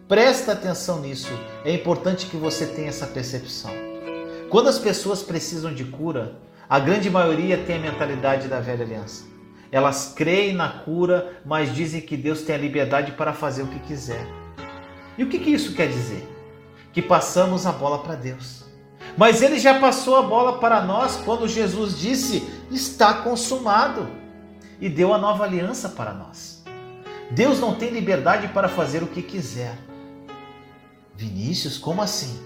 Presta 0.08 0.52
atenção 0.52 1.00
nisso, 1.00 1.32
é 1.62 1.74
importante 1.74 2.24
que 2.24 2.38
você 2.38 2.64
tenha 2.64 2.88
essa 2.88 3.06
percepção. 3.06 3.70
Quando 4.48 4.68
as 4.68 4.78
pessoas 4.78 5.22
precisam 5.22 5.74
de 5.74 5.84
cura, 5.84 6.36
a 6.70 6.78
grande 6.78 7.10
maioria 7.10 7.58
tem 7.58 7.76
a 7.76 7.80
mentalidade 7.80 8.48
da 8.48 8.60
velha 8.60 8.82
aliança. 8.82 9.24
Elas 9.70 10.14
creem 10.16 10.54
na 10.54 10.70
cura, 10.70 11.38
mas 11.44 11.74
dizem 11.74 12.00
que 12.00 12.16
Deus 12.16 12.42
tem 12.42 12.54
a 12.54 12.58
liberdade 12.58 13.12
para 13.12 13.34
fazer 13.34 13.62
o 13.62 13.66
que 13.66 13.78
quiser. 13.80 14.41
E 15.16 15.24
o 15.24 15.28
que, 15.28 15.38
que 15.38 15.50
isso 15.50 15.74
quer 15.74 15.88
dizer? 15.88 16.28
Que 16.92 17.02
passamos 17.02 17.66
a 17.66 17.72
bola 17.72 17.98
para 17.98 18.14
Deus. 18.14 18.64
Mas 19.16 19.42
ele 19.42 19.58
já 19.58 19.78
passou 19.78 20.16
a 20.16 20.22
bola 20.22 20.58
para 20.58 20.82
nós 20.82 21.16
quando 21.24 21.48
Jesus 21.48 21.98
disse: 21.98 22.48
está 22.70 23.14
consumado, 23.14 24.08
e 24.80 24.88
deu 24.88 25.12
a 25.14 25.18
nova 25.18 25.44
aliança 25.44 25.88
para 25.88 26.12
nós. 26.12 26.64
Deus 27.30 27.60
não 27.60 27.74
tem 27.74 27.90
liberdade 27.90 28.48
para 28.48 28.68
fazer 28.68 29.02
o 29.02 29.06
que 29.06 29.22
quiser. 29.22 29.78
Vinícius, 31.14 31.78
como 31.78 32.02
assim? 32.02 32.40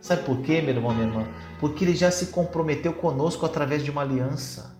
Sabe 0.00 0.22
por 0.22 0.40
quê, 0.40 0.60
meu 0.60 0.74
irmão, 0.74 0.92
minha 0.92 1.06
irmã? 1.06 1.28
Porque 1.60 1.84
ele 1.84 1.94
já 1.94 2.10
se 2.10 2.26
comprometeu 2.26 2.92
conosco 2.92 3.46
através 3.46 3.84
de 3.84 3.90
uma 3.90 4.02
aliança. 4.02 4.77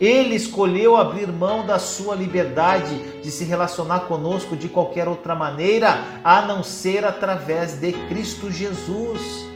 Ele 0.00 0.34
escolheu 0.34 0.96
abrir 0.96 1.28
mão 1.28 1.64
da 1.66 1.78
sua 1.78 2.14
liberdade 2.14 3.20
de 3.20 3.30
se 3.30 3.44
relacionar 3.44 4.00
conosco 4.00 4.56
de 4.56 4.68
qualquer 4.68 5.08
outra 5.08 5.34
maneira, 5.34 5.98
a 6.24 6.42
não 6.42 6.62
ser 6.62 7.04
através 7.04 7.80
de 7.80 7.92
Cristo 8.08 8.50
Jesus. 8.50 9.46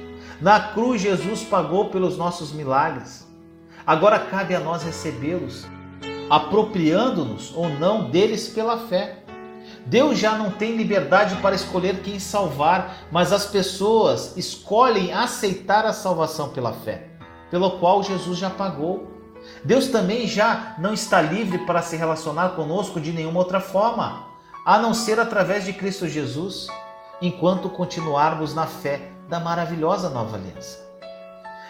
Na 0.41 0.61
cruz, 0.61 1.03
Jesus 1.03 1.43
pagou 1.43 1.91
pelos 1.91 2.16
nossos 2.16 2.53
milagres. 2.53 3.26
Agora 3.85 4.18
cabe 4.18 4.55
a 4.55 4.61
nós 4.61 4.83
recebê-los, 4.83 5.66
apropriando-nos 6.31 7.53
ou 7.57 7.68
não 7.68 8.11
deles 8.11 8.49
pela 8.49 8.87
fé. 8.87 9.24
Deus 9.85 10.18
já 10.18 10.37
não 10.37 10.51
tem 10.51 10.76
liberdade 10.76 11.35
para 11.37 11.55
escolher 11.55 12.01
quem 12.03 12.18
salvar, 12.18 12.99
mas 13.11 13.33
as 13.33 13.47
pessoas 13.47 14.37
escolhem 14.37 15.12
aceitar 15.12 15.87
a 15.87 15.93
salvação 15.93 16.51
pela 16.51 16.72
fé, 16.72 17.09
pelo 17.51 17.79
qual 17.79 18.03
Jesus 18.03 18.39
já 18.39 18.51
pagou. 18.51 19.18
Deus 19.65 19.89
também 19.89 20.27
já 20.27 20.75
não 20.79 20.95
está 20.95 21.21
livre 21.21 21.59
para 21.59 21.83
se 21.83 21.97
relacionar 21.97 22.51
conosco 22.51 23.01
de 23.01 23.13
nenhuma 23.13 23.41
outra 23.41 23.61
forma, 23.61 24.25
a 24.65 24.79
não 24.79 24.95
ser 24.95 25.19
através 25.19 25.65
de 25.65 25.73
Cristo 25.73 26.07
Jesus, 26.07 26.69
enquanto 27.21 27.69
continuarmos 27.69 28.55
na 28.55 28.67
fé 28.67 29.11
da 29.29 29.41
maravilhosa 29.41 30.09
nova 30.11 30.37
aliança. 30.37 30.87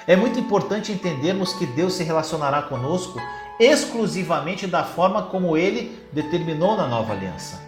É 0.06 0.16
muito 0.16 0.38
importante 0.38 0.92
entendermos 0.92 1.52
que 1.52 1.66
Deus 1.66 1.94
se 1.94 2.04
relacionará 2.04 2.62
conosco 2.62 3.20
exclusivamente 3.60 4.66
da 4.66 4.84
forma 4.84 5.22
como 5.22 5.56
ele 5.56 5.98
determinou 6.12 6.76
na 6.76 6.86
nova 6.86 7.12
aliança. 7.12 7.60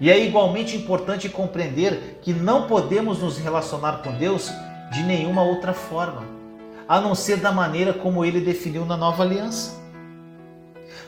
E 0.00 0.10
é 0.10 0.18
igualmente 0.24 0.76
importante 0.76 1.28
compreender 1.28 2.18
que 2.22 2.32
não 2.32 2.66
podemos 2.66 3.20
nos 3.20 3.38
relacionar 3.38 4.02
com 4.02 4.12
Deus 4.12 4.50
de 4.92 5.02
nenhuma 5.02 5.42
outra 5.42 5.72
forma 5.72 6.35
a 6.88 7.00
não 7.00 7.14
ser 7.14 7.38
da 7.38 7.50
maneira 7.50 7.92
como 7.92 8.24
ele 8.24 8.40
definiu 8.40 8.84
na 8.84 8.96
nova 8.96 9.22
aliança. 9.22 9.74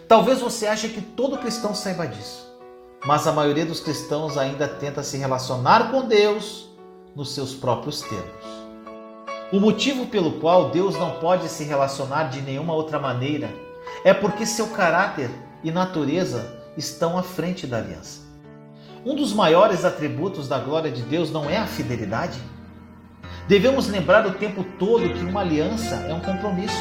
Talvez 0.06 0.40
você 0.40 0.66
ache 0.66 0.88
que 0.88 1.00
todo 1.00 1.38
cristão 1.38 1.74
saiba 1.74 2.06
disso, 2.06 2.50
mas 3.04 3.26
a 3.26 3.32
maioria 3.32 3.66
dos 3.66 3.80
cristãos 3.80 4.36
ainda 4.36 4.66
tenta 4.66 5.02
se 5.02 5.16
relacionar 5.16 5.90
com 5.90 6.06
Deus 6.06 6.68
nos 7.14 7.34
seus 7.34 7.54
próprios 7.54 8.00
termos. 8.02 8.58
O 9.52 9.60
motivo 9.60 10.06
pelo 10.06 10.32
qual 10.40 10.70
Deus 10.70 10.94
não 10.96 11.18
pode 11.20 11.48
se 11.48 11.64
relacionar 11.64 12.24
de 12.24 12.40
nenhuma 12.42 12.74
outra 12.74 12.98
maneira 12.98 13.50
é 14.04 14.12
porque 14.12 14.44
seu 14.44 14.68
caráter 14.68 15.30
e 15.64 15.70
natureza 15.70 16.62
estão 16.76 17.18
à 17.18 17.22
frente 17.22 17.66
da 17.66 17.78
aliança. 17.78 18.20
Um 19.04 19.14
dos 19.14 19.32
maiores 19.32 19.84
atributos 19.84 20.48
da 20.48 20.58
glória 20.58 20.90
de 20.90 21.02
Deus 21.02 21.30
não 21.30 21.48
é 21.48 21.56
a 21.56 21.66
fidelidade? 21.66 22.40
Devemos 23.48 23.88
lembrar 23.88 24.26
o 24.26 24.32
tempo 24.32 24.62
todo 24.78 25.08
que 25.08 25.24
uma 25.24 25.40
aliança 25.40 25.94
é 26.06 26.12
um 26.12 26.20
compromisso. 26.20 26.76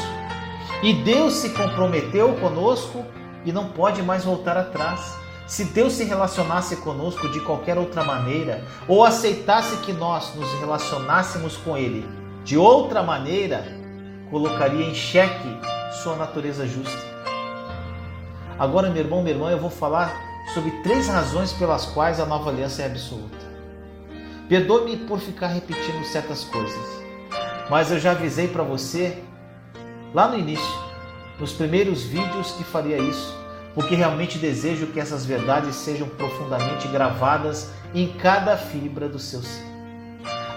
E 0.82 0.92
Deus 0.92 1.32
se 1.32 1.48
comprometeu 1.50 2.34
conosco 2.34 3.06
e 3.42 3.50
não 3.50 3.70
pode 3.70 4.02
mais 4.02 4.22
voltar 4.22 4.54
atrás. 4.58 5.16
Se 5.46 5.64
Deus 5.64 5.94
se 5.94 6.04
relacionasse 6.04 6.76
conosco 6.76 7.26
de 7.30 7.40
qualquer 7.40 7.78
outra 7.78 8.04
maneira, 8.04 8.62
ou 8.86 9.02
aceitasse 9.02 9.78
que 9.78 9.94
nós 9.94 10.34
nos 10.34 10.52
relacionássemos 10.60 11.56
com 11.56 11.74
Ele 11.74 12.06
de 12.44 12.58
outra 12.58 13.02
maneira, 13.02 13.64
colocaria 14.30 14.84
em 14.84 14.94
xeque 14.94 15.48
sua 16.02 16.16
natureza 16.16 16.66
justa. 16.66 17.02
Agora, 18.58 18.90
meu 18.90 19.02
irmão, 19.02 19.22
minha 19.22 19.34
irmã, 19.34 19.50
eu 19.50 19.58
vou 19.58 19.70
falar 19.70 20.14
sobre 20.52 20.70
três 20.82 21.08
razões 21.08 21.50
pelas 21.50 21.86
quais 21.86 22.20
a 22.20 22.26
nova 22.26 22.50
aliança 22.50 22.82
é 22.82 22.86
absoluta. 22.86 23.37
Perdoe-me 24.48 24.96
por 24.96 25.20
ficar 25.20 25.48
repetindo 25.48 26.02
certas 26.04 26.44
coisas, 26.44 27.02
mas 27.68 27.90
eu 27.90 27.98
já 27.98 28.12
avisei 28.12 28.48
para 28.48 28.62
você 28.62 29.22
lá 30.14 30.26
no 30.26 30.38
início, 30.38 30.88
nos 31.38 31.52
primeiros 31.52 32.02
vídeos, 32.02 32.52
que 32.52 32.64
faria 32.64 32.96
isso, 32.96 33.36
porque 33.74 33.94
realmente 33.94 34.38
desejo 34.38 34.86
que 34.86 34.98
essas 34.98 35.26
verdades 35.26 35.76
sejam 35.76 36.08
profundamente 36.08 36.88
gravadas 36.88 37.70
em 37.94 38.08
cada 38.14 38.56
fibra 38.56 39.06
do 39.06 39.18
seu 39.18 39.42
ser. 39.42 39.66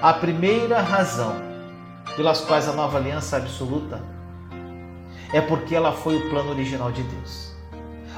A 0.01 0.13
primeira 0.13 0.81
razão 0.81 1.35
pelas 2.15 2.39
quais 2.39 2.69
a 2.69 2.73
nova 2.73 2.97
aliança 2.97 3.35
absoluta 3.35 4.01
é 5.33 5.41
porque 5.41 5.75
ela 5.75 5.91
foi 5.91 6.15
o 6.15 6.29
plano 6.29 6.51
original 6.51 6.93
de 6.93 7.03
Deus. 7.03 7.51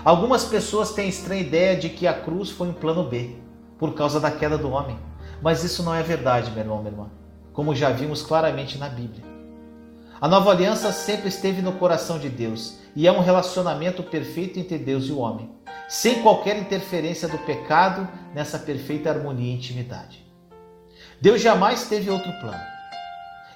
Algumas 0.06 0.46
pessoas 0.46 0.92
têm 0.92 1.10
estranha 1.10 1.42
ideia 1.42 1.76
de 1.76 1.90
que 1.90 2.06
a 2.06 2.14
cruz 2.14 2.52
foi 2.52 2.68
um 2.68 2.74
plano 2.74 3.04
B, 3.04 3.36
por 3.80 3.94
causa 3.96 4.20
da 4.20 4.30
queda 4.30 4.58
do 4.58 4.70
homem. 4.70 4.98
Mas 5.44 5.62
isso 5.62 5.84
não 5.84 5.94
é 5.94 6.02
verdade, 6.02 6.50
meu 6.52 6.62
irmão, 6.62 6.78
minha 6.78 6.94
irmã, 6.94 7.12
como 7.52 7.76
já 7.76 7.90
vimos 7.90 8.22
claramente 8.22 8.78
na 8.78 8.88
Bíblia. 8.88 9.26
A 10.22 10.26
nova 10.26 10.52
aliança 10.52 10.90
sempre 10.94 11.28
esteve 11.28 11.62
no 11.62 11.74
coração 11.74 12.18
de 12.18 12.30
Deus 12.30 12.78
e 12.96 13.06
é 13.06 13.12
um 13.12 13.20
relacionamento 13.20 14.02
perfeito 14.04 14.58
entre 14.58 14.78
Deus 14.78 15.04
e 15.04 15.12
o 15.12 15.18
homem, 15.18 15.52
sem 15.90 16.22
qualquer 16.22 16.58
interferência 16.58 17.28
do 17.28 17.38
pecado 17.40 18.08
nessa 18.34 18.58
perfeita 18.58 19.10
harmonia 19.10 19.52
e 19.52 19.56
intimidade. 19.56 20.26
Deus 21.20 21.42
jamais 21.42 21.90
teve 21.90 22.10
outro 22.10 22.32
plano. 22.40 22.64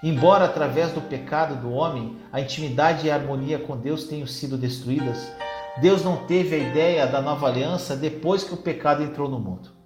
Embora 0.03 0.43
através 0.43 0.91
do 0.91 0.99
pecado 0.99 1.55
do 1.55 1.71
homem 1.71 2.17
a 2.33 2.41
intimidade 2.41 3.07
e 3.07 3.11
a 3.11 3.15
harmonia 3.15 3.59
com 3.59 3.77
Deus 3.77 4.03
tenham 4.03 4.27
sido 4.27 4.57
destruídas, 4.57 5.31
Deus 5.79 6.03
não 6.03 6.25
teve 6.25 6.53
a 6.53 6.59
ideia 6.59 7.07
da 7.07 7.21
nova 7.21 7.47
aliança 7.47 7.95
depois 7.95 8.43
que 8.43 8.53
o 8.53 8.57
pecado 8.57 9.01
entrou 9.01 9.29
no 9.29 9.39
mundo. 9.39 9.76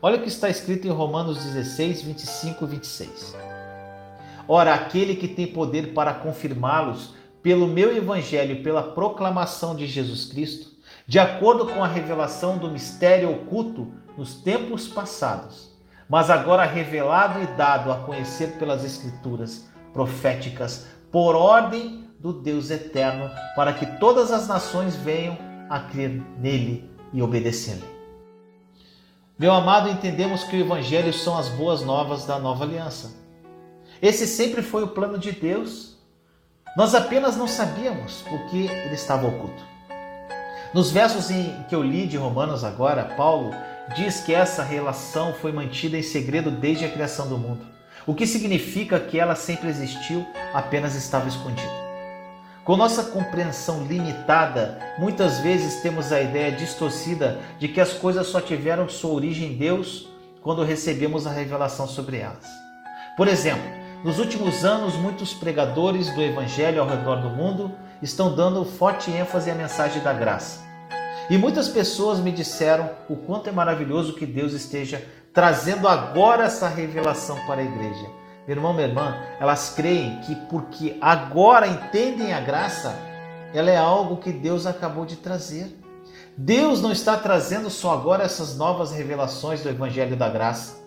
Olha 0.00 0.16
o 0.16 0.22
que 0.22 0.28
está 0.28 0.48
escrito 0.48 0.86
em 0.86 0.92
Romanos 0.92 1.44
16, 1.44 2.02
25 2.02 2.64
e 2.64 2.68
26. 2.68 3.36
Ora, 4.46 4.72
aquele 4.72 5.16
que 5.16 5.26
tem 5.26 5.48
poder 5.48 5.92
para 5.92 6.14
confirmá-los 6.14 7.14
pelo 7.42 7.66
meu 7.66 7.96
evangelho 7.96 8.52
e 8.52 8.62
pela 8.62 8.82
proclamação 8.82 9.74
de 9.74 9.86
Jesus 9.86 10.26
Cristo, 10.26 10.70
de 11.04 11.18
acordo 11.18 11.66
com 11.66 11.82
a 11.82 11.88
revelação 11.88 12.58
do 12.58 12.70
mistério 12.70 13.32
oculto 13.32 13.92
nos 14.16 14.36
tempos 14.36 14.86
passados, 14.86 15.76
mas 16.08 16.30
agora 16.30 16.64
revelado 16.64 17.42
e 17.42 17.46
dado 17.56 17.90
a 17.90 17.96
conhecer 17.96 18.56
pelas 18.58 18.84
Escrituras 18.84 19.68
proféticas, 19.92 20.86
por 21.10 21.34
ordem 21.34 22.04
do 22.20 22.32
Deus 22.32 22.70
eterno, 22.70 23.30
para 23.56 23.72
que 23.72 23.86
todas 23.98 24.30
as 24.30 24.46
nações 24.46 24.94
venham 24.94 25.36
a 25.68 25.80
crer 25.80 26.22
nele 26.38 26.88
e 27.12 27.20
obedecer-lhe. 27.20 27.97
Meu 29.38 29.52
amado, 29.52 29.88
entendemos 29.88 30.42
que 30.42 30.56
o 30.56 30.60
Evangelho 30.60 31.12
são 31.12 31.38
as 31.38 31.48
boas 31.48 31.82
novas 31.82 32.26
da 32.26 32.40
nova 32.40 32.64
aliança. 32.64 33.12
Esse 34.02 34.26
sempre 34.26 34.62
foi 34.62 34.82
o 34.82 34.88
plano 34.88 35.16
de 35.16 35.30
Deus. 35.30 35.96
Nós 36.76 36.92
apenas 36.92 37.36
não 37.36 37.46
sabíamos 37.46 38.24
porque 38.28 38.56
ele 38.56 38.94
estava 38.94 39.28
oculto. 39.28 39.62
Nos 40.74 40.90
versos 40.90 41.30
em 41.30 41.54
que 41.68 41.74
eu 41.74 41.84
li 41.84 42.08
de 42.08 42.16
Romanos 42.16 42.64
agora, 42.64 43.14
Paulo 43.16 43.52
diz 43.94 44.20
que 44.22 44.34
essa 44.34 44.64
relação 44.64 45.32
foi 45.32 45.52
mantida 45.52 45.96
em 45.96 46.02
segredo 46.02 46.50
desde 46.50 46.84
a 46.84 46.90
criação 46.90 47.28
do 47.28 47.38
mundo, 47.38 47.64
o 48.08 48.16
que 48.16 48.26
significa 48.26 48.98
que 48.98 49.20
ela 49.20 49.36
sempre 49.36 49.68
existiu, 49.68 50.26
apenas 50.52 50.96
estava 50.96 51.28
escondida. 51.28 51.77
Com 52.68 52.76
nossa 52.76 53.02
compreensão 53.02 53.86
limitada, 53.86 54.78
muitas 54.98 55.38
vezes 55.38 55.80
temos 55.80 56.12
a 56.12 56.20
ideia 56.20 56.52
distorcida 56.52 57.38
de 57.58 57.66
que 57.66 57.80
as 57.80 57.94
coisas 57.94 58.26
só 58.26 58.42
tiveram 58.42 58.86
sua 58.90 59.14
origem 59.14 59.52
em 59.52 59.56
Deus 59.56 60.06
quando 60.42 60.62
recebemos 60.62 61.26
a 61.26 61.30
revelação 61.30 61.88
sobre 61.88 62.18
elas. 62.18 62.44
Por 63.16 63.26
exemplo, 63.26 63.64
nos 64.04 64.18
últimos 64.18 64.66
anos, 64.66 64.96
muitos 64.96 65.32
pregadores 65.32 66.14
do 66.14 66.20
Evangelho 66.20 66.82
ao 66.82 66.86
redor 66.86 67.22
do 67.22 67.30
mundo 67.30 67.72
estão 68.02 68.36
dando 68.36 68.62
forte 68.66 69.10
ênfase 69.10 69.50
à 69.50 69.54
mensagem 69.54 70.02
da 70.02 70.12
graça. 70.12 70.60
E 71.30 71.38
muitas 71.38 71.70
pessoas 71.70 72.18
me 72.18 72.30
disseram 72.30 72.90
o 73.08 73.16
quanto 73.16 73.48
é 73.48 73.50
maravilhoso 73.50 74.12
que 74.12 74.26
Deus 74.26 74.52
esteja 74.52 75.02
trazendo 75.32 75.88
agora 75.88 76.44
essa 76.44 76.68
revelação 76.68 77.38
para 77.46 77.62
a 77.62 77.64
igreja 77.64 78.27
meu 78.48 78.56
irmão, 78.56 78.72
minha 78.72 78.86
irmã, 78.88 79.14
elas 79.38 79.74
creem 79.76 80.20
que 80.22 80.34
porque 80.34 80.96
agora 81.02 81.68
entendem 81.68 82.32
a 82.32 82.40
graça, 82.40 82.98
ela 83.52 83.70
é 83.70 83.76
algo 83.76 84.16
que 84.16 84.32
Deus 84.32 84.64
acabou 84.64 85.04
de 85.04 85.16
trazer. 85.16 85.78
Deus 86.34 86.80
não 86.80 86.90
está 86.90 87.18
trazendo 87.18 87.68
só 87.68 87.92
agora 87.92 88.24
essas 88.24 88.56
novas 88.56 88.90
revelações 88.90 89.62
do 89.62 89.68
Evangelho 89.68 90.16
da 90.16 90.30
Graça. 90.30 90.78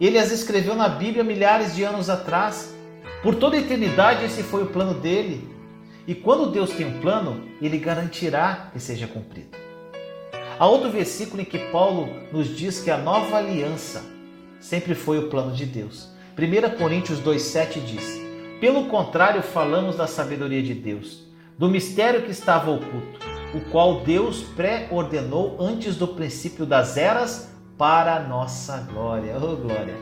Ele 0.00 0.16
as 0.16 0.30
escreveu 0.30 0.76
na 0.76 0.88
Bíblia 0.88 1.24
milhares 1.24 1.74
de 1.74 1.82
anos 1.82 2.08
atrás. 2.08 2.72
Por 3.20 3.34
toda 3.34 3.56
a 3.56 3.60
eternidade, 3.60 4.24
esse 4.24 4.44
foi 4.44 4.62
o 4.62 4.68
plano 4.68 4.94
dele. 4.94 5.52
E 6.06 6.14
quando 6.14 6.52
Deus 6.52 6.70
tem 6.70 6.86
um 6.86 7.00
plano, 7.00 7.48
ele 7.60 7.78
garantirá 7.78 8.70
que 8.72 8.78
seja 8.78 9.08
cumprido. 9.08 9.56
Há 10.56 10.64
outro 10.68 10.88
versículo 10.88 11.42
em 11.42 11.46
que 11.46 11.58
Paulo 11.72 12.08
nos 12.30 12.46
diz 12.46 12.78
que 12.78 12.92
a 12.92 12.96
nova 12.96 13.38
aliança 13.38 14.04
sempre 14.60 14.94
foi 14.94 15.18
o 15.18 15.28
plano 15.28 15.50
de 15.50 15.66
Deus. 15.66 16.14
1 16.38 16.76
Coríntios 16.76 17.18
2,7 17.20 17.80
diz: 17.82 18.20
Pelo 18.60 18.88
contrário, 18.88 19.42
falamos 19.42 19.96
da 19.96 20.06
sabedoria 20.06 20.62
de 20.62 20.74
Deus, 20.74 21.22
do 21.56 21.66
mistério 21.66 22.24
que 22.24 22.30
estava 22.30 22.70
oculto, 22.70 23.18
o 23.54 23.60
qual 23.70 24.00
Deus 24.00 24.42
pré-ordenou 24.54 25.56
antes 25.58 25.96
do 25.96 26.08
princípio 26.08 26.66
das 26.66 26.98
eras 26.98 27.50
para 27.78 28.20
nossa 28.20 28.76
glória. 28.92 29.34
Oh, 29.38 29.56
glória! 29.56 29.96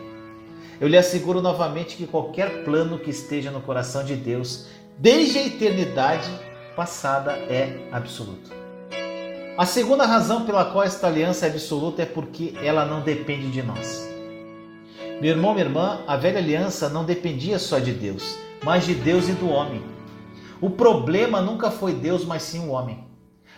Eu 0.81 0.89
lhe 0.89 0.99
asseguro 0.99 1.41
novamente 1.41 1.97
que 1.97 2.05
qualquer 2.05 2.65
plano 2.65 2.99
que 2.99 3.11
esteja 3.11 3.53
no 3.53 3.61
coração 3.61 4.03
de 4.03 4.17
Deus, 4.17 4.67
desde 4.99 5.39
a 5.39 5.47
eternidade 5.47 6.33
passada, 6.75 7.31
é 7.31 7.89
absoluto. 7.93 8.51
A 9.57 9.65
segunda 9.65 10.05
razão 10.05 10.45
pela 10.45 10.65
qual 10.65 10.83
esta 10.83 11.07
aliança 11.07 11.47
é 11.47 11.51
absoluta 11.51 12.03
é 12.03 12.07
porque 12.07 12.55
ela 12.61 12.85
não 12.85 13.03
depende 13.03 13.53
de 13.53 13.63
nós. 13.63 14.14
Meu 15.21 15.31
irmão, 15.31 15.55
minha 15.55 15.65
irmã, 15.65 16.01
a 16.07 16.17
velha 16.17 16.39
aliança 16.39 16.89
não 16.89 17.05
dependia 17.05 17.59
só 17.59 17.79
de 17.79 17.93
Deus, 17.93 18.37
mas 18.65 18.85
de 18.85 18.95
Deus 18.95 19.29
e 19.29 19.33
do 19.33 19.49
homem. 19.49 19.83
O 20.61 20.71
problema 20.71 21.41
nunca 21.41 21.71
foi 21.71 21.93
Deus, 21.95 22.25
mas 22.25 22.43
sim 22.43 22.67
o 22.67 22.71
homem. 22.71 23.07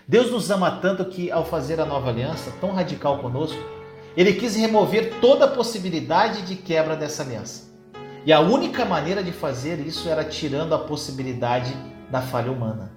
Deus 0.07 0.31
nos 0.31 0.51
ama 0.51 0.71
tanto 0.71 1.05
que, 1.07 1.31
ao 1.31 1.45
fazer 1.45 1.81
a 1.81 1.87
nova 1.87 2.11
aliança, 2.11 2.53
tão 2.61 2.73
radical 2.73 3.19
conosco, 3.19 3.59
ele 4.17 4.35
quis 4.35 4.55
remover 4.55 5.15
toda 5.21 5.47
a 5.47 5.49
possibilidade 5.49 6.43
de 6.43 6.57
quebra 6.57 6.95
dessa 6.95 7.23
aliança. 7.23 7.75
E 8.25 8.33
a 8.33 8.41
única 8.41 8.85
maneira 8.85 9.23
de 9.23 9.33
fazer 9.33 9.79
isso 9.81 10.09
era 10.09 10.25
tirando 10.25 10.75
a 10.75 10.79
possibilidade 10.79 11.75
da 12.11 12.21
falha 12.21 12.53
humana. 12.53 12.93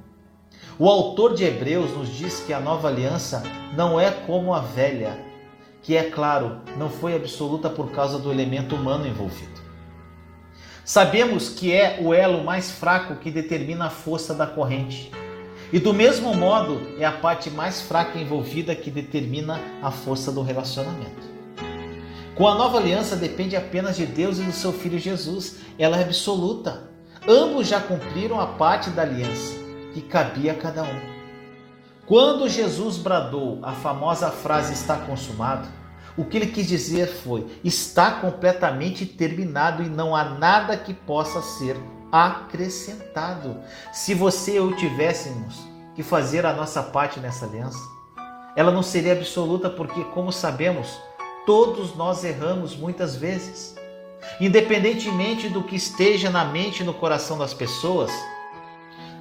O 0.78 0.88
autor 0.89 1.34
de 1.34 1.43
Hebreus 1.45 1.91
nos 1.95 2.10
diz 2.10 2.41
que 2.41 2.53
a 2.53 2.60
nova 2.60 2.89
aliança 2.89 3.41
não 3.76 3.99
é 3.99 4.12
como 4.12 4.53
a 4.53 4.60
velha, 4.60 5.28
que 5.82 5.95
é 5.95 6.03
claro, 6.03 6.61
não 6.77 6.89
foi 6.89 7.15
absoluta 7.15 7.69
por 7.69 7.91
causa 7.91 8.19
do 8.19 8.32
elemento 8.32 8.75
humano 8.75 9.07
envolvido. 9.07 9.59
Sabemos 10.84 11.49
que 11.49 11.71
é 11.71 11.99
o 12.01 12.13
elo 12.13 12.43
mais 12.43 12.71
fraco 12.71 13.15
que 13.15 13.30
determina 13.30 13.86
a 13.86 13.89
força 13.89 14.34
da 14.34 14.47
corrente. 14.47 15.11
E 15.71 15.80
do 15.80 15.93
mesmo 15.93 16.34
modo, 16.34 16.82
é 16.97 17.05
a 17.05 17.11
parte 17.11 17.49
mais 17.51 17.80
fraca 17.80 18.17
envolvida 18.17 18.75
que 18.75 18.89
determina 18.89 19.59
a 19.84 19.91
força 19.91 20.32
do 20.32 20.41
relacionamento. 20.41 21.30
Com 22.34 22.47
a 22.47 22.55
nova 22.55 22.77
aliança 22.77 23.15
depende 23.15 23.55
apenas 23.55 23.97
de 23.97 24.05
Deus 24.05 24.39
e 24.39 24.43
do 24.43 24.51
seu 24.51 24.73
filho 24.73 24.97
Jesus. 24.97 25.57
Ela 25.77 25.97
é 25.97 26.03
absoluta. 26.03 26.89
Ambos 27.27 27.67
já 27.67 27.80
cumpriram 27.80 28.39
a 28.39 28.47
parte 28.47 28.89
da 28.89 29.03
aliança 29.03 29.53
que 29.93 30.01
cabia 30.01 30.53
a 30.53 30.55
cada 30.55 30.84
um. 30.84 31.09
Quando 32.10 32.49
Jesus 32.49 32.97
bradou 32.97 33.60
a 33.62 33.72
famosa 33.72 34.32
frase 34.32 34.74
está 34.74 34.97
consumado, 34.97 35.68
o 36.18 36.26
que 36.26 36.38
ele 36.38 36.47
quis 36.47 36.68
dizer 36.68 37.05
foi: 37.05 37.45
está 37.64 38.14
completamente 38.14 39.05
terminado 39.05 39.84
e 39.84 39.88
não 39.88 40.16
há 40.16 40.24
nada 40.24 40.76
que 40.76 40.91
possa 40.91 41.39
ser 41.43 41.78
acrescentado. 42.12 43.57
Se 43.93 44.16
você 44.16 44.57
eu 44.57 44.76
tivéssemos 44.76 45.60
que 45.93 46.01
fazer 46.01 46.47
a 46.47 46.53
nossa 46.53 46.82
parte 46.82 47.20
nessa 47.20 47.45
aliança, 47.45 47.78
ela 48.55 48.72
não 48.72 48.82
seria 48.82 49.14
absoluta 49.14 49.70
porque, 49.70 50.03
como 50.05 50.32
sabemos, 50.32 50.99
todos 51.45 51.95
nós 51.95 52.24
erramos 52.24 52.76
muitas 52.76 53.16
vezes. 53.16 53.76
Independentemente 54.41 55.47
do 55.47 55.62
que 55.62 55.76
esteja 55.76 56.32
na 56.32 56.43
mente 56.43 56.82
e 56.82 56.86
no 56.86 56.93
coração 56.95 57.38
das 57.38 57.53
pessoas, 57.53 58.12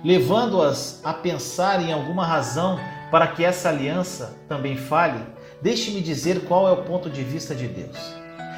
levando-as 0.04 1.00
a 1.04 1.12
pensar 1.12 1.82
em 1.82 1.92
alguma 1.92 2.24
razão 2.24 2.78
para 3.10 3.26
que 3.26 3.44
essa 3.44 3.68
aliança 3.68 4.36
também 4.48 4.76
fale, 4.76 5.20
deixe-me 5.60 6.00
dizer 6.00 6.44
qual 6.46 6.68
é 6.68 6.72
o 6.72 6.84
ponto 6.84 7.08
de 7.08 7.22
vista 7.22 7.54
de 7.54 7.66
Deus. 7.66 7.96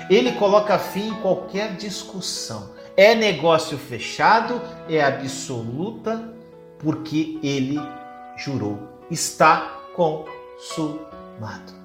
Ele 0.08 0.32
coloca 0.32 0.78
fim 0.78 1.08
em 1.08 1.14
qualquer 1.14 1.76
discussão. 1.76 2.70
É 2.96 3.14
negócio 3.14 3.78
fechado, 3.78 4.60
é 4.88 5.02
absoluta, 5.02 6.34
porque 6.78 7.38
ele 7.42 7.80
jurou. 8.36 8.78
Está 9.10 9.78
consumado. 9.94 11.80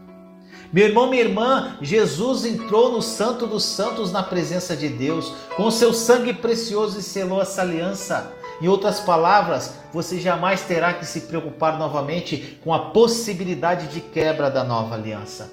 Meu 0.74 0.88
irmão, 0.88 1.10
minha 1.10 1.22
irmã, 1.22 1.78
Jesus 1.82 2.43
entrou 2.45 2.91
no 2.91 3.01
Santo 3.01 3.45
dos 3.45 3.64
Santos 3.64 4.12
na 4.12 4.24
presença 4.24 4.76
de 4.76 4.89
Deus, 4.89 5.32
com 5.56 5.70
seu 5.70 5.93
sangue 5.93 6.34
precioso 6.34 6.99
e 6.99 7.03
selou 7.03 7.41
essa 7.41 7.62
aliança. 7.62 8.34
Em 8.62 8.68
outras 8.68 9.01
palavras, 9.01 9.76
você 9.91 10.20
jamais 10.20 10.62
terá 10.62 10.93
que 10.93 11.06
se 11.06 11.22
preocupar 11.22 11.78
novamente 11.78 12.60
com 12.64 12.74
a 12.74 12.80
possibilidade 12.91 13.88
de 13.88 13.99
quebra 13.99 14.49
da 14.49 14.64
nova 14.64 14.95
aliança, 14.95 15.51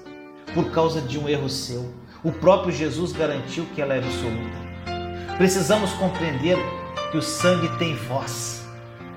por 0.53 0.71
causa 0.71 1.01
de 1.01 1.19
um 1.19 1.27
erro 1.27 1.49
seu. 1.49 1.93
O 2.23 2.31
próprio 2.31 2.71
Jesus 2.71 3.11
garantiu 3.11 3.65
que 3.75 3.81
ela 3.81 3.95
é 3.95 3.97
absoluta. 3.97 4.63
Precisamos 5.37 5.91
compreender 5.93 6.57
que 7.11 7.17
o 7.17 7.21
sangue 7.21 7.67
tem 7.77 7.95
voz. 7.95 8.65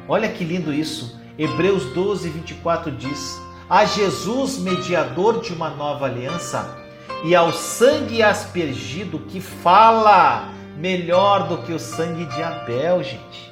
Olha 0.09 0.29
que 0.29 0.43
lindo 0.43 0.73
isso. 0.73 1.21
Hebreus 1.39 1.85
12, 1.93 2.29
24 2.29 2.91
diz: 2.91 3.41
A 3.71 3.85
Jesus, 3.85 4.59
mediador 4.59 5.41
de 5.41 5.53
uma 5.53 5.71
nova 5.71 6.07
aliança, 6.07 6.77
e 7.25 7.35
ao 7.35 7.53
sangue 7.53 8.23
aspergido 8.23 9.21
que 9.21 9.41
fala 9.41 10.49
melhor 10.77 11.49
do 11.49 11.59
que 11.59 11.73
o 11.73 11.79
sangue 11.79 12.25
de 12.27 12.43
Abel, 12.43 13.03
gente. 13.03 13.46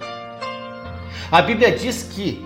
A 1.31 1.41
Bíblia 1.41 1.73
diz 1.73 2.03
que 2.03 2.45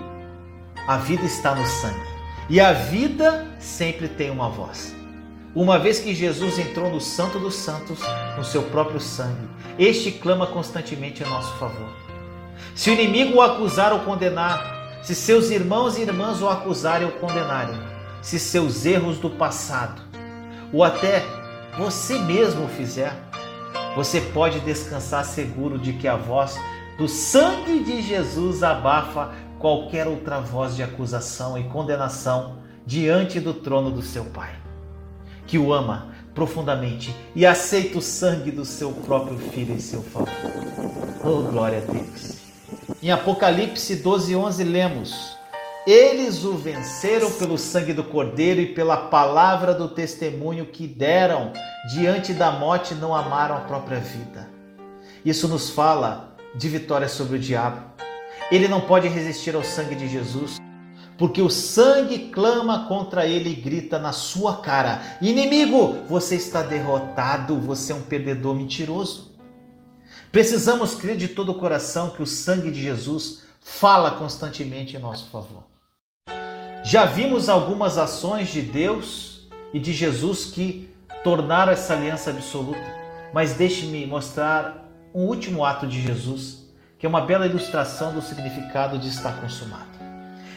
a 0.86 0.96
vida 0.96 1.24
está 1.24 1.54
no 1.54 1.66
sangue 1.66 2.06
e 2.48 2.60
a 2.60 2.72
vida 2.72 3.46
sempre 3.58 4.08
tem 4.08 4.30
uma 4.30 4.48
voz. 4.48 4.94
Uma 5.54 5.78
vez 5.78 5.98
que 5.98 6.14
Jesus 6.14 6.58
entrou 6.58 6.90
no 6.90 7.00
Santo 7.00 7.38
dos 7.38 7.56
Santos 7.56 7.98
com 8.36 8.44
seu 8.44 8.62
próprio 8.64 9.00
sangue, 9.00 9.48
este 9.78 10.12
clama 10.12 10.46
constantemente 10.46 11.22
em 11.22 11.26
nosso 11.26 11.52
favor. 11.58 11.88
Se 12.74 12.90
o 12.90 12.92
inimigo 12.92 13.38
o 13.38 13.42
acusar 13.42 13.92
ou 13.92 14.00
condenar, 14.00 15.00
se 15.02 15.14
seus 15.14 15.50
irmãos 15.50 15.98
e 15.98 16.02
irmãs 16.02 16.40
o 16.40 16.48
acusarem 16.48 17.06
ou 17.06 17.12
condenarem, 17.14 17.74
se 18.22 18.38
seus 18.38 18.86
erros 18.86 19.18
do 19.18 19.30
passado, 19.30 20.00
ou 20.72 20.84
até 20.84 21.24
você 21.76 22.18
mesmo 22.20 22.66
o 22.66 22.68
fizer, 22.68 23.12
você 23.96 24.20
pode 24.20 24.60
descansar 24.60 25.24
seguro 25.24 25.78
de 25.78 25.94
que 25.94 26.06
a 26.06 26.14
voz 26.14 26.56
do 26.98 27.06
sangue 27.06 27.78
de 27.84 28.02
Jesus 28.02 28.64
abafa 28.64 29.32
qualquer 29.60 30.08
outra 30.08 30.40
voz 30.40 30.74
de 30.74 30.82
acusação 30.82 31.56
e 31.56 31.62
condenação 31.62 32.58
diante 32.84 33.38
do 33.38 33.54
trono 33.54 33.88
do 33.88 34.02
seu 34.02 34.24
Pai, 34.24 34.56
que 35.46 35.56
o 35.56 35.72
ama 35.72 36.12
profundamente 36.34 37.14
e 37.36 37.46
aceita 37.46 37.98
o 37.98 38.02
sangue 38.02 38.50
do 38.50 38.64
seu 38.64 38.90
próprio 38.90 39.38
filho 39.38 39.74
em 39.74 39.78
seu 39.78 40.02
favor. 40.02 40.28
Oh, 41.24 41.42
glória 41.48 41.78
a 41.78 41.92
Deus. 41.92 42.38
Em 43.00 43.12
Apocalipse 43.12 43.94
12, 43.94 44.34
11 44.34 44.64
lemos: 44.64 45.36
Eles 45.86 46.44
o 46.44 46.54
venceram 46.54 47.30
pelo 47.30 47.56
sangue 47.56 47.92
do 47.92 48.02
Cordeiro 48.02 48.60
e 48.60 48.74
pela 48.74 48.96
palavra 48.96 49.72
do 49.72 49.88
testemunho 49.88 50.66
que 50.66 50.88
deram 50.88 51.52
diante 51.94 52.32
da 52.32 52.50
morte, 52.50 52.92
não 52.96 53.14
amaram 53.14 53.56
a 53.56 53.60
própria 53.60 54.00
vida. 54.00 54.48
Isso 55.24 55.46
nos 55.46 55.70
fala 55.70 56.27
de 56.54 56.68
vitória 56.68 57.08
sobre 57.08 57.36
o 57.36 57.40
diabo. 57.40 57.82
Ele 58.50 58.68
não 58.68 58.80
pode 58.80 59.08
resistir 59.08 59.54
ao 59.54 59.62
sangue 59.62 59.94
de 59.94 60.08
Jesus, 60.08 60.58
porque 61.18 61.42
o 61.42 61.50
sangue 61.50 62.30
clama 62.30 62.86
contra 62.86 63.26
ele 63.26 63.50
e 63.50 63.54
grita 63.54 63.98
na 63.98 64.12
sua 64.12 64.58
cara: 64.58 65.02
Inimigo, 65.20 65.98
você 66.08 66.36
está 66.36 66.62
derrotado, 66.62 67.60
você 67.60 67.92
é 67.92 67.94
um 67.94 68.02
perdedor 68.02 68.54
mentiroso. 68.54 69.36
Precisamos 70.30 70.94
crer 70.94 71.16
de 71.16 71.28
todo 71.28 71.52
o 71.52 71.58
coração 71.58 72.10
que 72.10 72.22
o 72.22 72.26
sangue 72.26 72.70
de 72.70 72.80
Jesus 72.80 73.42
fala 73.60 74.12
constantemente 74.12 74.96
em 74.96 75.00
nosso 75.00 75.28
favor. 75.30 75.64
Já 76.84 77.04
vimos 77.04 77.48
algumas 77.48 77.98
ações 77.98 78.48
de 78.48 78.62
Deus 78.62 79.48
e 79.74 79.78
de 79.78 79.92
Jesus 79.92 80.46
que 80.46 80.88
tornaram 81.22 81.72
essa 81.72 81.94
aliança 81.94 82.30
absoluta, 82.30 82.80
mas 83.34 83.54
deixe-me 83.54 84.06
mostrar 84.06 84.87
um 85.14 85.22
último 85.24 85.64
ato 85.64 85.86
de 85.86 86.00
Jesus, 86.00 86.66
que 86.98 87.06
é 87.06 87.08
uma 87.08 87.20
bela 87.20 87.46
ilustração 87.46 88.12
do 88.12 88.20
significado 88.20 88.98
de 88.98 89.08
estar 89.08 89.40
consumado. 89.40 89.86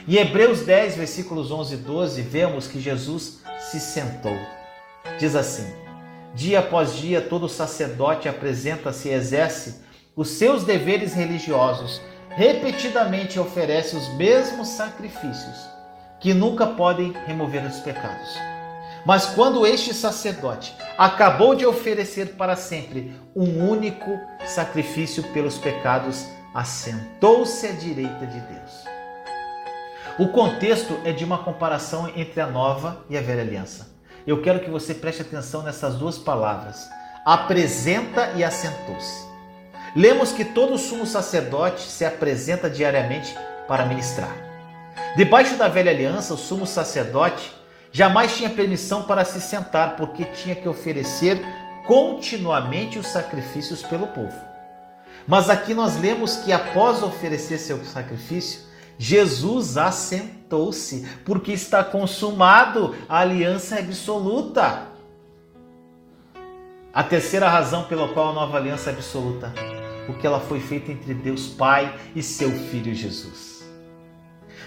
Em 0.08 0.16
Hebreus 0.16 0.62
10, 0.62 0.96
versículos 0.96 1.52
11 1.52 1.76
e 1.76 1.78
12, 1.78 2.22
vemos 2.24 2.68
que 2.68 2.82
Jesus 2.82 3.42
se 3.60 3.80
sentou. 3.80 4.38
Diz 5.20 5.36
assim: 5.36 5.72
Dia 6.34 6.60
após 6.60 6.96
dia, 6.96 7.22
todo 7.22 7.48
sacerdote 7.48 8.28
apresenta-se 8.28 9.10
e 9.10 9.14
exerce 9.14 9.82
os 10.16 10.30
seus 10.30 10.64
deveres 10.64 11.14
religiosos, 11.14 12.02
repetidamente 12.30 13.40
oferece 13.40 13.96
os 13.96 14.08
mesmos 14.16 14.70
sacrifícios, 14.70 15.58
que 16.20 16.34
nunca 16.34 16.68
podem 16.68 17.14
remover 17.26 17.66
os 17.66 17.80
pecados. 17.80 18.51
Mas 19.06 19.26
quando 19.28 19.66
este 19.66 19.94
sacerdote 19.94 20.76
acabou 20.98 21.56
de 21.56 21.66
oferecer 21.66 22.36
para 22.36 22.56
sempre 22.56 23.20
um 23.36 23.68
único 23.68 24.20
sacrifício 24.46 25.24
pelos 25.34 25.58
pecados, 25.58 26.26
assentou-se 26.54 27.66
à 27.66 27.72
direita 27.72 28.26
de 28.28 28.40
Deus. 28.40 28.86
O 30.20 30.28
contexto 30.28 31.00
é 31.04 31.12
de 31.12 31.24
uma 31.24 31.40
comparação 31.40 32.12
entre 32.16 32.42
a 32.42 32.48
nova 32.48 33.04
e 33.10 33.18
a 33.18 33.22
velha 33.22 33.42
aliança. 33.42 33.90
Eu 34.28 34.42
quero 34.42 34.60
que 34.60 34.70
você 34.70 34.94
preste 34.94 35.24
atenção 35.24 35.64
nessas 35.64 35.96
duas 35.96 36.18
palavras: 36.20 36.88
apresenta 37.26 38.34
e 38.36 38.44
assentou-se. 38.44 39.26
Lemos 39.96 40.32
que 40.32 40.46
todo 40.46 40.78
sumo 40.78 41.06
sacerdote 41.06 41.82
se 41.82 42.06
apresenta 42.06 42.70
diariamente 42.70 43.36
para 43.68 43.86
ministrar. 43.86 44.32
Debaixo 45.18 45.56
da 45.56 45.68
velha 45.68 45.92
aliança, 45.92 46.34
o 46.34 46.38
sumo 46.38 46.68
sacerdote 46.68 47.52
jamais 47.92 48.36
tinha 48.36 48.50
permissão 48.50 49.04
para 49.04 49.26
se 49.26 49.42
sentar, 49.42 49.96
porque 49.96 50.26
tinha 50.26 50.56
que 50.56 50.68
oferecer 50.68 51.42
continuamente 51.86 52.98
os 52.98 53.08
sacrifícios 53.08 53.84
pelo 53.84 54.08
povo. 54.08 54.34
Mas 55.28 55.50
aqui 55.50 55.74
nós 55.74 56.00
lemos 56.00 56.38
que 56.38 56.52
após 56.52 57.04
oferecer 57.04 57.58
seu 57.58 57.84
sacrifício, 57.84 58.62
Jesus 58.98 59.78
assentou-se, 59.78 61.08
porque 61.26 61.52
está 61.52 61.84
consumado 61.84 62.96
a 63.10 63.20
aliança 63.20 63.80
absoluta. 63.80 64.88
A 66.94 67.04
terceira 67.04 67.48
razão 67.48 67.86
pela 67.86 68.10
qual 68.10 68.30
a 68.30 68.34
nova 68.34 68.58
aliança 68.58 68.90
é 68.90 68.94
absoluta, 68.94 69.54
porque 70.06 70.28
ela 70.28 70.40
foi 70.40 70.60
feita 70.60 70.92
entre 70.92 71.14
Deus 71.14 71.48
Pai 71.48 71.94
e 72.16 72.22
seu 72.22 72.52
Filho 72.52 72.94
Jesus. 72.94 73.64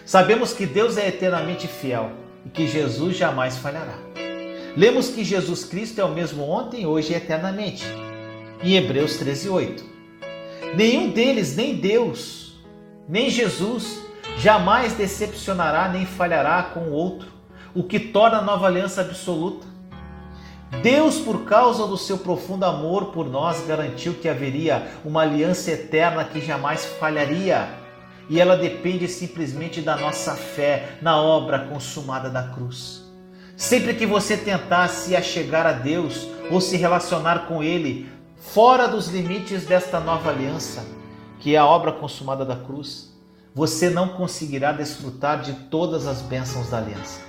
Sabemos 0.04 0.52
que 0.52 0.66
Deus 0.66 0.96
é 0.96 1.08
eternamente 1.08 1.66
fiel 1.66 2.23
e 2.44 2.48
que 2.48 2.66
Jesus 2.66 3.16
jamais 3.16 3.56
falhará. 3.56 3.98
Lemos 4.76 5.08
que 5.08 5.22
Jesus 5.22 5.64
Cristo 5.64 6.00
é 6.00 6.04
o 6.04 6.12
mesmo 6.12 6.42
ontem, 6.48 6.86
hoje 6.86 7.12
e 7.12 7.16
eternamente. 7.16 7.84
Em 8.62 8.76
Hebreus 8.76 9.16
13:8. 9.18 9.84
Nenhum 10.74 11.10
deles, 11.10 11.54
nem 11.54 11.76
Deus, 11.76 12.60
nem 13.08 13.30
Jesus, 13.30 14.00
jamais 14.38 14.94
decepcionará 14.94 15.88
nem 15.88 16.04
falhará 16.04 16.62
com 16.62 16.80
o 16.80 16.92
outro, 16.92 17.28
o 17.74 17.84
que 17.84 18.00
torna 18.00 18.38
a 18.38 18.42
nova 18.42 18.66
aliança 18.66 19.00
absoluta. 19.00 19.66
Deus, 20.82 21.18
por 21.18 21.44
causa 21.44 21.86
do 21.86 21.96
seu 21.96 22.18
profundo 22.18 22.64
amor 22.64 23.06
por 23.06 23.28
nós, 23.28 23.64
garantiu 23.66 24.14
que 24.14 24.28
haveria 24.28 24.88
uma 25.04 25.22
aliança 25.22 25.70
eterna 25.70 26.24
que 26.24 26.40
jamais 26.40 26.84
falharia. 26.84 27.83
E 28.28 28.40
ela 28.40 28.56
depende 28.56 29.06
simplesmente 29.06 29.80
da 29.80 29.96
nossa 29.96 30.34
fé 30.34 30.98
na 31.02 31.20
obra 31.20 31.66
consumada 31.66 32.30
da 32.30 32.42
cruz. 32.48 33.04
Sempre 33.56 33.94
que 33.94 34.06
você 34.06 34.36
tentar 34.36 34.88
se 34.88 35.14
achegar 35.14 35.66
a 35.66 35.72
Deus 35.72 36.28
ou 36.50 36.60
se 36.60 36.76
relacionar 36.76 37.46
com 37.46 37.62
Ele 37.62 38.08
fora 38.36 38.88
dos 38.88 39.08
limites 39.08 39.64
desta 39.64 40.00
nova 40.00 40.30
aliança, 40.30 40.84
que 41.38 41.54
é 41.54 41.58
a 41.58 41.66
obra 41.66 41.92
consumada 41.92 42.44
da 42.44 42.56
cruz, 42.56 43.14
você 43.54 43.88
não 43.88 44.08
conseguirá 44.08 44.72
desfrutar 44.72 45.40
de 45.40 45.52
todas 45.70 46.06
as 46.06 46.20
bênçãos 46.20 46.70
da 46.70 46.78
aliança. 46.78 47.20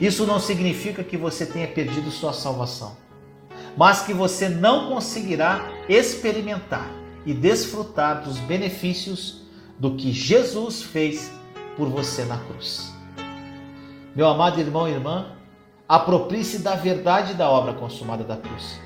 Isso 0.00 0.26
não 0.26 0.38
significa 0.38 1.02
que 1.02 1.16
você 1.16 1.44
tenha 1.44 1.66
perdido 1.66 2.10
sua 2.10 2.32
salvação, 2.32 2.96
mas 3.76 4.02
que 4.02 4.12
você 4.12 4.48
não 4.48 4.88
conseguirá 4.88 5.60
experimentar 5.88 6.88
e 7.24 7.34
desfrutar 7.34 8.22
dos 8.22 8.38
benefícios 8.38 9.45
do 9.78 9.94
que 9.96 10.12
Jesus 10.12 10.82
fez 10.82 11.32
por 11.76 11.88
você 11.88 12.24
na 12.24 12.38
cruz. 12.38 12.92
Meu 14.14 14.28
amado 14.28 14.58
irmão 14.58 14.88
e 14.88 14.92
irmã, 14.92 15.32
aproprie-se 15.88 16.60
da 16.60 16.74
verdade 16.74 17.34
da 17.34 17.50
obra 17.50 17.74
consumada 17.74 18.24
da 18.24 18.36
cruz. 18.36 18.80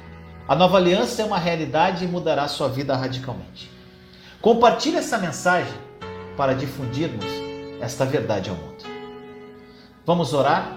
A 0.49 0.57
nova 0.57 0.77
aliança 0.77 1.23
é 1.23 1.25
uma 1.25 1.39
realidade 1.39 2.05
e 2.05 2.09
mudará 2.09 2.49
sua 2.49 2.69
vida 2.69 2.97
radicalmente. 2.97 3.71
Compartilhe 4.41 4.97
essa 4.97 5.19
mensagem 5.19 5.75
para 6.37 6.55
difundirmos 6.55 7.25
esta 7.81 8.05
verdade 8.05 8.51
ao 8.51 8.57
mundo. 8.57 8.85
Vamos 10.05 10.35
orar? 10.35 10.77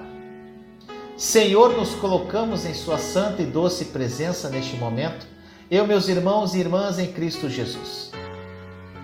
Senhor, 1.18 1.76
nos 1.78 1.96
colocamos 1.96 2.66
em 2.66 2.74
Sua 2.74 2.98
santa 2.98 3.42
e 3.42 3.46
doce 3.46 3.86
presença 3.86 4.50
neste 4.50 4.76
momento, 4.76 5.26
eu, 5.72 5.88
meus 5.88 6.08
irmãos 6.08 6.54
e 6.54 6.60
irmãs 6.60 7.00
em 7.00 7.12
Cristo 7.12 7.50
Jesus. 7.50 8.12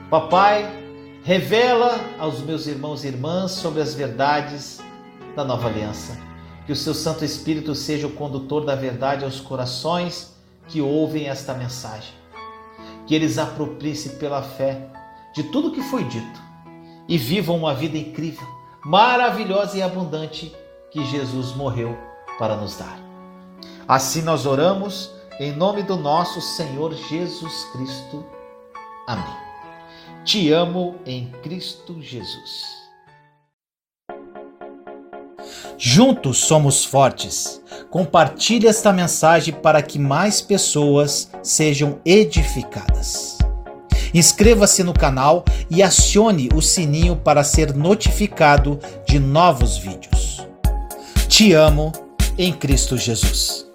Papai, 0.09 0.69
revela 1.29 1.99
aos 2.17 2.39
meus 2.39 2.65
irmãos 2.65 3.03
e 3.03 3.07
irmãs 3.07 3.51
sobre 3.51 3.83
as 3.83 3.93
verdades 3.93 4.79
da 5.35 5.45
nova 5.45 5.67
aliança. 5.67 6.17
Que 6.65 6.71
o 6.71 6.75
Seu 6.75 6.91
Santo 6.91 7.23
Espírito 7.23 7.75
seja 7.75 8.07
o 8.07 8.13
condutor 8.13 8.65
da 8.65 8.73
verdade 8.73 9.23
aos 9.23 9.39
corações 9.39 10.33
que 10.67 10.81
ouvem 10.81 11.27
esta 11.27 11.53
mensagem. 11.53 12.15
Que 13.05 13.13
eles 13.13 13.37
apropriem-se 13.37 14.15
pela 14.15 14.41
fé 14.41 14.87
de 15.35 15.43
tudo 15.43 15.71
que 15.71 15.83
foi 15.83 16.03
dito 16.05 16.41
e 17.07 17.15
vivam 17.15 17.57
uma 17.57 17.75
vida 17.75 17.95
incrível, 17.95 18.47
maravilhosa 18.83 19.77
e 19.77 19.83
abundante 19.83 20.51
que 20.89 21.05
Jesus 21.05 21.53
morreu 21.53 21.95
para 22.39 22.55
nos 22.55 22.75
dar. 22.75 22.97
Assim 23.87 24.23
nós 24.23 24.47
oramos 24.47 25.11
em 25.39 25.51
nome 25.51 25.83
do 25.83 25.95
nosso 25.95 26.41
Senhor 26.41 26.91
Jesus 26.91 27.65
Cristo. 27.65 28.25
Amém. 29.05 29.48
Te 30.25 30.51
amo 30.51 30.95
em 31.05 31.31
Cristo 31.41 32.01
Jesus. 32.01 32.79
Juntos 35.77 36.39
somos 36.39 36.83
fortes. 36.83 37.61
Compartilhe 37.89 38.67
esta 38.67 38.91
mensagem 38.91 39.53
para 39.53 39.81
que 39.81 39.97
mais 39.97 40.41
pessoas 40.41 41.31
sejam 41.41 41.99
edificadas. 42.05 43.37
Inscreva-se 44.13 44.83
no 44.83 44.93
canal 44.93 45.45
e 45.69 45.81
acione 45.81 46.49
o 46.53 46.61
sininho 46.61 47.15
para 47.15 47.43
ser 47.43 47.73
notificado 47.73 48.77
de 49.07 49.19
novos 49.19 49.77
vídeos. 49.77 50.45
Te 51.29 51.53
amo 51.53 51.93
em 52.37 52.51
Cristo 52.51 52.97
Jesus. 52.97 53.68